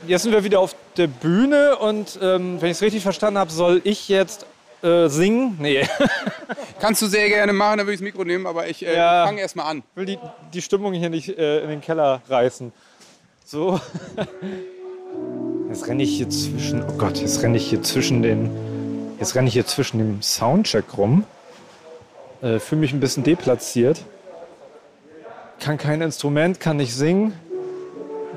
Jetzt 0.07 0.23
sind 0.23 0.31
wir 0.33 0.43
wieder 0.43 0.59
auf 0.59 0.75
der 0.97 1.07
Bühne 1.07 1.77
und 1.77 2.19
ähm, 2.21 2.61
wenn 2.61 2.69
ich 2.69 2.77
es 2.77 2.81
richtig 2.81 3.01
verstanden 3.03 3.39
habe, 3.39 3.51
soll 3.51 3.81
ich 3.83 4.07
jetzt 4.09 4.45
äh, 4.83 5.07
singen? 5.07 5.57
Nee. 5.59 5.88
Kannst 6.79 7.01
du 7.01 7.07
sehr 7.07 7.27
gerne 7.29 7.53
machen, 7.53 7.77
dann 7.77 7.88
würde 7.88 7.93
ich 7.93 7.99
das 7.99 8.03
Mikro 8.05 8.23
nehmen, 8.23 8.45
aber 8.45 8.67
ich 8.67 8.85
äh, 8.85 8.95
Ja. 8.95 9.25
fange 9.25 9.41
erst 9.41 9.55
mal 9.55 9.63
an. 9.63 9.79
Ich 9.91 9.97
will 9.97 10.05
die, 10.05 10.19
die 10.53 10.61
Stimmung 10.61 10.93
hier 10.93 11.09
nicht 11.09 11.29
äh, 11.29 11.61
in 11.63 11.69
den 11.69 11.81
Keller 11.81 12.21
reißen. 12.29 12.71
So. 13.45 13.79
Jetzt 15.75 15.89
renne 15.89 16.03
ich 16.03 16.15
hier 16.15 16.29
zwischen. 16.29 16.83
Oh 16.83 16.93
Gott, 16.97 17.17
jetzt 17.17 17.43
renne 17.43 17.57
ich 17.57 17.67
hier 17.67 17.83
zwischen 17.83 18.21
den. 18.21 18.49
Jetzt 19.19 19.35
renne 19.35 19.49
ich 19.49 19.55
hier 19.55 19.65
zwischen 19.65 19.97
dem 19.97 20.21
Soundcheck 20.21 20.85
rum. 20.97 21.25
Äh, 22.41 22.59
Fühle 22.59 22.79
mich 22.79 22.93
ein 22.93 23.01
bisschen 23.01 23.25
deplatziert. 23.25 24.05
Kann 25.59 25.77
kein 25.77 25.99
Instrument, 25.99 26.61
kann 26.61 26.77
nicht 26.77 26.95
singen. 26.95 27.33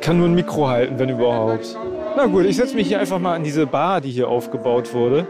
Kann 0.00 0.18
nur 0.18 0.26
ein 0.26 0.34
Mikro 0.34 0.66
halten, 0.66 0.98
wenn 0.98 1.10
überhaupt. 1.10 1.78
Na 2.16 2.26
gut, 2.26 2.44
ich 2.44 2.56
setze 2.56 2.74
mich 2.74 2.88
hier 2.88 2.98
einfach 2.98 3.20
mal 3.20 3.36
an 3.36 3.44
diese 3.44 3.68
Bar, 3.68 4.00
die 4.00 4.10
hier 4.10 4.26
aufgebaut 4.26 4.92
wurde. 4.92 5.28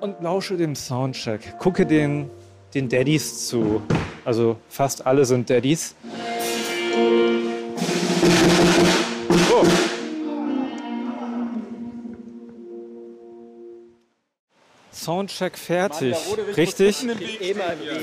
Und 0.00 0.20
lausche 0.20 0.58
dem 0.58 0.74
Soundcheck. 0.74 1.58
Gucke 1.58 1.86
den, 1.86 2.28
den 2.74 2.90
Daddys 2.90 3.48
zu. 3.48 3.80
Also 4.26 4.56
fast 4.68 5.06
alle 5.06 5.24
sind 5.24 5.48
Daddys. 5.48 5.94
Soundcheck 15.02 15.58
fertig. 15.58 16.16
Richtig? 16.56 17.04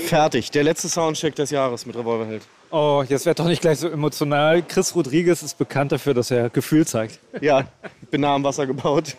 Fertig. 0.06 0.52
Der 0.52 0.64
letzte 0.64 0.90
Soundcheck 0.90 1.34
des 1.36 1.50
Jahres 1.50 1.86
mit 1.86 1.96
Revolverheld. 1.96 2.44
Oh, 2.72 3.04
jetzt 3.08 3.26
wird 3.26 3.40
doch 3.40 3.46
nicht 3.46 3.62
gleich 3.62 3.80
so 3.80 3.88
emotional. 3.88 4.62
Chris 4.62 4.94
Rodriguez 4.96 5.42
ist 5.42 5.58
bekannt 5.58 5.92
dafür, 5.92 6.14
dass 6.14 6.30
er 6.30 6.50
Gefühl 6.50 6.86
zeigt. 6.86 7.20
Ja, 7.42 7.68
bin 8.12 8.22
nah 8.22 8.36
am 8.36 8.44
Wasser 8.44 8.68
gebaut. 8.68 9.16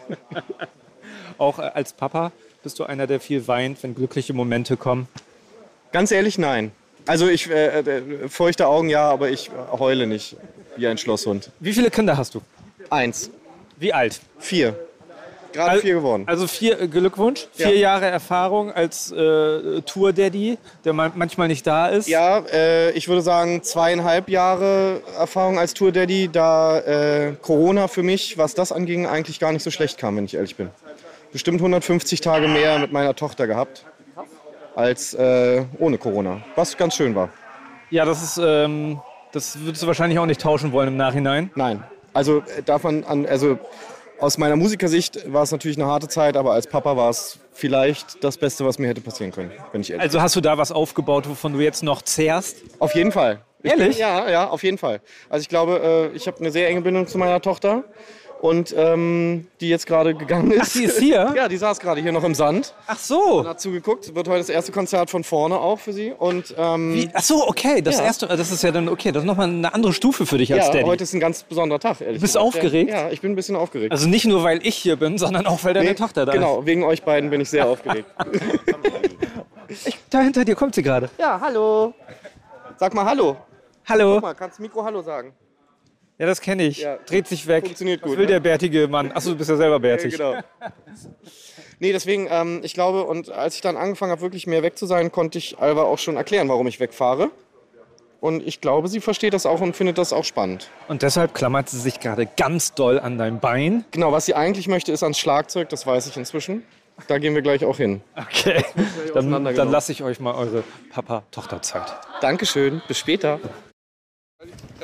Auch 1.39 1.59
als 1.59 1.95
Papa 1.95 2.33
bist 2.63 2.79
du 2.79 2.85
einer, 2.85 3.07
der 3.07 3.19
viel 3.19 3.49
weint, 3.49 3.83
wenn 3.83 3.95
glückliche 3.95 4.35
Momente 4.35 4.77
kommen. 4.77 5.09
Ganz 5.91 6.13
ehrlich, 6.13 6.37
nein. 6.37 6.73
Also 7.07 7.29
ich 7.29 7.51
äh, 7.51 7.81
äh, 7.81 8.29
feuchte 8.29 8.67
Augen 8.67 8.91
ja, 8.91 9.09
aber 9.09 9.31
ich 9.31 9.51
heule 9.73 10.07
nicht 10.07 10.37
wie 10.77 10.87
ein 10.87 10.99
Schlosshund. 10.99 11.51
Wie 11.59 11.73
viele 11.73 11.91
Kinder 11.91 12.17
hast 12.17 12.35
du? 12.35 12.43
Eins. 12.91 13.31
Wie 13.79 13.95
alt? 13.95 14.21
Vier. 14.39 14.77
Gerade 15.53 15.71
Al- 15.73 15.79
vier 15.81 15.95
geworden. 15.95 16.25
Also 16.27 16.47
vier 16.47 16.81
äh, 16.81 16.87
Glückwunsch, 16.89 17.47
vier 17.53 17.75
Ja. 17.75 17.81
Jahre 17.93 18.07
Erfahrung 18.07 18.71
als 18.73 19.11
äh, 19.13 19.81
Tour 19.83 20.13
Daddy, 20.13 20.59
der 20.85 20.93
man 20.93 21.13
manchmal 21.15 21.49
nicht 21.49 21.67
da 21.67 21.89
ist. 21.89 22.09
Ja, 22.09 22.39
äh, 22.53 22.91
ich 22.93 23.09
würde 23.09 23.23
sagen 23.23 23.63
zweieinhalb 23.63 24.29
Jahre 24.29 25.01
Erfahrung 25.19 25.59
als 25.59 25.75
Tour 25.75 25.93
Daddy, 25.93 26.29
da 26.33 26.79
äh, 26.79 27.33
Corona 27.43 27.89
für 27.89 28.03
mich, 28.03 28.39
was 28.39 28.55
das 28.55 28.73
anging, 28.73 29.07
eigentlich 29.07 29.41
gar 29.41 29.53
nicht 29.53 29.63
so 29.63 29.71
schlecht 29.71 29.99
kam, 29.99 30.17
wenn 30.17 30.25
ich 30.25 30.35
ehrlich 30.35 30.57
bin. 30.57 30.71
Bestimmt 31.33 31.61
150 31.61 32.21
Tage 32.21 32.49
mehr 32.49 32.79
mit 32.79 32.93
meiner 32.93 33.15
Tochter 33.15 33.47
gehabt 33.47 33.85
als 34.77 35.15
äh, 35.15 35.65
ohne 35.79 35.99
Corona, 35.99 36.41
was 36.57 36.77
ganz 36.77 36.95
schön 36.95 37.15
war. 37.15 37.29
Ja, 37.91 38.05
das 38.05 38.23
ist, 38.23 38.41
ähm, 38.43 39.01
das 39.33 39.59
würdest 39.61 39.83
du 39.83 39.87
wahrscheinlich 39.89 40.19
auch 40.19 40.27
nicht 40.27 40.41
tauschen 40.41 40.73
wollen 40.73 40.89
im 40.89 40.97
Nachhinein. 40.97 41.51
Nein, 41.57 41.83
also 42.15 42.39
äh, 42.39 42.63
darf 42.65 42.85
man 42.85 43.05
an, 43.05 43.27
also 43.27 43.59
aus 44.21 44.39
meiner 44.39 44.57
Musikersicht 44.57 45.33
war 45.33 45.43
es 45.43 45.53
natürlich 45.53 45.79
eine 45.79 45.87
harte 45.87 46.09
Zeit, 46.09 46.37
aber 46.37 46.53
als 46.53 46.67
Papa 46.67 46.97
war 46.97 47.11
es 47.11 47.39
vielleicht 47.53 48.23
das 48.23 48.37
Beste, 48.37 48.65
was 48.65 48.79
mir 48.79 48.89
hätte 48.89 49.01
passieren 49.01 49.33
können, 49.33 49.51
wenn 49.73 49.81
ich 49.81 49.91
ehrlich 49.91 50.03
Also 50.03 50.21
hast 50.21 50.37
du 50.37 50.41
da 50.41 50.59
was 50.59 50.73
aufgebaut, 50.73 51.29
wovon 51.29 51.53
du 51.53 51.61
jetzt 51.61 51.83
noch 51.83 52.03
zehrst? 52.03 52.59
Auf 52.79 52.95
jeden 52.95 53.13
Fall. 53.13 53.41
Ich 53.63 53.71
Ehrlich? 53.71 53.97
Bin, 53.97 53.99
ja, 53.99 54.31
ja, 54.31 54.49
auf 54.49 54.63
jeden 54.63 54.79
Fall. 54.79 55.01
Also 55.29 55.43
ich 55.43 55.49
glaube, 55.49 56.11
äh, 56.13 56.17
ich 56.17 56.27
habe 56.27 56.39
eine 56.41 56.51
sehr 56.51 56.69
enge 56.69 56.81
Bindung 56.81 57.07
zu 57.07 57.19
meiner 57.19 57.41
Tochter. 57.41 57.85
Und 58.41 58.75
ähm, 58.75 59.49
die 59.61 59.69
jetzt 59.69 59.87
gerade 59.87 60.15
gegangen 60.15 60.51
ist. 60.51 60.63
Ach, 60.63 60.73
die 60.73 60.85
ist 60.85 60.99
hier? 60.99 61.33
ja, 61.37 61.47
die 61.47 61.59
saß 61.59 61.79
gerade 61.79 62.01
hier 62.01 62.11
noch 62.11 62.25
im 62.25 62.35
Sand. 62.35 62.73
Ach 62.87 62.99
so. 62.99 63.41
Und 63.41 63.47
hat 63.47 63.61
zugeguckt. 63.61 64.15
Wird 64.15 64.29
heute 64.29 64.39
das 64.39 64.49
erste 64.49 64.73
Konzert 64.73 65.11
von 65.11 65.25
vorne 65.25 65.59
auch 65.59 65.79
für 65.79 65.93
sie. 65.93 66.13
Und, 66.19 66.55
ähm, 66.57 66.95
Wie? 66.95 67.11
Ach 67.13 67.21
so, 67.23 67.47
okay, 67.47 67.83
das 67.83 67.99
Ja. 67.99 68.05
erste, 68.05 68.27
das 68.29 68.51
ist 68.51 68.63
ja 68.63 68.71
dann 68.71 68.89
okay, 68.89 69.13
das 69.13 69.25
ist 69.25 69.27
nochmal 69.27 69.49
eine 69.49 69.75
andere 69.75 69.93
Stufe 69.93 70.25
für 70.25 70.39
dich 70.39 70.51
als 70.55 70.69
ja, 70.69 70.73
Daddy. 70.73 70.85
heute 70.87 71.05
ist 71.05 71.13
ein 71.13 71.21
ganz 71.21 71.43
besonderer 71.43 71.81
Tag, 71.81 72.01
ehrlich 72.01 72.17
Du 72.17 72.21
bist 72.23 72.33
gesagt. 72.35 72.47
aufgeregt? 72.47 72.91
Ja, 72.91 73.11
ich 73.11 73.21
bin 73.21 73.33
ein 73.33 73.37
bisschen 73.37 73.57
aufgeregt. 73.57 73.93
Also 73.93 74.09
nicht 74.09 74.25
nur, 74.25 74.43
weil 74.43 74.67
ich 74.67 74.75
hier 74.75 74.97
bin, 74.97 75.19
sondern 75.19 75.47
auch, 75.47 75.63
weil 75.63 75.75
deine 75.75 75.91
Nee, 75.91 75.95
Tochter 75.95 76.25
da 76.25 76.33
Genau, 76.33 76.65
wegen 76.65 76.83
euch 76.83 77.03
beiden 77.03 77.29
bin 77.29 77.43
ich 77.43 77.51
sehr 77.51 77.67
aufgeregt. 77.67 78.09
ist. 79.69 79.87
Ich, 79.87 79.97
da 80.11 80.21
hinter 80.21 80.45
dir 80.45 80.57
kommt 80.57 80.75
sie 80.75 80.83
gerade. 80.83 81.11
ja, 81.19 81.39
hallo. 81.41 81.95
Sag 82.79 82.93
mal 82.95 83.05
Hallo. 83.05 83.37
Hallo. 83.89 84.15
Guck 84.15 84.23
mal, 84.23 84.35
kannst 84.35 84.59
du 84.59 84.63
Mikro 84.63 84.83
Hallo 84.83 85.01
sagen? 85.03 85.33
Ja, 86.21 86.27
das 86.27 86.43
kenne 86.43 86.65
ich. 86.65 86.81
Ja. 86.81 86.99
Dreht 87.07 87.27
sich 87.27 87.47
weg. 87.47 87.65
Funktioniert 87.65 88.03
Was 88.03 88.11
gut, 88.11 88.19
will 88.19 88.27
ne? 88.27 88.33
der 88.33 88.41
bärtige 88.41 88.89
Mann? 88.89 89.11
Achso, 89.11 89.31
du 89.31 89.37
bist 89.37 89.49
ja 89.49 89.57
selber 89.57 89.81
bärtig. 89.81 90.19
Ja, 90.19 90.33
genau. 90.33 90.43
Nee, 91.79 91.93
deswegen, 91.93 92.29
ähm, 92.31 92.61
ich 92.63 92.75
glaube, 92.75 93.05
und 93.05 93.31
als 93.31 93.55
ich 93.55 93.63
dann 93.63 93.79
angefangen 93.79 94.13
habe, 94.13 94.21
wirklich 94.21 94.47
mehr 94.47 94.63
weg 94.63 94.77
zu 94.77 94.85
sein, 94.85 95.11
konnte 95.13 95.39
ich 95.39 95.59
Alva 95.59 95.85
auch 95.85 95.99
schon 95.99 96.17
erklären, 96.17 96.47
warum 96.51 96.67
ich 96.67 96.79
wegfahre. 96.79 97.31
Und 98.21 98.47
ich 98.47 98.61
glaube, 98.61 98.89
sie 98.89 99.01
versteht 99.01 99.33
das 99.33 99.47
auch 99.47 99.63
und 99.63 99.75
findet 99.75 99.97
das 99.97 100.13
auch 100.13 100.25
spannend. 100.25 100.69
Und 100.89 101.01
deshalb 101.01 101.33
klammert 101.33 101.71
sie 101.71 101.81
sich 101.81 102.01
gerade 102.01 102.27
ganz 102.27 102.75
doll 102.75 103.01
an 103.01 103.17
dein 103.17 103.41
Bein. 103.41 103.87
Genau, 103.91 104.13
was 104.13 104.27
sie 104.27 104.35
eigentlich 104.35 104.69
möchte, 104.69 104.93
ist 104.93 105.03
ans 105.03 105.19
Schlagzeug, 105.19 105.71
das 105.71 105.87
weiß 105.87 106.07
ich 106.07 106.19
inzwischen. 106.19 106.65
Da 107.09 107.17
gehen 107.17 107.35
wir 107.35 107.41
gleich 107.41 107.65
auch 107.65 107.79
hin. 107.79 108.03
Okay. 108.15 108.63
Dann, 109.15 109.43
dann 109.43 109.71
lasse 109.71 109.91
ich 109.91 110.03
euch 110.03 110.21
mal 110.21 110.35
eure 110.35 110.65
Papa-Tochter-Zeit. 110.91 111.95
Dankeschön, 112.21 112.83
bis 112.87 112.99
später. 112.99 113.41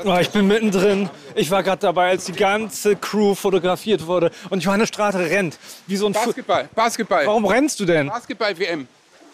Oh, 0.04 0.16
ich 0.20 0.30
bin 0.30 0.46
mittendrin. 0.46 1.08
Ich 1.34 1.50
war 1.50 1.62
gerade 1.62 1.80
dabei, 1.80 2.10
als 2.10 2.24
die 2.26 2.32
ganze 2.32 2.96
Crew 2.96 3.34
fotografiert 3.34 4.06
wurde. 4.06 4.30
Und 4.50 4.62
Johannes 4.62 4.88
Strate 4.88 5.18
rennt. 5.18 5.58
Wie 5.86 5.96
so 5.96 6.06
ein 6.06 6.12
Basketball, 6.12 6.68
Basketball. 6.74 7.26
Warum 7.26 7.44
rennst 7.46 7.80
du 7.80 7.84
denn? 7.84 8.08
Basketball-WM. 8.08 8.86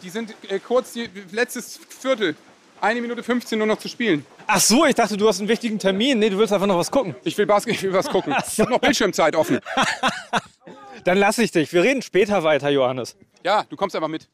Die 0.03 0.11
sind 0.11 0.35
äh, 0.49 0.59
kurz, 0.59 0.93
die, 0.93 1.09
letztes 1.31 1.81
Viertel. 2.01 2.37
Eine 2.81 3.01
Minute 3.01 3.23
15 3.23 3.57
nur 3.59 3.69
noch 3.69 3.79
zu 3.79 3.89
spielen. 3.89 4.27
Ach 4.47 4.61
so, 4.61 4.85
ich 4.85 4.97
dachte, 4.97 5.17
du 5.17 5.29
hast 5.29 5.39
einen 5.39 5.49
wichtigen 5.49 5.79
Termin. 5.79 6.19
Nee, 6.19 6.31
du 6.31 6.39
willst 6.39 6.53
einfach 6.53 6.67
noch 6.67 6.79
was 6.79 6.91
gucken. 6.91 7.15
Ich 7.23 7.39
will, 7.39 7.47
Basket, 7.47 7.75
ich 7.75 7.83
will 7.85 7.93
was 7.93 8.09
gucken. 8.09 8.35
Ich 8.51 8.59
habe 8.59 8.71
noch 8.73 8.81
Bildschirmzeit 8.81 9.37
offen. 9.37 9.61
Dann 11.05 11.19
lasse 11.19 11.43
ich 11.45 11.53
dich. 11.53 11.73
Wir 11.73 11.83
reden 11.83 12.03
später 12.03 12.43
weiter, 12.43 12.71
Johannes. 12.71 13.17
Ja, 13.45 13.65
du 13.69 13.77
kommst 13.77 13.95
einfach 13.95 14.09
mit. 14.09 14.29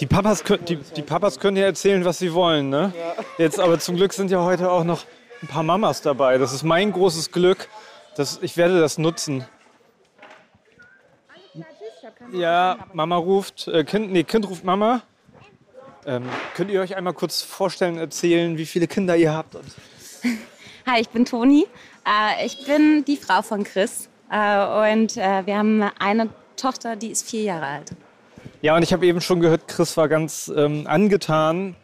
Die 0.00 0.06
Papas, 0.06 0.44
kö- 0.44 0.56
die, 0.58 0.76
die 0.76 1.02
Papas 1.02 1.38
können 1.38 1.56
ja 1.56 1.64
erzählen, 1.64 2.04
was 2.04 2.18
sie 2.18 2.32
wollen, 2.32 2.70
ne? 2.70 2.92
Jetzt, 3.38 3.60
aber 3.60 3.78
zum 3.78 3.96
Glück 3.96 4.12
sind 4.12 4.30
ja 4.30 4.42
heute 4.42 4.70
auch 4.70 4.84
noch 4.84 5.04
ein 5.42 5.48
paar 5.48 5.62
Mamas 5.62 6.02
dabei. 6.02 6.38
Das 6.38 6.52
ist 6.52 6.62
mein 6.62 6.92
großes 6.92 7.30
Glück. 7.32 7.68
Das, 8.16 8.38
ich 8.42 8.56
werde 8.56 8.80
das 8.80 8.98
nutzen. 8.98 9.44
Ja, 12.32 12.78
Mama 12.92 13.16
ruft, 13.16 13.68
äh, 13.68 13.84
Kind, 13.84 14.10
nee, 14.10 14.24
Kind 14.24 14.48
ruft 14.48 14.64
Mama. 14.64 15.02
Ähm, 16.06 16.24
könnt 16.54 16.70
ihr 16.70 16.80
euch 16.80 16.96
einmal 16.96 17.12
kurz 17.12 17.42
vorstellen, 17.42 17.98
erzählen, 17.98 18.56
wie 18.56 18.66
viele 18.66 18.86
Kinder 18.86 19.16
ihr 19.16 19.32
habt? 19.32 19.56
Hi, 20.86 21.00
ich 21.00 21.08
bin 21.08 21.24
Toni. 21.24 21.66
Äh, 22.04 22.46
ich 22.46 22.64
bin 22.64 23.04
die 23.04 23.16
Frau 23.16 23.42
von 23.42 23.64
Chris. 23.64 24.08
Äh, 24.30 24.92
und 24.94 25.16
äh, 25.16 25.46
wir 25.46 25.58
haben 25.58 25.82
eine 25.98 26.30
Tochter, 26.56 26.96
die 26.96 27.10
ist 27.10 27.28
vier 27.28 27.42
Jahre 27.42 27.66
alt. 27.66 27.90
Ja, 28.62 28.76
und 28.76 28.82
ich 28.82 28.92
habe 28.92 29.06
eben 29.06 29.20
schon 29.20 29.40
gehört, 29.40 29.68
Chris 29.68 29.96
war 29.96 30.08
ganz 30.08 30.50
ähm, 30.56 30.86
angetan 30.86 31.76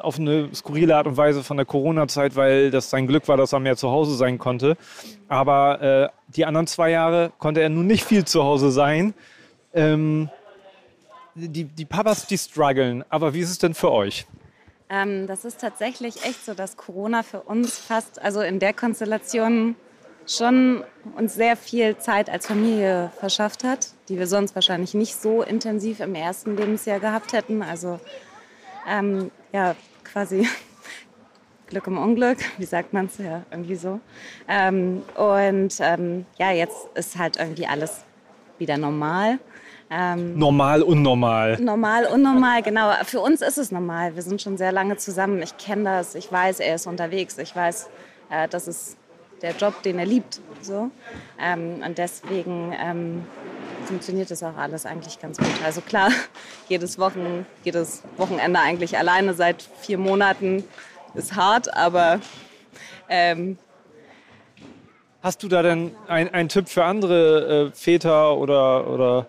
auf 0.00 0.18
eine 0.18 0.48
skurrile 0.54 0.96
Art 0.96 1.06
und 1.06 1.16
Weise 1.16 1.42
von 1.42 1.56
der 1.56 1.66
Corona-Zeit, 1.66 2.36
weil 2.36 2.70
das 2.70 2.90
sein 2.90 3.06
Glück 3.06 3.28
war, 3.28 3.36
dass 3.36 3.52
er 3.52 3.60
mehr 3.60 3.76
zu 3.76 3.90
Hause 3.90 4.14
sein 4.14 4.38
konnte. 4.38 4.76
Aber 5.28 5.80
äh, 5.82 6.08
die 6.28 6.44
anderen 6.44 6.66
zwei 6.66 6.90
Jahre 6.90 7.32
konnte 7.38 7.60
er 7.60 7.68
nun 7.68 7.86
nicht 7.86 8.04
viel 8.04 8.24
zu 8.24 8.44
Hause 8.44 8.70
sein. 8.70 9.14
Ähm, 9.72 10.30
die, 11.34 11.64
die 11.64 11.84
Papas, 11.84 12.26
die 12.26 12.38
strugglen. 12.38 13.04
Aber 13.08 13.34
wie 13.34 13.40
ist 13.40 13.50
es 13.50 13.58
denn 13.58 13.74
für 13.74 13.90
euch? 13.90 14.26
Ähm, 14.88 15.26
das 15.26 15.44
ist 15.44 15.60
tatsächlich 15.60 16.24
echt 16.24 16.44
so, 16.44 16.54
dass 16.54 16.76
Corona 16.76 17.22
für 17.22 17.40
uns 17.40 17.78
fast, 17.78 18.20
also 18.22 18.40
in 18.40 18.58
der 18.58 18.72
Konstellation 18.72 19.76
schon 20.26 20.84
uns 21.16 21.34
sehr 21.34 21.56
viel 21.56 21.98
Zeit 21.98 22.30
als 22.30 22.46
Familie 22.46 23.10
verschafft 23.18 23.64
hat, 23.64 23.88
die 24.08 24.18
wir 24.18 24.26
sonst 24.26 24.54
wahrscheinlich 24.54 24.94
nicht 24.94 25.20
so 25.20 25.42
intensiv 25.42 26.00
im 26.00 26.14
ersten 26.14 26.56
Lebensjahr 26.56 27.00
gehabt 27.00 27.32
hätten. 27.32 27.62
Also 27.62 28.00
ähm, 28.88 29.30
ja, 29.54 29.76
quasi 30.02 30.48
Glück 31.68 31.86
im 31.86 31.96
Unglück, 31.96 32.38
wie 32.58 32.64
sagt 32.64 32.92
man 32.92 33.06
es 33.06 33.18
ja 33.18 33.42
irgendwie 33.50 33.76
so. 33.76 34.00
Ähm, 34.48 35.02
und 35.14 35.76
ähm, 35.80 36.26
ja, 36.38 36.50
jetzt 36.50 36.88
ist 36.94 37.16
halt 37.16 37.38
irgendwie 37.38 37.66
alles 37.66 38.04
wieder 38.58 38.76
normal. 38.76 39.38
Ähm, 39.90 40.36
Normal, 40.36 40.82
unnormal. 40.82 41.60
Normal, 41.60 42.06
unnormal, 42.06 42.62
genau. 42.62 42.90
Für 43.04 43.20
uns 43.20 43.42
ist 43.42 43.58
es 43.58 43.70
normal. 43.70 44.16
Wir 44.16 44.22
sind 44.22 44.42
schon 44.42 44.56
sehr 44.56 44.72
lange 44.72 44.96
zusammen. 44.96 45.40
Ich 45.42 45.56
kenne 45.56 45.84
das. 45.84 46.14
Ich 46.16 46.32
weiß, 46.32 46.58
er 46.60 46.74
ist 46.74 46.86
unterwegs. 46.86 47.38
Ich 47.38 47.54
weiß, 47.54 47.90
äh, 48.30 48.48
das 48.48 48.66
ist 48.66 48.96
der 49.42 49.52
Job, 49.52 49.82
den 49.82 49.98
er 49.98 50.06
liebt. 50.06 50.40
So. 50.62 50.90
Ähm, 51.38 51.82
und 51.86 51.98
deswegen 51.98 52.74
ähm, 52.76 53.24
funktioniert 53.84 54.30
das 54.30 54.42
auch 54.42 54.56
alles 54.56 54.86
eigentlich 54.86 55.20
ganz 55.20 55.38
gut. 55.38 55.46
Also 55.64 55.80
klar, 55.80 56.10
jedes, 56.68 56.98
Wochen, 56.98 57.46
jedes 57.64 58.02
Wochenende 58.16 58.60
eigentlich 58.60 58.98
alleine 58.98 59.34
seit 59.34 59.62
vier 59.80 59.98
Monaten 59.98 60.64
ist 61.14 61.36
hart, 61.36 61.74
aber 61.76 62.20
ähm, 63.08 63.58
Hast 65.22 65.42
du 65.42 65.48
da 65.48 65.62
denn 65.62 65.92
einen 66.06 66.50
Tipp 66.50 66.68
für 66.68 66.84
andere 66.84 67.68
äh, 67.68 67.74
Väter 67.74 68.36
oder, 68.36 68.90
oder 68.90 69.26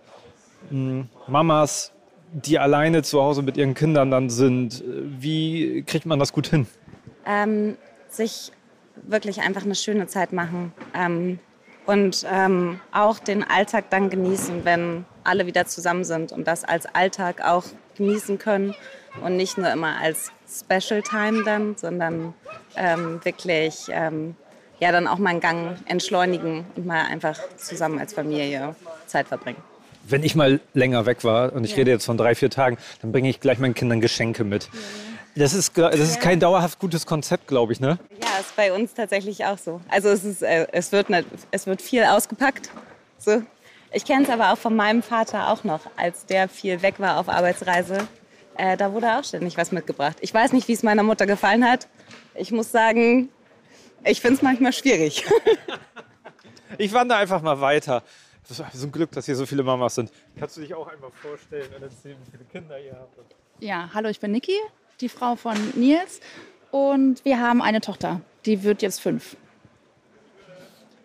mh, 0.69 1.05
Mamas, 1.27 1.93
die 2.33 2.59
alleine 2.59 3.01
zu 3.01 3.21
Hause 3.21 3.43
mit 3.43 3.55
ihren 3.55 3.75
Kindern 3.75 4.11
dann 4.11 4.29
sind? 4.29 4.83
Wie 4.85 5.83
kriegt 5.83 6.05
man 6.05 6.19
das 6.19 6.33
gut 6.33 6.47
hin? 6.47 6.67
ähm, 7.25 7.77
sich 8.09 8.51
wirklich 9.07 9.41
einfach 9.41 9.63
eine 9.63 9.75
schöne 9.75 10.07
Zeit 10.07 10.31
machen 10.33 10.73
ähm, 10.93 11.39
und 11.85 12.25
ähm, 12.31 12.79
auch 12.91 13.19
den 13.19 13.43
Alltag 13.43 13.85
dann 13.89 14.09
genießen, 14.09 14.65
wenn 14.65 15.05
alle 15.23 15.45
wieder 15.45 15.65
zusammen 15.65 16.03
sind 16.03 16.31
und 16.31 16.47
das 16.47 16.63
als 16.63 16.85
Alltag 16.85 17.41
auch 17.43 17.63
genießen 17.97 18.37
können 18.37 18.75
und 19.23 19.37
nicht 19.37 19.57
nur 19.57 19.71
immer 19.71 19.99
als 20.01 20.31
Special 20.47 21.01
Time 21.01 21.43
dann, 21.43 21.75
sondern 21.75 22.33
ähm, 22.75 23.19
wirklich 23.23 23.87
ähm, 23.89 24.35
ja 24.79 24.91
dann 24.91 25.07
auch 25.07 25.17
mal 25.17 25.29
einen 25.31 25.39
Gang 25.39 25.77
entschleunigen 25.85 26.65
und 26.75 26.85
mal 26.85 27.05
einfach 27.05 27.39
zusammen 27.57 27.99
als 27.99 28.13
Familie 28.13 28.75
Zeit 29.07 29.27
verbringen. 29.27 29.61
Wenn 30.07 30.23
ich 30.23 30.35
mal 30.35 30.59
länger 30.73 31.07
weg 31.07 31.23
war, 31.23 31.53
und 31.53 31.63
ich 31.63 31.71
Ja. 31.71 31.77
rede 31.77 31.91
jetzt 31.91 32.05
von 32.05 32.17
drei, 32.17 32.35
vier 32.35 32.51
Tagen, 32.51 32.77
dann 33.01 33.11
bringe 33.11 33.27
ich 33.29 33.39
gleich 33.39 33.57
meinen 33.57 33.73
Kindern 33.73 34.01
Geschenke 34.01 34.43
mit. 34.43 34.69
Das 35.35 35.53
ist, 35.53 35.77
das 35.77 35.99
ist 35.99 36.21
kein 36.21 36.39
dauerhaft 36.39 36.79
gutes 36.79 37.05
Konzept, 37.05 37.47
glaube 37.47 37.73
ich, 37.73 37.81
ne? 37.81 37.99
Ja, 38.21 38.39
ist 38.39 38.55
bei 38.55 38.71
uns 38.71 38.93
tatsächlich 38.93 39.43
auch 39.45 39.57
so. 39.57 39.81
Also 39.89 40.09
es, 40.09 40.23
ist, 40.23 40.41
äh, 40.41 40.67
es, 40.71 40.93
wird, 40.93 41.09
nicht, 41.09 41.27
es 41.51 41.67
wird 41.67 41.81
viel 41.81 42.03
ausgepackt. 42.03 42.69
So. 43.17 43.43
Ich 43.91 44.05
kenne 44.05 44.23
es 44.23 44.29
aber 44.29 44.53
auch 44.53 44.57
von 44.57 44.75
meinem 44.75 45.03
Vater 45.03 45.49
auch 45.49 45.63
noch, 45.63 45.81
als 45.97 46.25
der 46.25 46.47
viel 46.47 46.81
weg 46.81 46.99
war 46.99 47.19
auf 47.19 47.27
Arbeitsreise. 47.27 48.07
Äh, 48.57 48.77
da 48.77 48.93
wurde 48.93 49.17
auch 49.17 49.23
ständig 49.25 49.57
was 49.57 49.73
mitgebracht. 49.73 50.17
Ich 50.21 50.33
weiß 50.33 50.53
nicht, 50.53 50.67
wie 50.69 50.73
es 50.73 50.83
meiner 50.83 51.03
Mutter 51.03 51.25
gefallen 51.25 51.65
hat. 51.65 51.87
Ich 52.33 52.51
muss 52.51 52.71
sagen, 52.71 53.29
ich 54.05 54.21
finde 54.21 54.37
es 54.37 54.41
manchmal 54.41 54.73
schwierig. 54.73 55.25
Ich 56.77 56.91
wandere 56.91 57.19
einfach 57.19 57.41
mal 57.41 57.61
weiter. 57.61 58.03
Das 58.47 58.59
ist 58.59 58.65
so 58.73 58.87
ein 58.87 58.91
Glück, 58.91 59.11
dass 59.11 59.25
hier 59.25 59.35
so 59.35 59.45
viele 59.45 59.63
Mamas 59.63 59.95
sind. 59.95 60.11
Kannst 60.37 60.57
du 60.57 60.61
dich 60.61 60.73
auch 60.73 60.87
einmal 60.87 61.11
vorstellen 61.11 61.71
erzählen, 61.81 62.17
wie 62.25 62.31
viele 62.31 62.43
Kinder 62.45 62.79
ihr 62.79 62.93
habt? 62.93 63.17
Ja, 63.59 63.89
hallo, 63.93 64.09
ich 64.09 64.19
bin 64.19 64.31
Niki, 64.31 64.59
die 65.01 65.09
Frau 65.09 65.35
von 65.35 65.55
Nils. 65.75 66.19
Und 66.71 67.23
wir 67.23 67.39
haben 67.39 67.61
eine 67.61 67.81
Tochter, 67.81 68.21
die 68.45 68.63
wird 68.63 68.81
jetzt 68.81 68.99
fünf. 69.01 69.37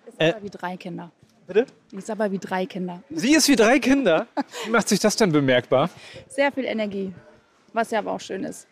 Ist 0.07 0.15
Äh. 0.21 0.33
aber 0.33 0.43
wie 0.43 0.51
drei 0.51 0.77
Kinder. 0.77 1.11
Bitte? 1.47 1.67
Die 1.91 1.97
ist 1.97 2.11
aber 2.11 2.31
wie 2.31 2.39
drei 2.39 2.67
Kinder. 2.67 3.03
Sie 3.11 3.35
ist 3.35 3.49
wie 3.49 3.57
drei 3.57 3.79
Kinder. 3.81 4.27
Wie 4.65 4.71
macht 4.71 4.89
sich 4.89 5.01
das 5.01 5.17
denn 5.17 5.33
bemerkbar? 5.33 5.91
Sehr 6.29 6.53
viel 6.53 6.65
Energie, 6.65 7.13
was 7.73 7.91
ja 7.91 7.99
aber 7.99 8.13
auch 8.13 8.21
schön 8.21 8.45
ist. 8.45 8.69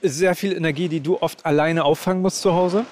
Sehr 0.00 0.34
viel 0.34 0.54
Energie, 0.56 0.88
die 0.88 1.00
du 1.00 1.20
oft 1.20 1.44
alleine 1.44 1.84
auffangen 1.84 2.22
musst 2.22 2.40
zu 2.40 2.54
Hause? 2.54 2.86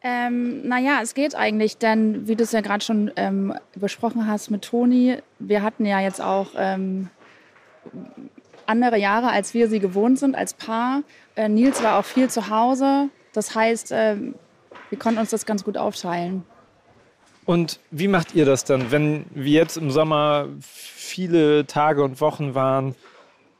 Ähm, 0.00 0.66
naja, 0.68 1.00
es 1.02 1.14
geht 1.14 1.34
eigentlich, 1.34 1.78
denn 1.78 2.28
wie 2.28 2.36
du 2.36 2.44
es 2.44 2.52
ja 2.52 2.60
gerade 2.60 2.84
schon 2.84 3.10
ähm, 3.16 3.52
besprochen 3.74 4.26
hast 4.28 4.50
mit 4.50 4.62
Toni, 4.62 5.18
wir 5.38 5.62
hatten 5.62 5.84
ja 5.86 5.98
jetzt 6.00 6.20
auch 6.20 6.48
ähm, 6.56 7.08
andere 8.66 8.98
Jahre, 8.98 9.30
als 9.30 9.54
wir 9.54 9.68
sie 9.68 9.80
gewohnt 9.80 10.18
sind 10.18 10.34
als 10.34 10.54
Paar. 10.54 11.02
Äh, 11.36 11.48
Nils 11.48 11.82
war 11.82 11.98
auch 11.98 12.04
viel 12.04 12.28
zu 12.28 12.48
Hause. 12.50 13.08
Das 13.32 13.54
heißt, 13.54 13.90
ähm, 13.92 14.34
wir 14.90 14.98
konnten 14.98 15.20
uns 15.20 15.30
das 15.30 15.46
ganz 15.46 15.64
gut 15.64 15.76
aufteilen. 15.76 16.44
Und 17.44 17.78
wie 17.90 18.08
macht 18.08 18.34
ihr 18.34 18.46
das 18.46 18.64
dann, 18.64 18.90
wenn 18.90 19.26
wir 19.30 19.52
jetzt 19.52 19.76
im 19.76 19.90
Sommer 19.90 20.46
viele 20.60 21.66
Tage 21.66 22.02
und 22.02 22.20
Wochen 22.20 22.54
waren, 22.54 22.94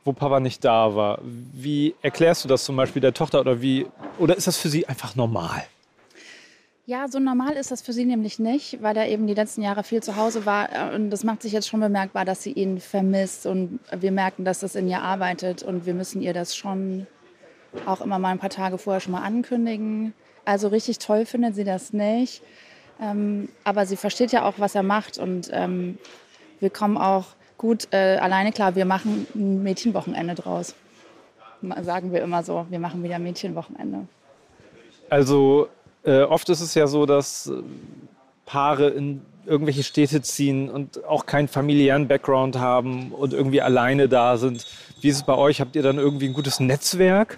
wo 0.03 0.13
Papa 0.13 0.39
nicht 0.39 0.63
da 0.63 0.95
war? 0.95 1.19
Wie 1.23 1.95
erklärst 2.01 2.43
du 2.43 2.47
das 2.47 2.63
zum 2.63 2.75
Beispiel 2.75 3.01
der 3.01 3.13
Tochter 3.13 3.39
oder 3.39 3.61
wie? 3.61 3.85
Oder 4.17 4.35
ist 4.35 4.47
das 4.47 4.57
für 4.57 4.69
sie 4.69 4.87
einfach 4.87 5.15
normal? 5.15 5.63
Ja, 6.87 7.07
so 7.07 7.17
normal 7.17 7.53
ist 7.53 7.71
das 7.71 7.81
für 7.81 7.93
sie 7.93 8.05
nämlich 8.05 8.37
nicht, 8.37 8.79
weil 8.83 8.95
er 8.95 9.07
eben 9.09 9.25
die 9.25 9.33
letzten 9.33 9.63
Jahre 9.63 9.83
viel 9.83 10.03
zu 10.03 10.17
Hause 10.17 10.45
war. 10.45 10.71
Äh, 10.71 10.95
Und 10.95 11.09
das 11.09 11.23
macht 11.23 11.41
sich 11.41 11.51
jetzt 11.51 11.67
schon 11.67 11.79
bemerkbar, 11.79 12.25
dass 12.25 12.43
sie 12.43 12.51
ihn 12.51 12.79
vermisst. 12.79 13.47
Und 13.47 13.79
wir 13.91 14.11
merken, 14.11 14.45
dass 14.45 14.59
das 14.59 14.75
in 14.75 14.87
ihr 14.87 15.01
arbeitet. 15.01 15.63
Und 15.63 15.87
wir 15.87 15.95
müssen 15.95 16.21
ihr 16.21 16.33
das 16.33 16.55
schon 16.55 17.07
auch 17.87 18.01
immer 18.01 18.19
mal 18.19 18.29
ein 18.29 18.37
paar 18.39 18.51
Tage 18.51 18.77
vorher 18.77 18.99
schon 18.99 19.13
mal 19.13 19.23
ankündigen. 19.23 20.13
Also 20.45 20.67
richtig 20.67 20.99
toll 20.99 21.25
findet 21.25 21.55
sie 21.55 21.63
das 21.63 21.91
nicht. 21.91 22.43
Ähm, 23.01 23.49
aber 23.63 23.87
sie 23.87 23.97
versteht 23.97 24.31
ja 24.31 24.45
auch, 24.45 24.53
was 24.59 24.75
er 24.75 24.83
macht. 24.83 25.17
Und 25.17 25.49
ähm, 25.51 25.97
wir 26.59 26.69
kommen 26.69 26.97
auch 26.97 27.25
gut 27.57 27.87
äh, 27.93 28.17
alleine 28.17 28.51
klar. 28.51 28.75
Wir 28.75 28.85
machen 28.85 29.25
ein 29.33 29.63
Mädchenwochenende 29.63 30.35
draus. 30.35 30.75
Sagen 31.81 32.13
wir 32.13 32.21
immer 32.21 32.43
so. 32.43 32.67
Wir 32.69 32.77
machen 32.77 33.01
wieder 33.01 33.17
Mädchenwochenende. 33.17 34.07
Also 35.09 35.67
äh, 36.05 36.21
oft 36.21 36.47
ist 36.49 36.61
es 36.61 36.73
ja 36.75 36.87
so, 36.87 37.05
dass 37.05 37.47
äh, 37.47 37.61
Paare 38.45 38.89
in 38.89 39.21
irgendwelche 39.45 39.83
Städte 39.83 40.21
ziehen 40.21 40.69
und 40.69 41.03
auch 41.05 41.25
keinen 41.25 41.47
familiären 41.47 42.07
Background 42.07 42.57
haben 42.57 43.11
und 43.11 43.33
irgendwie 43.33 43.61
alleine 43.61 44.07
da 44.07 44.37
sind. 44.37 44.65
Wie 45.01 45.09
ist 45.09 45.17
es 45.17 45.23
bei 45.23 45.35
euch? 45.35 45.61
Habt 45.61 45.75
ihr 45.75 45.83
dann 45.83 45.97
irgendwie 45.97 46.27
ein 46.27 46.33
gutes 46.33 46.59
Netzwerk? 46.59 47.37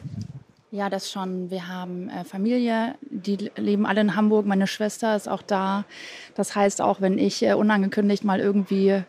Ja, 0.72 0.90
das 0.90 1.12
schon. 1.12 1.50
Wir 1.50 1.68
haben 1.68 2.10
äh, 2.10 2.24
Familie, 2.24 2.96
die 3.02 3.52
leben 3.56 3.86
alle 3.86 4.02
in 4.02 4.16
Hamburg. 4.16 4.46
Meine 4.46 4.68
Schwester 4.68 5.16
ist 5.16 5.28
auch 5.28 5.42
da. 5.42 5.86
Das 6.36 6.56
heißt, 6.56 6.82
auch 6.82 7.02
wenn 7.02 7.18
ich 7.18 7.44
unangekündigt 7.44 8.24
mal 8.24 8.40
irgendwie 8.40 9.02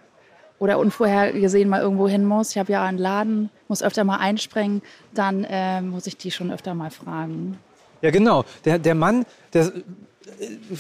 oder 0.61 0.79
unvorhergesehen 0.79 1.69
mal 1.69 1.81
irgendwo 1.81 2.09
hin 2.09 2.25
muss, 2.25 2.51
ich 2.51 2.59
habe 2.59 2.73
ja 2.73 2.85
einen 2.85 2.99
Laden, 2.99 3.51
muss 3.69 3.83
öfter 3.83 4.05
mal 4.05 4.17
einspringen, 4.17 4.83
dann 5.15 5.45
äh, 5.45 5.81
muss 5.81 6.07
ich 6.07 6.17
die 6.17 6.31
schon 6.31 6.53
öfter 6.53 6.75
mal 6.75 6.91
fragen. 6.91 7.59
Ja, 8.03 8.11
genau. 8.11 8.45
Der, 8.65 8.79
der 8.79 8.95
Mann, 8.95 9.25
der 9.53 9.67
äh, 9.67 9.71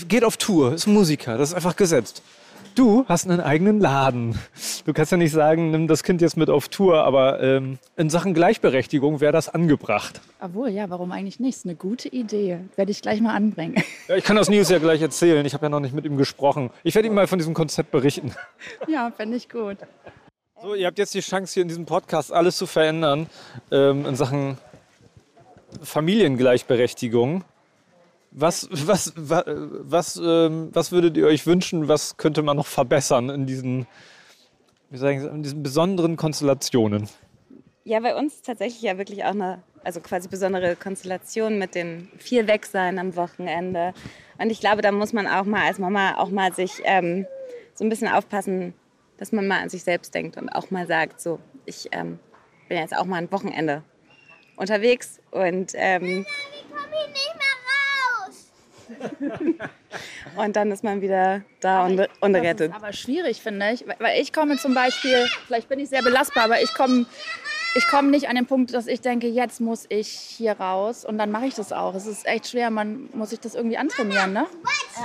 geht 0.06 0.24
auf 0.24 0.36
Tour, 0.36 0.74
ist 0.74 0.86
Musiker, 0.86 1.36
das 1.36 1.50
ist 1.50 1.54
einfach 1.54 1.76
gesetzt. 1.76 2.22
Du 2.78 3.04
hast 3.08 3.28
einen 3.28 3.40
eigenen 3.40 3.80
Laden. 3.80 4.38
Du 4.84 4.92
kannst 4.92 5.10
ja 5.10 5.18
nicht 5.18 5.32
sagen, 5.32 5.72
nimm 5.72 5.88
das 5.88 6.04
Kind 6.04 6.20
jetzt 6.20 6.36
mit 6.36 6.48
auf 6.48 6.68
Tour, 6.68 7.02
aber 7.02 7.42
ähm, 7.42 7.78
in 7.96 8.08
Sachen 8.08 8.34
Gleichberechtigung 8.34 9.20
wäre 9.20 9.32
das 9.32 9.48
angebracht. 9.48 10.20
Obwohl, 10.40 10.68
ja, 10.68 10.88
warum 10.88 11.10
eigentlich 11.10 11.40
nicht? 11.40 11.56
Ist 11.56 11.64
eine 11.64 11.74
gute 11.74 12.06
Idee. 12.06 12.60
Werde 12.76 12.92
ich 12.92 13.02
gleich 13.02 13.20
mal 13.20 13.34
anbringen. 13.34 13.82
Ja, 14.06 14.14
ich 14.14 14.22
kann 14.22 14.36
das 14.36 14.48
News 14.48 14.68
ja 14.68 14.78
gleich 14.78 15.02
erzählen. 15.02 15.44
Ich 15.44 15.54
habe 15.54 15.66
ja 15.66 15.70
noch 15.70 15.80
nicht 15.80 15.92
mit 15.92 16.04
ihm 16.04 16.16
gesprochen. 16.16 16.70
Ich 16.84 16.94
werde 16.94 17.08
ihm 17.08 17.14
mal 17.14 17.26
von 17.26 17.40
diesem 17.40 17.52
Konzept 17.52 17.90
berichten. 17.90 18.32
ja, 18.86 19.10
fände 19.10 19.36
ich 19.36 19.48
gut. 19.48 19.78
So, 20.62 20.74
ihr 20.76 20.86
habt 20.86 20.98
jetzt 20.98 21.14
die 21.14 21.20
Chance, 21.20 21.54
hier 21.54 21.62
in 21.62 21.68
diesem 21.68 21.84
Podcast 21.84 22.32
alles 22.32 22.56
zu 22.56 22.66
verändern 22.66 23.26
ähm, 23.72 24.06
in 24.06 24.14
Sachen 24.14 24.56
Familiengleichberechtigung. 25.82 27.44
Was, 28.30 28.68
was, 28.70 29.12
was, 29.16 29.44
was, 29.46 30.16
ähm, 30.22 30.68
was 30.72 30.92
würdet 30.92 31.16
ihr 31.16 31.26
euch 31.26 31.46
wünschen? 31.46 31.88
Was 31.88 32.16
könnte 32.16 32.42
man 32.42 32.56
noch 32.56 32.66
verbessern 32.66 33.30
in 33.30 33.46
diesen, 33.46 33.86
wie 34.90 34.98
sagen, 34.98 35.20
Sie, 35.20 35.28
in 35.28 35.42
diesen 35.42 35.62
besonderen 35.62 36.16
Konstellationen? 36.16 37.08
Ja, 37.84 38.00
bei 38.00 38.14
uns 38.14 38.42
tatsächlich 38.42 38.82
ja 38.82 38.98
wirklich 38.98 39.24
auch 39.24 39.30
eine, 39.30 39.62
also 39.82 40.00
quasi 40.00 40.28
besondere 40.28 40.76
Konstellation 40.76 41.58
mit 41.58 41.74
dem 41.74 42.08
viel 42.18 42.46
Wegsein 42.46 42.98
am 42.98 43.16
Wochenende. 43.16 43.94
Und 44.36 44.50
ich 44.50 44.60
glaube, 44.60 44.82
da 44.82 44.92
muss 44.92 45.14
man 45.14 45.26
auch 45.26 45.44
mal 45.44 45.66
als 45.66 45.78
Mama 45.78 46.18
auch 46.18 46.28
mal 46.28 46.52
sich 46.52 46.82
ähm, 46.84 47.26
so 47.74 47.84
ein 47.84 47.88
bisschen 47.88 48.08
aufpassen, 48.08 48.74
dass 49.16 49.32
man 49.32 49.48
mal 49.48 49.62
an 49.62 49.70
sich 49.70 49.84
selbst 49.84 50.14
denkt 50.14 50.36
und 50.36 50.50
auch 50.50 50.70
mal 50.70 50.86
sagt, 50.86 51.20
so, 51.20 51.40
ich 51.64 51.88
ähm, 51.92 52.18
bin 52.68 52.76
jetzt 52.76 52.94
auch 52.94 53.06
mal 53.06 53.16
ein 53.16 53.32
Wochenende 53.32 53.82
unterwegs 54.58 55.20
und 55.30 55.72
ähm, 55.74 56.26
und 60.36 60.56
dann 60.56 60.70
ist 60.72 60.82
man 60.84 61.00
wieder 61.00 61.42
da 61.60 61.84
und, 61.86 62.00
und 62.20 62.32
Das 62.32 62.42
rettet. 62.42 62.70
ist 62.70 62.76
aber 62.76 62.92
schwierig, 62.92 63.40
finde 63.42 63.70
ich. 63.72 63.84
Weil- 63.98 64.20
ich 64.20 64.32
komme 64.32 64.56
zum 64.56 64.74
Beispiel, 64.74 65.26
vielleicht 65.46 65.68
bin 65.68 65.78
ich 65.78 65.88
sehr 65.88 66.02
belastbar, 66.02 66.44
aber 66.44 66.60
ich 66.62 66.72
komme 66.74 67.06
ich 67.74 67.86
komme 67.88 68.08
nicht 68.08 68.28
an 68.28 68.34
den 68.36 68.46
Punkt, 68.46 68.72
dass 68.72 68.86
ich 68.86 69.02
denke, 69.02 69.28
jetzt 69.28 69.60
muss 69.60 69.84
ich 69.90 70.08
hier 70.08 70.52
raus 70.52 71.04
und 71.04 71.18
dann 71.18 71.30
mache 71.30 71.46
ich 71.46 71.54
das 71.54 71.70
auch. 71.72 71.94
Es 71.94 72.06
ist 72.06 72.26
echt 72.26 72.48
schwer, 72.48 72.70
man 72.70 73.08
muss 73.12 73.30
sich 73.30 73.40
das 73.40 73.54
irgendwie 73.54 73.76
antrainieren, 73.76 74.32
ne? 74.32 74.46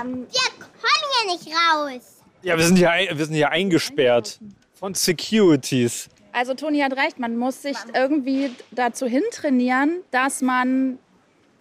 Ähm, 0.01 0.25
wir 0.31 0.49
kommen 0.61 1.11
hier 1.21 1.33
nicht 1.33 1.47
raus. 1.49 2.21
Ja, 2.41 2.57
wir 2.57 2.63
sind 2.65 2.77
hier, 2.77 2.89
wir 3.11 3.25
sind 3.25 3.35
hier 3.35 3.49
eingesperrt 3.51 4.39
von 4.79 4.93
Securities. 4.95 6.07
Also 6.33 6.55
Toni 6.55 6.79
hat 6.79 6.93
recht, 6.97 7.19
man 7.19 7.37
muss 7.37 7.61
sich 7.61 7.77
irgendwie 7.93 8.51
dazu 8.71 9.05
hintrainieren, 9.05 10.01
dass 10.11 10.41
man 10.41 10.97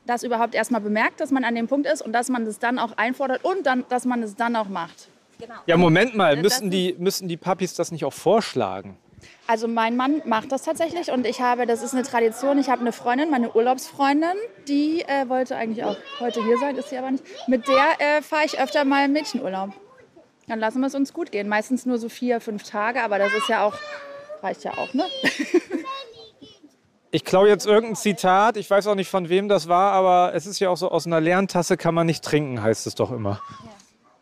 das 0.07 0.23
überhaupt 0.23 0.55
erstmal 0.55 0.81
bemerkt, 0.81 1.20
dass 1.20 1.31
man 1.31 1.45
an 1.45 1.55
dem 1.55 1.68
Punkt 1.68 1.87
ist 1.87 2.03
und 2.03 2.12
dass 2.12 2.29
man 2.29 2.45
das 2.45 2.59
dann 2.59 2.79
auch 2.79 2.97
einfordert 2.97 3.45
und 3.45 3.66
dann, 3.66 3.85
dass 3.89 4.05
man 4.05 4.23
es 4.23 4.35
dann 4.35 4.57
auch 4.57 4.68
macht. 4.68 5.09
Ja, 5.66 5.77
Moment 5.77 6.16
mal, 6.16 6.37
Das 6.37 6.43
müssen 6.43 6.70
die, 6.70 6.97
müssen 6.99 7.29
die 7.29 7.37
Papis 7.37 7.75
das 7.75 7.93
nicht 7.93 8.05
auch 8.05 8.12
vorschlagen? 8.12 8.97
Also 9.47 9.68
mein 9.68 9.97
Mann 9.97 10.23
macht 10.25 10.51
das 10.51 10.62
tatsächlich 10.62 11.11
und 11.11 11.27
ich 11.27 11.41
habe, 11.41 11.66
das 11.66 11.83
ist 11.83 11.95
eine 11.95 12.03
Tradition, 12.03 12.59
ich 12.59 12.68
habe 12.70 12.81
eine 12.81 12.93
Freundin, 12.93 13.31
meine 13.31 13.53
Urlaubsfreundin, 13.53 14.37
die 14.68 15.03
äh, 15.03 15.29
wollte 15.29 15.57
eigentlich 15.57 15.85
auch 15.85 15.97
heute 16.20 16.43
hier 16.45 16.59
sein, 16.59 16.77
ist 16.77 16.91
sie 16.91 16.97
aber 16.97 17.11
nicht. 17.11 17.25
Mit 17.47 17.68
der 17.68 18.18
äh, 18.18 18.23
fahre 18.23 18.45
ich 18.47 18.59
öfter 18.59 18.85
mal 18.85 19.09
Mädchenurlaub. 19.09 19.70
Dann 20.49 20.59
lassen 20.59 20.81
wir 20.81 20.87
es 20.87 20.95
uns 20.95 21.12
gut 21.12 21.31
gehen. 21.33 21.49
Meistens 21.49 21.87
nur 21.87 21.99
so 21.99 22.09
vier, 22.09 22.41
fünf 22.41 22.62
Tage, 22.64 23.03
aber 23.03 23.18
das 23.18 23.33
ist 23.33 23.49
ja 23.49 23.64
auch, 23.64 23.75
reicht 24.43 24.64
ja 24.64 24.72
auch, 24.78 24.93
ne? 24.95 25.05
Ich 27.14 27.24
klaue 27.24 27.47
jetzt 27.49 27.66
irgendein 27.66 27.97
Zitat, 27.97 28.57
ich 28.57 28.70
weiß 28.70 28.86
auch 28.86 28.95
nicht 28.95 29.11
von 29.11 29.28
wem 29.28 29.47
das 29.49 29.68
war, 29.68 29.93
aber 29.93 30.34
es 30.34 30.47
ist 30.47 30.59
ja 30.61 30.70
auch 30.70 30.76
so, 30.78 30.90
aus 30.90 31.07
einer 31.07 31.20
leeren 31.20 31.47
Tasse 31.47 31.76
kann 31.76 31.95
man 31.95 32.07
nicht 32.07 32.24
trinken, 32.24 32.62
heißt 32.62 32.86
es 32.86 32.95
doch 32.95 33.11
immer. 33.12 33.40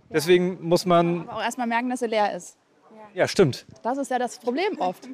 Deswegen 0.08 0.58
muss 0.60 0.86
man, 0.86 1.28
Aber 1.28 1.36
auch 1.38 1.42
erstmal 1.42 1.68
merken, 1.68 1.88
dass 1.88 2.00
sie 2.00 2.06
leer 2.08 2.34
ist. 2.34 2.56
ja 3.14 3.28
stimmt. 3.28 3.64
Das 3.84 3.96
ist 3.96 4.10
ja 4.10 4.18
das 4.18 4.38
Problem 4.38 4.80
oft. 4.80 5.08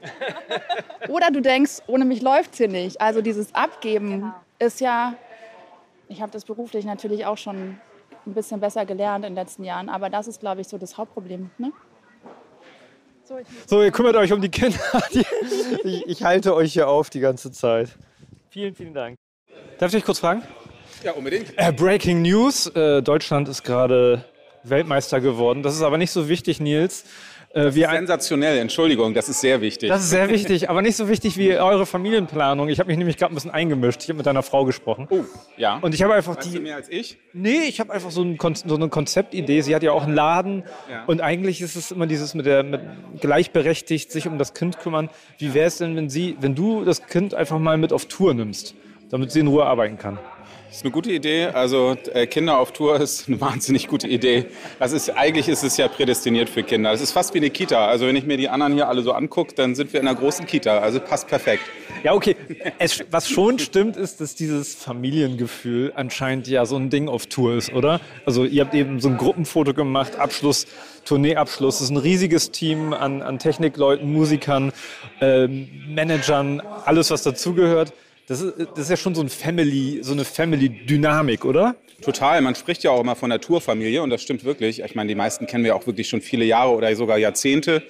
Oder 1.09 1.31
du 1.31 1.43
denkst, 1.43 1.83
ohne 1.87 2.07
mich 2.07 2.23
läuft 2.23 2.53
es 2.53 2.59
hier 2.59 2.69
nicht. 2.69 2.99
Also 2.99 3.21
dieses 3.21 3.55
Abgeben 3.55 4.33
ist 4.59 4.81
ja, 4.81 5.13
ich 6.09 6.23
habe 6.23 6.33
das 6.33 6.47
beruflich 6.47 6.87
natürlich 6.87 7.27
auch 7.27 7.37
schon 7.37 7.79
ein 8.27 8.33
bisschen 8.35 8.59
besser 8.59 8.87
gelernt 8.87 9.27
in 9.27 9.35
den 9.35 9.45
letzten 9.45 9.65
Jahren, 9.65 9.91
aber 9.91 10.09
das 10.09 10.29
ist, 10.29 10.41
glaube 10.41 10.63
ich, 10.63 10.69
so 10.69 10.79
das 10.79 10.97
Hauptproblem. 10.97 11.51
Ne? 11.59 11.73
So, 13.67 13.83
ihr 13.83 13.91
kümmert 13.91 14.15
euch 14.17 14.33
um 14.33 14.41
die 14.41 14.49
Kinder. 14.49 14.79
Ich, 15.85 16.07
ich 16.07 16.23
halte 16.23 16.55
euch 16.55 16.73
hier 16.73 16.89
auf 16.89 17.11
die 17.11 17.21
ganze 17.21 17.53
Zeit. 17.53 17.91
Vielen, 18.51 18.75
vielen 18.75 18.95
Dank. 18.95 19.17
Darf 19.79 19.89
ich 19.89 19.97
dich 19.97 20.05
kurz 20.05 20.19
fragen? 20.19 20.43
Ja, 21.03 21.13
unbedingt. 21.13 21.53
Äh, 21.57 21.73
Breaking 21.73 22.23
News. 22.23 22.67
Äh, 22.69 23.03
Deutschland 23.03 23.49
ist 23.49 23.63
gerade 23.63 24.25
Weltmeister 24.65 25.21
geworden. 25.21 25.63
Das 25.63 25.75
ist 25.75 25.83
aber 25.83 25.99
nicht 25.99 26.11
so 26.11 26.29
wichtig, 26.29 26.61
Nils. 26.61 27.05
Äh, 27.55 27.71
Sensationell, 27.71 28.59
Entschuldigung, 28.59 29.15
das 29.15 29.29
ist 29.29 29.41
sehr 29.41 29.61
wichtig. 29.61 29.89
Das 29.89 30.03
ist 30.03 30.11
sehr 30.11 30.29
wichtig, 30.29 30.69
aber 30.69 30.83
nicht 30.83 30.97
so 30.97 31.09
wichtig 31.09 31.39
wie 31.39 31.57
eure 31.57 31.87
Familienplanung. 31.87 32.69
Ich 32.69 32.79
habe 32.79 32.89
mich 32.89 32.99
nämlich 32.99 33.17
gerade 33.17 33.33
ein 33.33 33.35
bisschen 33.35 33.51
eingemischt. 33.51 34.03
Ich 34.03 34.09
habe 34.09 34.19
mit 34.19 34.27
deiner 34.27 34.43
Frau 34.43 34.65
gesprochen. 34.65 35.07
Oh, 35.11 35.25
ja. 35.57 35.79
Und 35.79 35.95
ich 35.95 36.03
habe 36.03 36.15
einfach 36.15 36.37
Weißt 36.37 36.53
die. 36.53 36.57
du 36.57 36.63
mehr 36.63 36.77
als 36.77 36.89
ich? 36.91 37.19
Nee, 37.33 37.63
ich 37.69 37.81
habe 37.81 37.93
einfach 37.93 38.11
so, 38.11 38.23
ein 38.23 38.39
so 38.67 38.75
eine 38.75 38.89
Konzeptidee. 38.89 39.61
Sie 39.63 39.75
hat 39.75 39.83
ja 39.83 39.93
auch 39.93 40.05
einen 40.05 40.15
Laden. 40.15 40.65
Ja. 40.91 41.05
Und 41.07 41.21
eigentlich 41.21 41.63
ist 41.63 41.77
es 41.77 41.91
immer 41.91 42.07
dieses 42.07 42.35
mit 42.35 42.47
der 42.47 42.63
mit 42.63 42.81
gleichberechtigt 43.21 44.13
sich 44.13 44.29
um 44.29 44.39
das 44.39 44.53
Kind 44.53 44.79
kümmern. 44.79 45.09
Wie 45.39 45.55
wäre 45.55 45.67
es 45.67 45.79
denn, 45.79 45.97
wenn 45.97 46.11
sie, 46.11 46.37
wenn 46.41 46.55
du 46.55 46.85
das 46.85 47.07
Kind 47.07 47.35
einfach 47.35 47.59
mal 47.59 47.79
mit 47.79 47.93
auf 47.93 48.07
Tour 48.07 48.35
nimmst, 48.35 48.75
damit 49.11 49.33
sie 49.33 49.41
in 49.41 49.47
Ruhe 49.47 49.65
arbeiten 49.65 49.99
kann? 49.99 50.19
Das 50.77 50.81
ist 50.81 50.85
eine 50.85 50.93
gute 50.93 51.11
Idee. 51.11 51.47
Also 51.47 51.97
äh, 52.13 52.27
Kinder 52.27 52.59
auf 52.59 52.73
Tour 52.73 53.01
ist 53.01 53.29
eine 53.29 53.41
wahnsinnig 53.41 53.89
gute 53.89 54.09
Idee. 54.09 54.45
Das 54.79 54.93
ist, 54.93 55.09
eigentlich 55.09 55.49
ist 55.49 55.65
es 55.65 55.79
ja 55.79 55.89
prädestiniert 55.89 56.51
für 56.51 56.63
Kinder. 56.63 56.93
Es 56.93 57.01
ist 57.01 57.13
fast 57.13 57.33
wie 57.33 57.39
eine 57.39 57.49
Kita. 57.49 57.87
Also 57.87 58.07
wenn 58.07 58.15
ich 58.15 58.27
mir 58.27 58.37
die 58.37 58.51
anderen 58.51 58.75
hier 58.75 58.87
alle 58.87 59.01
so 59.01 59.13
angucke, 59.13 59.55
dann 59.55 59.75
sind 59.75 59.95
wir 59.95 60.01
in 60.01 60.07
einer 60.07 60.19
großen 60.19 60.45
Kita. 60.45 60.81
Also 60.81 61.01
passt 61.01 61.29
perfekt. 61.29 61.63
Ja, 62.05 62.13
okay. 62.13 62.37
Es, 62.79 63.03
was 63.11 63.27
schon 63.27 63.59
stimmt, 63.59 63.97
ist, 63.97 64.21
dass 64.21 64.35
dieses 64.35 64.75
Familiengefühl 64.75 65.95
anscheinend 65.97 66.47
ja 66.47 66.67
so 66.67 66.77
ein 66.77 66.91
Ding 66.91 67.09
auf 67.09 67.25
Tour 67.25 67.55
ist, 67.55 67.73
oder? 67.73 67.99
Also 68.27 68.45
ihr 68.45 68.63
habt 68.63 68.75
eben 68.75 69.01
so 69.01 69.09
ein 69.09 69.17
Gruppenfoto 69.17 69.73
gemacht, 69.73 70.17
Abschluss, 70.17 70.67
Tourneeabschluss. 71.07 71.77
Das 71.77 71.85
ist 71.85 71.91
ein 71.91 71.97
riesiges 71.97 72.51
Team 72.51 72.93
an, 72.93 73.23
an 73.23 73.39
Technikleuten, 73.39 74.13
Musikern, 74.13 74.75
ähm, 75.23 75.71
Managern, 75.89 76.61
alles, 76.85 77.11
was 77.11 77.23
dazugehört. 77.23 77.95
Das 78.27 78.41
ist, 78.41 78.55
das 78.59 78.79
ist 78.85 78.91
ja 78.91 78.97
schon 78.97 79.15
so 79.15 79.23
ein 79.23 79.29
Family, 79.29 80.01
so 80.03 80.13
eine 80.13 80.25
Family-Dynamik, 80.25 81.45
oder? 81.45 81.77
Total. 82.03 82.41
Man 82.41 82.55
spricht 82.55 82.83
ja 82.83 82.91
auch 82.91 83.01
immer 83.01 83.15
von 83.17 83.31
der 83.31 83.41
Tourfamilie 83.41 84.03
und 84.03 84.11
das 84.11 84.21
stimmt 84.23 84.45
wirklich. 84.45 84.81
Ich 84.83 84.95
meine, 84.95 85.09
die 85.09 85.15
meisten 85.15 85.47
kennen 85.47 85.65
wir 85.65 85.77
auch 85.77 85.87
wirklich 85.87 86.09
schon 86.09 86.21
viele 86.21 86.45
Jahre 86.45 86.71
oder 86.71 86.95
sogar 86.97 87.19
Jahrzehnte. 87.19 87.83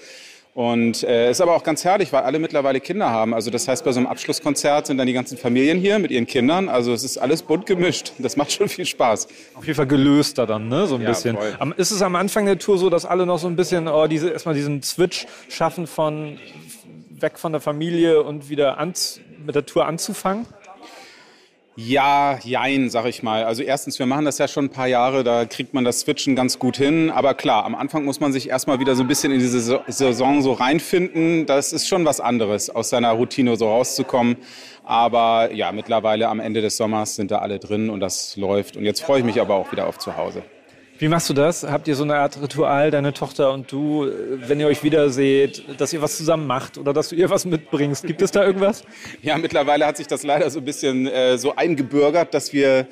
Und 0.54 1.02
äh, 1.02 1.30
ist 1.30 1.42
aber 1.42 1.54
auch 1.54 1.62
ganz 1.62 1.84
herrlich, 1.84 2.14
weil 2.14 2.22
alle 2.22 2.38
mittlerweile 2.38 2.80
Kinder 2.80 3.10
haben. 3.10 3.34
Also 3.34 3.50
das 3.50 3.68
heißt, 3.68 3.84
bei 3.84 3.92
so 3.92 4.00
einem 4.00 4.06
Abschlusskonzert 4.06 4.86
sind 4.86 4.96
dann 4.96 5.06
die 5.06 5.12
ganzen 5.12 5.36
Familien 5.36 5.78
hier 5.78 5.98
mit 5.98 6.10
ihren 6.10 6.26
Kindern. 6.26 6.70
Also 6.70 6.94
es 6.94 7.04
ist 7.04 7.18
alles 7.18 7.42
bunt 7.42 7.66
gemischt. 7.66 8.12
Das 8.18 8.36
macht 8.38 8.52
schon 8.52 8.68
viel 8.70 8.86
Spaß. 8.86 9.28
Auf 9.54 9.66
jeden 9.66 9.76
Fall 9.76 9.86
gelöster 9.86 10.46
dann, 10.46 10.68
ne? 10.68 10.86
So 10.86 10.94
ein 10.94 11.02
Ja, 11.02 11.10
bisschen. 11.10 11.36
voll. 11.36 11.74
Ist 11.76 11.90
es 11.90 12.00
am 12.00 12.16
Anfang 12.16 12.46
der 12.46 12.58
Tour 12.58 12.78
so, 12.78 12.88
dass 12.88 13.04
alle 13.04 13.26
noch 13.26 13.38
so 13.38 13.48
ein 13.48 13.56
bisschen 13.56 13.86
oh, 13.86 14.06
diese, 14.06 14.30
erstmal 14.30 14.54
diesen 14.54 14.82
Switch 14.82 15.26
schaffen 15.50 15.86
von 15.86 16.38
weg 17.20 17.38
von 17.38 17.52
der 17.52 17.60
Familie 17.60 18.22
und 18.22 18.48
wieder 18.48 18.78
ans, 18.78 19.20
mit 19.46 19.54
der 19.54 19.64
Tour 19.64 19.86
anzufangen? 19.86 20.46
Ja, 21.78 22.38
jein, 22.42 22.88
sag 22.88 23.04
ich 23.04 23.22
mal. 23.22 23.44
Also 23.44 23.62
erstens, 23.62 23.98
wir 23.98 24.06
machen 24.06 24.24
das 24.24 24.38
ja 24.38 24.48
schon 24.48 24.64
ein 24.64 24.70
paar 24.70 24.86
Jahre, 24.86 25.24
da 25.24 25.44
kriegt 25.44 25.74
man 25.74 25.84
das 25.84 26.00
Switchen 26.00 26.34
ganz 26.34 26.58
gut 26.58 26.78
hin. 26.78 27.10
Aber 27.10 27.34
klar, 27.34 27.66
am 27.66 27.74
Anfang 27.74 28.06
muss 28.06 28.18
man 28.18 28.32
sich 28.32 28.48
erstmal 28.48 28.80
wieder 28.80 28.96
so 28.96 29.02
ein 29.02 29.08
bisschen 29.08 29.30
in 29.30 29.40
diese 29.40 29.60
Saison- 29.60 30.40
so 30.40 30.52
reinfinden. 30.54 31.44
Das 31.44 31.74
ist 31.74 31.86
schon 31.86 32.06
was 32.06 32.18
anderes, 32.18 32.70
aus 32.70 32.88
seiner 32.88 33.12
Routine 33.12 33.56
so 33.56 33.68
rauszukommen. 33.68 34.36
Aber 34.84 35.52
ja, 35.52 35.70
mittlerweile 35.70 36.28
am 36.28 36.40
Ende 36.40 36.62
des 36.62 36.78
Sommers 36.78 37.14
sind 37.14 37.30
da 37.30 37.38
alle 37.38 37.58
drin 37.58 37.90
und 37.90 38.00
das 38.00 38.36
läuft. 38.36 38.78
Und 38.78 38.84
jetzt 38.84 39.02
freue 39.02 39.18
ich 39.18 39.24
mich 39.26 39.38
aber 39.38 39.54
auch 39.56 39.70
wieder 39.70 39.86
auf 39.86 39.98
zu 39.98 40.16
Hause. 40.16 40.42
Wie 40.98 41.08
machst 41.08 41.28
du 41.28 41.34
das? 41.34 41.62
Habt 41.62 41.88
ihr 41.88 41.94
so 41.94 42.04
eine 42.04 42.16
Art 42.16 42.40
Ritual, 42.40 42.90
deine 42.90 43.12
Tochter 43.12 43.52
und 43.52 43.70
du, 43.70 44.06
äh, 44.06 44.48
wenn 44.48 44.58
ihr 44.60 44.66
euch 44.66 44.82
wiederseht, 44.82 45.62
dass 45.78 45.92
ihr 45.92 46.00
was 46.00 46.16
zusammen 46.16 46.46
macht 46.46 46.78
oder 46.78 46.94
dass 46.94 47.10
du 47.10 47.16
ihr 47.16 47.28
was 47.28 47.44
mitbringst? 47.44 48.06
Gibt 48.06 48.22
es 48.22 48.30
da 48.30 48.44
irgendwas? 48.44 48.82
Ja, 49.20 49.36
mittlerweile 49.36 49.86
hat 49.86 49.98
sich 49.98 50.06
das 50.06 50.22
leider 50.22 50.48
so 50.48 50.60
ein 50.60 50.64
bisschen 50.64 51.06
äh, 51.06 51.36
so 51.36 51.54
eingebürgert, 51.54 52.32
dass 52.32 52.54
wir, 52.54 52.86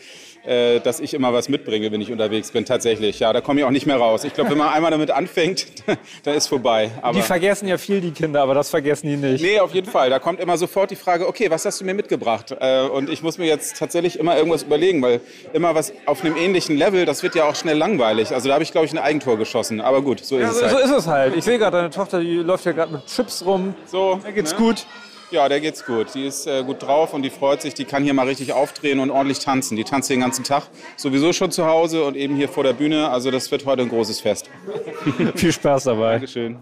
äh, 0.46 0.80
dass 0.80 1.00
ich 1.00 1.14
immer 1.14 1.32
was 1.32 1.48
mitbringe, 1.48 1.90
wenn 1.92 2.00
ich 2.00 2.12
unterwegs 2.12 2.50
bin. 2.50 2.64
Tatsächlich, 2.64 3.18
ja, 3.20 3.32
da 3.32 3.40
komme 3.40 3.60
ich 3.60 3.66
auch 3.66 3.70
nicht 3.70 3.86
mehr 3.86 3.96
raus. 3.96 4.24
Ich 4.24 4.34
glaube, 4.34 4.50
wenn 4.50 4.58
man 4.58 4.68
einmal 4.68 4.90
damit 4.90 5.10
anfängt, 5.10 5.66
dann 6.24 6.34
ist 6.34 6.46
vorbei. 6.48 6.90
Aber 7.02 7.14
die 7.16 7.22
vergessen 7.22 7.66
ja 7.68 7.78
viel, 7.78 8.00
die 8.00 8.10
Kinder, 8.10 8.42
aber 8.42 8.54
das 8.54 8.70
vergessen 8.70 9.06
die 9.08 9.16
nicht. 9.16 9.42
Nee, 9.42 9.60
auf 9.60 9.72
jeden 9.74 9.90
Fall. 9.90 10.10
Da 10.10 10.18
kommt 10.18 10.40
immer 10.40 10.56
sofort 10.58 10.90
die 10.90 10.96
Frage, 10.96 11.26
okay, 11.28 11.50
was 11.50 11.64
hast 11.64 11.80
du 11.80 11.84
mir 11.84 11.94
mitgebracht? 11.94 12.54
Äh, 12.60 12.82
und 12.82 13.08
ich 13.10 13.22
muss 13.22 13.38
mir 13.38 13.46
jetzt 13.46 13.78
tatsächlich 13.78 14.18
immer 14.18 14.36
irgendwas 14.36 14.62
überlegen, 14.64 15.00
weil 15.02 15.20
immer 15.52 15.74
was 15.74 15.92
auf 16.06 16.24
einem 16.24 16.36
ähnlichen 16.36 16.76
Level, 16.76 17.04
das 17.06 17.22
wird 17.22 17.34
ja 17.34 17.44
auch 17.48 17.54
schnell 17.54 17.76
langweilig. 17.78 18.32
Also 18.34 18.48
da 18.48 18.54
habe 18.54 18.64
ich, 18.64 18.72
glaube 18.72 18.86
ich, 18.86 18.92
ein 18.92 18.98
Eigentor 18.98 19.38
geschossen. 19.38 19.80
Aber 19.80 20.02
gut, 20.02 20.24
so 20.24 20.36
ist 20.36 20.42
Ja, 20.42 20.48
es 20.50 20.58
so, 20.58 20.62
halt. 20.66 20.72
so 20.72 20.78
ist 20.78 20.90
es 20.90 21.06
halt. 21.06 21.36
Ich 21.36 21.44
sehe 21.44 21.58
gerade, 21.58 21.76
deine 21.78 21.90
Tochter, 21.90 22.20
die 22.20 22.36
läuft 22.36 22.64
ja 22.66 22.72
gerade 22.72 22.92
mit 22.92 23.06
Chips 23.06 23.44
rum. 23.44 23.74
So, 23.86 24.20
Da 24.22 24.30
geht's 24.30 24.52
ne? 24.52 24.58
gut. 24.58 24.86
Ja, 25.30 25.48
der 25.48 25.60
geht's 25.60 25.84
gut. 25.84 26.14
Die 26.14 26.26
ist 26.26 26.46
äh, 26.46 26.62
gut 26.62 26.82
drauf 26.82 27.12
und 27.12 27.22
die 27.22 27.30
freut 27.30 27.62
sich. 27.62 27.74
Die 27.74 27.84
kann 27.84 28.04
hier 28.04 28.14
mal 28.14 28.26
richtig 28.26 28.52
aufdrehen 28.52 29.00
und 29.00 29.10
ordentlich 29.10 29.38
tanzen. 29.38 29.76
Die 29.76 29.84
tanzt 29.84 30.10
den 30.10 30.20
ganzen 30.20 30.44
Tag. 30.44 30.68
Sowieso 30.96 31.32
schon 31.32 31.50
zu 31.50 31.66
Hause 31.66 32.04
und 32.04 32.16
eben 32.16 32.36
hier 32.36 32.48
vor 32.48 32.64
der 32.64 32.72
Bühne. 32.72 33.08
Also 33.08 33.30
das 33.30 33.50
wird 33.50 33.66
heute 33.66 33.82
ein 33.82 33.88
großes 33.88 34.20
Fest. 34.20 34.50
Viel 35.34 35.52
Spaß 35.52 35.84
dabei. 35.84 36.12
Dankeschön. 36.12 36.58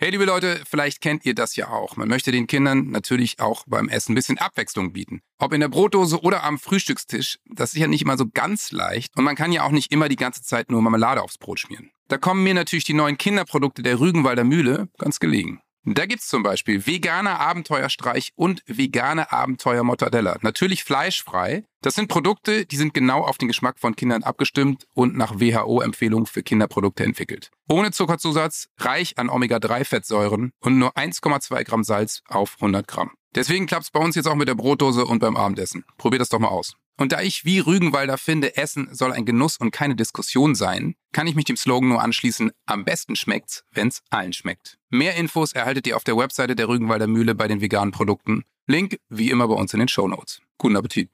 Hey 0.00 0.10
liebe 0.10 0.26
Leute, 0.26 0.60
vielleicht 0.64 1.00
kennt 1.00 1.26
ihr 1.26 1.34
das 1.34 1.56
ja 1.56 1.70
auch. 1.70 1.96
Man 1.96 2.06
möchte 2.06 2.30
den 2.30 2.46
Kindern 2.46 2.90
natürlich 2.90 3.40
auch 3.40 3.64
beim 3.66 3.88
Essen 3.88 4.12
ein 4.12 4.14
bisschen 4.14 4.38
Abwechslung 4.38 4.92
bieten. 4.92 5.22
Ob 5.38 5.52
in 5.52 5.60
der 5.60 5.68
Brotdose 5.68 6.20
oder 6.22 6.44
am 6.44 6.58
Frühstückstisch, 6.60 7.40
das 7.46 7.72
ist 7.72 7.80
ja 7.80 7.88
nicht 7.88 8.02
immer 8.02 8.16
so 8.16 8.26
ganz 8.32 8.70
leicht. 8.70 9.16
Und 9.16 9.24
man 9.24 9.34
kann 9.34 9.50
ja 9.50 9.64
auch 9.64 9.72
nicht 9.72 9.90
immer 9.90 10.08
die 10.08 10.16
ganze 10.16 10.42
Zeit 10.42 10.70
nur 10.70 10.82
Marmelade 10.82 11.20
aufs 11.20 11.36
Brot 11.36 11.58
schmieren. 11.58 11.90
Da 12.08 12.16
kommen 12.16 12.42
mir 12.42 12.54
natürlich 12.54 12.84
die 12.84 12.94
neuen 12.94 13.18
Kinderprodukte 13.18 13.82
der 13.82 14.00
Rügenwalder 14.00 14.44
Mühle 14.44 14.88
ganz 14.98 15.20
gelegen. 15.20 15.60
Da 15.84 16.06
gibt's 16.06 16.28
zum 16.28 16.42
Beispiel 16.42 16.86
veganer 16.86 17.40
Abenteuerstreich 17.40 18.32
und 18.34 18.62
vegane 18.66 19.32
Abenteuer 19.32 19.84
Mortadella. 19.84 20.36
Natürlich 20.42 20.84
fleischfrei. 20.84 21.64
Das 21.82 21.94
sind 21.94 22.08
Produkte, 22.08 22.66
die 22.66 22.76
sind 22.76 22.92
genau 22.92 23.22
auf 23.22 23.38
den 23.38 23.48
Geschmack 23.48 23.78
von 23.78 23.96
Kindern 23.96 24.22
abgestimmt 24.22 24.86
und 24.94 25.16
nach 25.16 25.40
WHO-Empfehlung 25.40 26.26
für 26.26 26.42
Kinderprodukte 26.42 27.04
entwickelt. 27.04 27.50
Ohne 27.68 27.90
Zuckerzusatz, 27.90 28.68
reich 28.78 29.16
an 29.16 29.30
Omega-3-Fettsäuren 29.30 30.50
und 30.60 30.78
nur 30.78 30.96
1,2 30.96 31.64
Gramm 31.64 31.84
Salz 31.84 32.22
auf 32.26 32.56
100 32.56 32.86
Gramm. 32.86 33.12
Deswegen 33.34 33.66
klappt's 33.66 33.90
bei 33.90 34.00
uns 34.00 34.14
jetzt 34.14 34.26
auch 34.26 34.34
mit 34.34 34.48
der 34.48 34.56
Brotdose 34.56 35.06
und 35.06 35.20
beim 35.20 35.36
Abendessen. 35.36 35.84
Probiert 35.96 36.20
das 36.20 36.28
doch 36.28 36.38
mal 36.38 36.48
aus. 36.48 36.74
Und 36.98 37.12
da 37.12 37.22
ich 37.22 37.44
wie 37.44 37.60
Rügenwalder 37.60 38.18
finde, 38.18 38.56
Essen 38.56 38.88
soll 38.92 39.12
ein 39.12 39.24
Genuss 39.24 39.56
und 39.56 39.70
keine 39.70 39.94
Diskussion 39.94 40.56
sein, 40.56 40.96
kann 41.12 41.28
ich 41.28 41.36
mich 41.36 41.44
dem 41.44 41.56
Slogan 41.56 41.88
nur 41.88 42.02
anschließen, 42.02 42.50
am 42.66 42.84
besten 42.84 43.14
schmeckt's, 43.14 43.64
wenn's 43.72 44.02
allen 44.10 44.32
schmeckt. 44.32 44.78
Mehr 44.90 45.14
Infos 45.14 45.52
erhaltet 45.52 45.86
ihr 45.86 45.96
auf 45.96 46.04
der 46.04 46.16
Webseite 46.16 46.56
der 46.56 46.68
Rügenwalder 46.68 47.06
Mühle 47.06 47.36
bei 47.36 47.46
den 47.46 47.60
veganen 47.60 47.92
Produkten. 47.92 48.44
Link 48.66 48.98
wie 49.08 49.30
immer 49.30 49.46
bei 49.46 49.54
uns 49.54 49.72
in 49.72 49.78
den 49.78 49.88
Shownotes. 49.88 50.40
Guten 50.58 50.76
Appetit. 50.76 51.08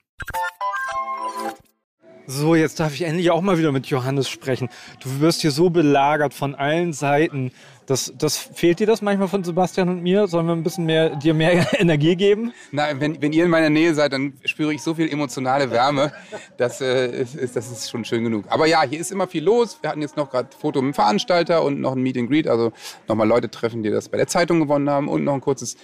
So, 2.27 2.55
jetzt 2.55 2.81
darf 2.81 2.95
ich 2.95 3.03
endlich 3.03 3.31
auch 3.31 3.43
mal 3.43 3.59
wieder 3.59 3.71
mit 3.71 3.87
Johannes 3.87 4.29
sprechen. 4.29 4.71
Du 5.01 5.21
wirst 5.21 5.43
hier 5.43 5.51
so 5.51 5.69
belagert 5.69 6.33
von 6.33 6.55
allen 6.55 6.95
Seiten. 6.95 7.53
Das, 7.85 8.15
das, 8.17 8.39
fehlt 8.39 8.81
dir 8.81 8.87
das 8.87 9.03
manchmal 9.03 9.29
von 9.29 9.45
Sebastian 9.45 9.91
und 9.91 10.03
mir? 10.03 10.27
Sollen 10.27 10.47
wir 10.47 10.55
ein 10.55 10.63
bisschen 10.63 10.87
mehr, 10.87 11.17
dir 11.17 11.35
mehr 11.35 11.67
Energie 11.79 12.17
geben? 12.17 12.55
Nein, 12.73 12.99
wenn, 12.99 13.21
wenn 13.21 13.35
ihr 13.35 13.45
in 13.45 13.51
meiner 13.51 13.69
Nähe 13.69 13.95
seid, 13.95 14.15
dann 14.15 14.33
spüre 14.47 14.73
ich 14.73 14.83
so 14.83 14.95
viel 14.95 15.11
emotionale 15.13 15.71
Wärme. 15.71 16.13
Das, 16.57 16.81
äh, 16.81 17.23
ist, 17.23 17.57
das 17.57 17.71
ist 17.71 17.91
schon 17.91 18.07
schön 18.07 18.25
genug. 18.25 18.47
Aber 18.49 18.67
ja, 18.67 18.83
hier 18.85 19.01
ist 19.01 19.13
immer 19.13 19.27
viel 19.27 19.45
los. 19.45 19.79
Wir 19.83 19.91
hatten 19.91 20.01
jetzt 20.01 20.17
noch 20.17 20.31
gerade 20.31 20.49
Foto 20.59 20.81
mit 20.81 20.93
dem 20.93 20.95
Veranstalter 20.95 21.63
und 21.63 21.79
noch 21.79 21.93
ein 21.93 22.03
Meet 22.03 22.17
and 22.17 22.31
Greet. 22.31 22.49
Also 22.49 22.73
nochmal 23.07 23.29
Leute 23.29 23.51
treffen, 23.51 23.83
die 23.83 23.91
das 23.91 24.09
bei 24.09 24.17
der 24.17 24.29
Zeitung 24.29 24.61
gewonnen 24.61 24.89
haben. 24.89 25.09
Und 25.09 25.25
noch 25.25 25.35
ein 25.35 25.43
kurzes 25.43 25.77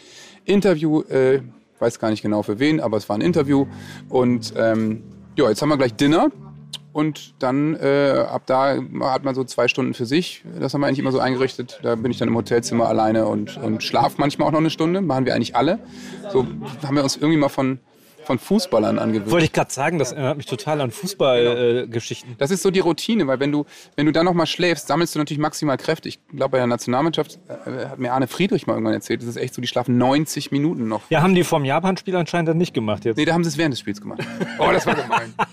Interview. 0.46 1.02
Äh, 1.02 1.42
weiß 1.80 1.98
gar 1.98 2.08
nicht 2.08 2.22
genau 2.22 2.42
für 2.42 2.58
wen, 2.58 2.80
aber 2.80 2.96
es 2.96 3.10
war 3.10 3.18
ein 3.18 3.22
Interview. 3.22 3.66
Und 4.08 4.54
ähm, 4.56 5.02
ja, 5.36 5.48
jetzt 5.48 5.62
haben 5.62 5.68
wir 5.68 5.76
gleich 5.76 5.94
Dinner. 5.94 6.30
Und 6.92 7.40
dann 7.40 7.76
äh, 7.76 8.24
ab 8.28 8.42
da 8.46 8.76
hat 9.02 9.22
man 9.22 9.34
so 9.34 9.44
zwei 9.44 9.68
Stunden 9.68 9.94
für 9.94 10.06
sich. 10.06 10.44
Das 10.58 10.74
haben 10.74 10.80
wir 10.80 10.88
eigentlich 10.88 10.98
immer 10.98 11.12
so 11.12 11.20
eingerichtet. 11.20 11.78
Da 11.82 11.94
bin 11.94 12.10
ich 12.10 12.18
dann 12.18 12.28
im 12.28 12.36
Hotelzimmer 12.36 12.88
alleine 12.88 13.26
und, 13.26 13.56
und 13.58 13.82
schlaf 13.84 14.18
manchmal 14.18 14.48
auch 14.48 14.52
noch 14.52 14.58
eine 14.58 14.70
Stunde. 14.70 15.00
Machen 15.00 15.24
wir 15.24 15.34
eigentlich 15.34 15.54
alle. 15.54 15.78
So 16.32 16.46
haben 16.84 16.96
wir 16.96 17.04
uns 17.04 17.16
irgendwie 17.16 17.38
mal 17.38 17.48
von, 17.48 17.78
von 18.30 18.38
Fußballern 18.38 19.00
angewöhnt. 19.00 19.32
Wollte 19.32 19.46
ich 19.46 19.52
gerade 19.52 19.72
sagen, 19.72 19.98
das 19.98 20.12
erinnert 20.12 20.36
mich 20.36 20.46
total 20.46 20.80
an 20.80 20.92
Fußballgeschichten. 20.92 22.36
Das 22.38 22.52
ist 22.52 22.62
so 22.62 22.70
die 22.70 22.78
Routine, 22.78 23.26
weil 23.26 23.40
wenn 23.40 23.50
du, 23.50 23.64
wenn 23.96 24.06
du 24.06 24.12
dann 24.12 24.24
noch 24.24 24.34
mal 24.34 24.46
schläfst, 24.46 24.86
sammelst 24.86 25.16
du 25.16 25.18
natürlich 25.18 25.40
maximal 25.40 25.76
Kräfte. 25.76 26.08
Ich 26.08 26.24
glaube, 26.28 26.52
bei 26.52 26.58
der 26.58 26.68
Nationalmannschaft 26.68 27.40
äh, 27.48 27.86
hat 27.86 27.98
mir 27.98 28.12
Arne 28.12 28.28
Friedrich 28.28 28.68
mal 28.68 28.74
irgendwann 28.74 28.94
erzählt, 28.94 29.22
das 29.22 29.28
ist 29.28 29.36
echt 29.36 29.52
so, 29.52 29.60
die 29.60 29.66
schlafen 29.66 29.98
90 29.98 30.52
Minuten 30.52 30.86
noch. 30.86 31.02
ja, 31.10 31.22
haben 31.22 31.34
die 31.34 31.42
vom 31.42 31.64
Japan-Spiel 31.64 32.14
anscheinend 32.14 32.50
dann 32.50 32.58
nicht 32.58 32.72
gemacht 32.72 33.04
jetzt. 33.04 33.16
Nee, 33.16 33.24
da 33.24 33.32
haben 33.32 33.42
sie 33.42 33.48
es 33.48 33.58
während 33.58 33.72
des 33.72 33.80
Spiels 33.80 34.00
gemacht. 34.00 34.20
Oh, 34.60 34.70
das 34.70 34.86
war 34.86 34.94
gemein. 34.94 35.34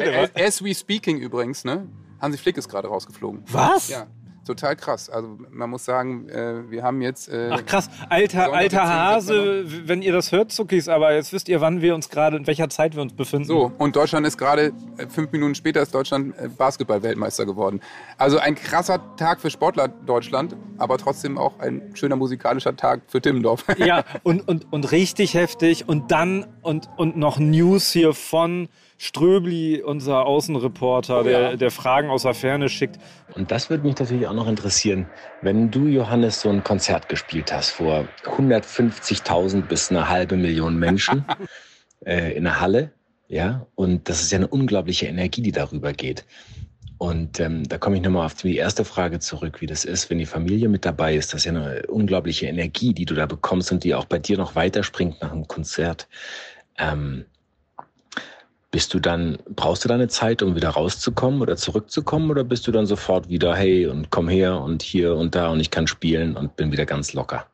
As, 0.00 0.30
as 0.34 0.64
we 0.64 0.74
speaking 0.74 1.18
übrigens, 1.18 1.64
ne? 1.64 1.86
Hansi 2.18 2.38
Flick 2.38 2.56
ist 2.56 2.68
gerade 2.68 2.88
rausgeflogen. 2.88 3.42
Was? 3.46 3.88
Ja, 3.88 4.06
total 4.50 4.76
krass. 4.76 5.08
Also 5.08 5.38
man 5.50 5.70
muss 5.70 5.84
sagen, 5.84 6.28
äh, 6.28 6.70
wir 6.70 6.82
haben 6.82 7.00
jetzt... 7.02 7.28
Äh, 7.28 7.50
Ach 7.52 7.64
krass, 7.64 7.88
alter, 8.08 8.52
alter 8.52 8.78
10. 8.78 8.88
Hase, 8.88 9.64
wenn 9.88 10.02
ihr 10.02 10.12
das 10.12 10.32
hört, 10.32 10.50
Zuckis, 10.52 10.88
aber 10.88 11.14
jetzt 11.14 11.32
wisst 11.32 11.48
ihr, 11.48 11.60
wann 11.60 11.80
wir 11.80 11.94
uns 11.94 12.08
gerade, 12.08 12.36
in 12.36 12.46
welcher 12.46 12.68
Zeit 12.68 12.94
wir 12.94 13.02
uns 13.02 13.12
befinden. 13.12 13.46
So, 13.46 13.72
und 13.78 13.94
Deutschland 13.94 14.26
ist 14.26 14.38
gerade, 14.38 14.72
äh, 14.96 15.06
fünf 15.08 15.30
Minuten 15.32 15.54
später 15.54 15.80
ist 15.80 15.94
Deutschland 15.94 16.34
äh, 16.38 16.48
Basketball-Weltmeister 16.48 17.46
geworden. 17.46 17.80
Also 18.18 18.38
ein 18.38 18.56
krasser 18.56 19.00
Tag 19.16 19.40
für 19.40 19.50
Sportler 19.50 19.88
Deutschland, 19.88 20.56
aber 20.78 20.98
trotzdem 20.98 21.38
auch 21.38 21.58
ein 21.60 21.94
schöner 21.94 22.16
musikalischer 22.16 22.76
Tag 22.76 23.02
für 23.06 23.20
Timmendorf. 23.20 23.64
Ja, 23.78 24.04
und, 24.24 24.46
und, 24.48 24.72
und 24.72 24.90
richtig 24.90 25.34
heftig. 25.34 25.88
Und 25.88 26.10
dann 26.10 26.46
und, 26.62 26.88
und 26.96 27.16
noch 27.16 27.38
News 27.38 27.92
hier 27.92 28.14
von 28.14 28.68
Ströbli, 29.02 29.80
unser 29.82 30.26
Außenreporter, 30.26 31.24
der, 31.24 31.56
der 31.56 31.70
Fragen 31.70 32.10
aus 32.10 32.24
der 32.24 32.34
Ferne 32.34 32.68
schickt. 32.68 32.98
Und 33.34 33.50
das 33.50 33.70
würde 33.70 33.82
mich 33.82 33.98
natürlich 33.98 34.26
auch 34.26 34.34
noch 34.34 34.46
interessieren, 34.46 35.06
wenn 35.40 35.70
du, 35.70 35.86
Johannes, 35.86 36.42
so 36.42 36.50
ein 36.50 36.62
Konzert 36.62 37.08
gespielt 37.08 37.50
hast 37.50 37.70
vor 37.70 38.06
150.000 38.24 39.62
bis 39.62 39.90
eine 39.90 40.10
halbe 40.10 40.36
Million 40.36 40.78
Menschen 40.78 41.24
äh, 42.04 42.36
in 42.36 42.44
der 42.44 42.60
Halle, 42.60 42.92
ja, 43.26 43.66
und 43.74 44.06
das 44.10 44.20
ist 44.20 44.32
ja 44.32 44.36
eine 44.36 44.48
unglaubliche 44.48 45.06
Energie, 45.06 45.40
die 45.40 45.52
darüber 45.52 45.94
geht. 45.94 46.26
Und 46.98 47.40
ähm, 47.40 47.66
da 47.66 47.78
komme 47.78 47.96
ich 47.96 48.02
nochmal 48.02 48.26
auf 48.26 48.34
die 48.34 48.56
erste 48.58 48.84
Frage 48.84 49.18
zurück, 49.18 49.62
wie 49.62 49.66
das 49.66 49.86
ist, 49.86 50.10
wenn 50.10 50.18
die 50.18 50.26
Familie 50.26 50.68
mit 50.68 50.84
dabei 50.84 51.14
ist. 51.14 51.32
Das 51.32 51.40
ist 51.40 51.44
ja 51.46 51.52
eine 51.52 51.86
unglaubliche 51.86 52.48
Energie, 52.48 52.92
die 52.92 53.06
du 53.06 53.14
da 53.14 53.24
bekommst 53.24 53.72
und 53.72 53.82
die 53.82 53.94
auch 53.94 54.04
bei 54.04 54.18
dir 54.18 54.36
noch 54.36 54.56
weiterspringt 54.56 55.22
nach 55.22 55.32
einem 55.32 55.48
Konzert. 55.48 56.06
Ähm, 56.76 57.24
bist 58.70 58.94
du 58.94 59.00
dann, 59.00 59.38
brauchst 59.48 59.84
du 59.84 59.88
deine 59.88 60.08
Zeit, 60.08 60.42
um 60.42 60.54
wieder 60.54 60.70
rauszukommen 60.70 61.40
oder 61.40 61.56
zurückzukommen 61.56 62.30
oder 62.30 62.44
bist 62.44 62.66
du 62.66 62.72
dann 62.72 62.86
sofort 62.86 63.28
wieder, 63.28 63.54
hey, 63.54 63.86
und 63.86 64.10
komm 64.10 64.28
her 64.28 64.60
und 64.60 64.82
hier 64.82 65.16
und 65.16 65.34
da 65.34 65.48
und 65.48 65.60
ich 65.60 65.70
kann 65.70 65.86
spielen 65.86 66.36
und 66.36 66.56
bin 66.56 66.70
wieder 66.70 66.86
ganz 66.86 67.12
locker? 67.12 67.46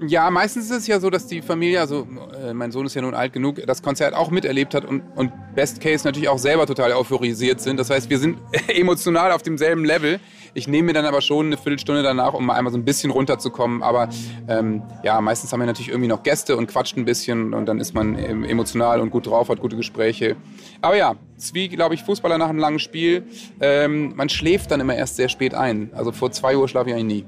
Ja, 0.00 0.28
meistens 0.30 0.66
ist 0.66 0.78
es 0.78 0.86
ja 0.86 0.98
so, 0.98 1.08
dass 1.08 1.26
die 1.26 1.40
Familie, 1.40 1.80
also 1.80 2.06
äh, 2.42 2.52
mein 2.52 2.72
Sohn 2.72 2.84
ist 2.84 2.94
ja 2.94 3.02
nun 3.02 3.14
alt 3.14 3.32
genug, 3.32 3.64
das 3.64 3.80
Konzert 3.80 4.14
auch 4.14 4.30
miterlebt 4.30 4.74
hat 4.74 4.84
und, 4.84 5.02
und 5.14 5.32
Best 5.54 5.80
Case 5.80 6.04
natürlich 6.04 6.28
auch 6.28 6.38
selber 6.38 6.66
total 6.66 6.92
euphorisiert 6.92 7.60
sind. 7.60 7.78
Das 7.78 7.90
heißt, 7.90 8.10
wir 8.10 8.18
sind 8.18 8.38
emotional 8.68 9.30
auf 9.30 9.42
demselben 9.42 9.84
Level. 9.84 10.18
Ich 10.56 10.68
nehme 10.68 10.86
mir 10.86 10.92
dann 10.92 11.04
aber 11.04 11.20
schon 11.20 11.46
eine 11.46 11.56
Viertelstunde 11.56 12.04
danach, 12.04 12.32
um 12.32 12.46
mal 12.46 12.54
einmal 12.54 12.72
so 12.72 12.78
ein 12.78 12.84
bisschen 12.84 13.10
runterzukommen. 13.10 13.82
Aber 13.82 14.08
ähm, 14.48 14.82
ja, 15.02 15.20
meistens 15.20 15.52
haben 15.52 15.58
wir 15.58 15.66
natürlich 15.66 15.88
irgendwie 15.88 16.08
noch 16.08 16.22
Gäste 16.22 16.56
und 16.56 16.68
quatscht 16.68 16.96
ein 16.96 17.04
bisschen 17.04 17.52
und 17.54 17.66
dann 17.66 17.80
ist 17.80 17.92
man 17.92 18.16
ähm, 18.16 18.44
emotional 18.44 19.00
und 19.00 19.10
gut 19.10 19.26
drauf, 19.26 19.48
hat 19.48 19.60
gute 19.60 19.76
Gespräche. 19.76 20.36
Aber 20.80 20.96
ja, 20.96 21.16
es 21.36 21.46
ist 21.46 21.54
wie, 21.54 21.68
glaube 21.68 21.96
ich, 21.96 22.04
Fußballer 22.04 22.38
nach 22.38 22.48
einem 22.48 22.60
langen 22.60 22.78
Spiel. 22.78 23.24
Ähm, 23.60 24.14
man 24.14 24.28
schläft 24.28 24.70
dann 24.70 24.78
immer 24.78 24.94
erst 24.94 25.16
sehr 25.16 25.28
spät 25.28 25.54
ein. 25.54 25.90
Also 25.92 26.12
vor 26.12 26.30
zwei 26.30 26.56
Uhr 26.56 26.68
schlafe 26.68 26.90
ich 26.90 26.94
eigentlich 26.94 27.24
nie. 27.24 27.26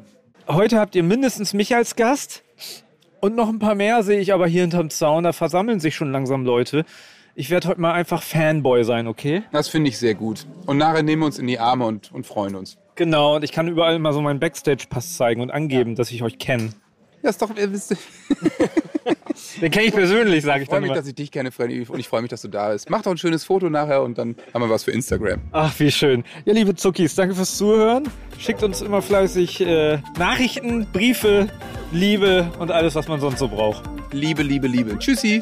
Heute 0.49 0.79
habt 0.79 0.95
ihr 0.95 1.03
mindestens 1.03 1.53
mich 1.53 1.75
als 1.75 1.97
Gast 1.97 2.45
und 3.21 3.35
noch 3.35 3.49
ein 3.49 3.59
paar 3.59 3.75
mehr 3.75 4.05
sehe 4.05 4.21
ich 4.21 4.33
aber 4.33 4.47
hier 4.47 4.61
hinterm 4.61 4.89
Zaun. 4.91 5.25
Da 5.25 5.33
versammeln 5.33 5.81
sich 5.81 5.97
schon 5.97 6.13
langsam 6.13 6.45
Leute. 6.45 6.85
Ich 7.35 7.51
werde 7.51 7.69
heute 7.69 7.81
mal 7.81 7.93
einfach 7.93 8.23
Fanboy 8.23 8.85
sein, 8.85 9.09
okay? 9.09 9.43
Das 9.51 9.69
finde 9.69 9.91
ich 9.91 9.99
sehr 9.99 10.15
gut. 10.15 10.47
Und 10.67 10.79
nachher 10.79 11.03
nehmen 11.03 11.23
wir 11.23 11.27
uns 11.27 11.41
in 11.41 11.49
die 11.49 11.59
Arme 11.59 11.85
und, 11.85 12.13
und 12.13 12.25
freuen 12.25 12.55
uns. 12.55 12.79
Genau, 12.97 13.37
und 13.37 13.45
ich 13.45 13.53
kann 13.53 13.69
überall 13.69 13.99
mal 13.99 14.13
so 14.13 14.21
meinen 14.23 14.41
Backstage-Pass 14.41 15.17
zeigen 15.17 15.41
und 15.43 15.51
angeben, 15.51 15.95
dass 15.95 16.11
ich 16.11 16.23
euch 16.23 16.39
kenne. 16.39 16.71
Ja, 17.23 17.31
ist 17.31 17.41
doch. 17.43 17.51
Äh, 17.57 17.71
wisst 17.73 17.93
ihr- 17.93 17.99
Den 19.61 19.71
kenne 19.71 19.87
ich 19.87 19.93
persönlich, 19.93 20.43
sage 20.45 20.61
ich 20.61 20.63
Ich 20.65 20.69
freue 20.69 20.77
dann 20.77 20.83
mich, 20.83 20.89
immer. 20.91 20.97
dass 20.99 21.07
ich 21.07 21.15
dich 21.15 21.31
kenne, 21.31 21.53
Freddy, 21.53 21.87
und 21.89 21.99
ich 22.01 22.09
freue 22.09 22.23
mich, 22.23 22.31
dass 22.31 22.41
du 22.43 22.49
da 22.49 22.71
bist. 22.73 22.89
Mach 22.91 23.03
doch 23.03 23.11
ein 23.11 23.19
schönes 23.19 23.45
Foto 23.45 23.69
nachher 23.69 24.03
und 24.03 24.17
dann 24.19 24.35
haben 24.55 24.63
wir 24.63 24.71
was 24.71 24.85
für 24.85 24.91
Instagram. 24.93 25.41
Ach, 25.53 25.73
wie 25.79 25.91
schön. 25.91 26.25
Ja, 26.47 26.55
liebe 26.55 26.75
Zuckis, 26.75 27.15
danke 27.15 27.35
fürs 27.35 27.57
Zuhören. 27.57 28.09
Schickt 28.39 28.63
uns 28.63 28.81
immer 28.81 29.03
fleißig 29.03 29.61
äh, 29.61 29.99
Nachrichten, 30.19 30.87
Briefe, 30.93 31.49
Liebe 31.93 32.51
und 32.59 32.71
alles, 32.71 32.95
was 32.95 33.09
man 33.09 33.21
sonst 33.21 33.39
so 33.39 33.49
braucht. 33.49 33.83
Liebe, 34.13 34.43
Liebe, 34.43 34.67
Liebe. 34.69 34.99
Tschüssi. 34.99 35.41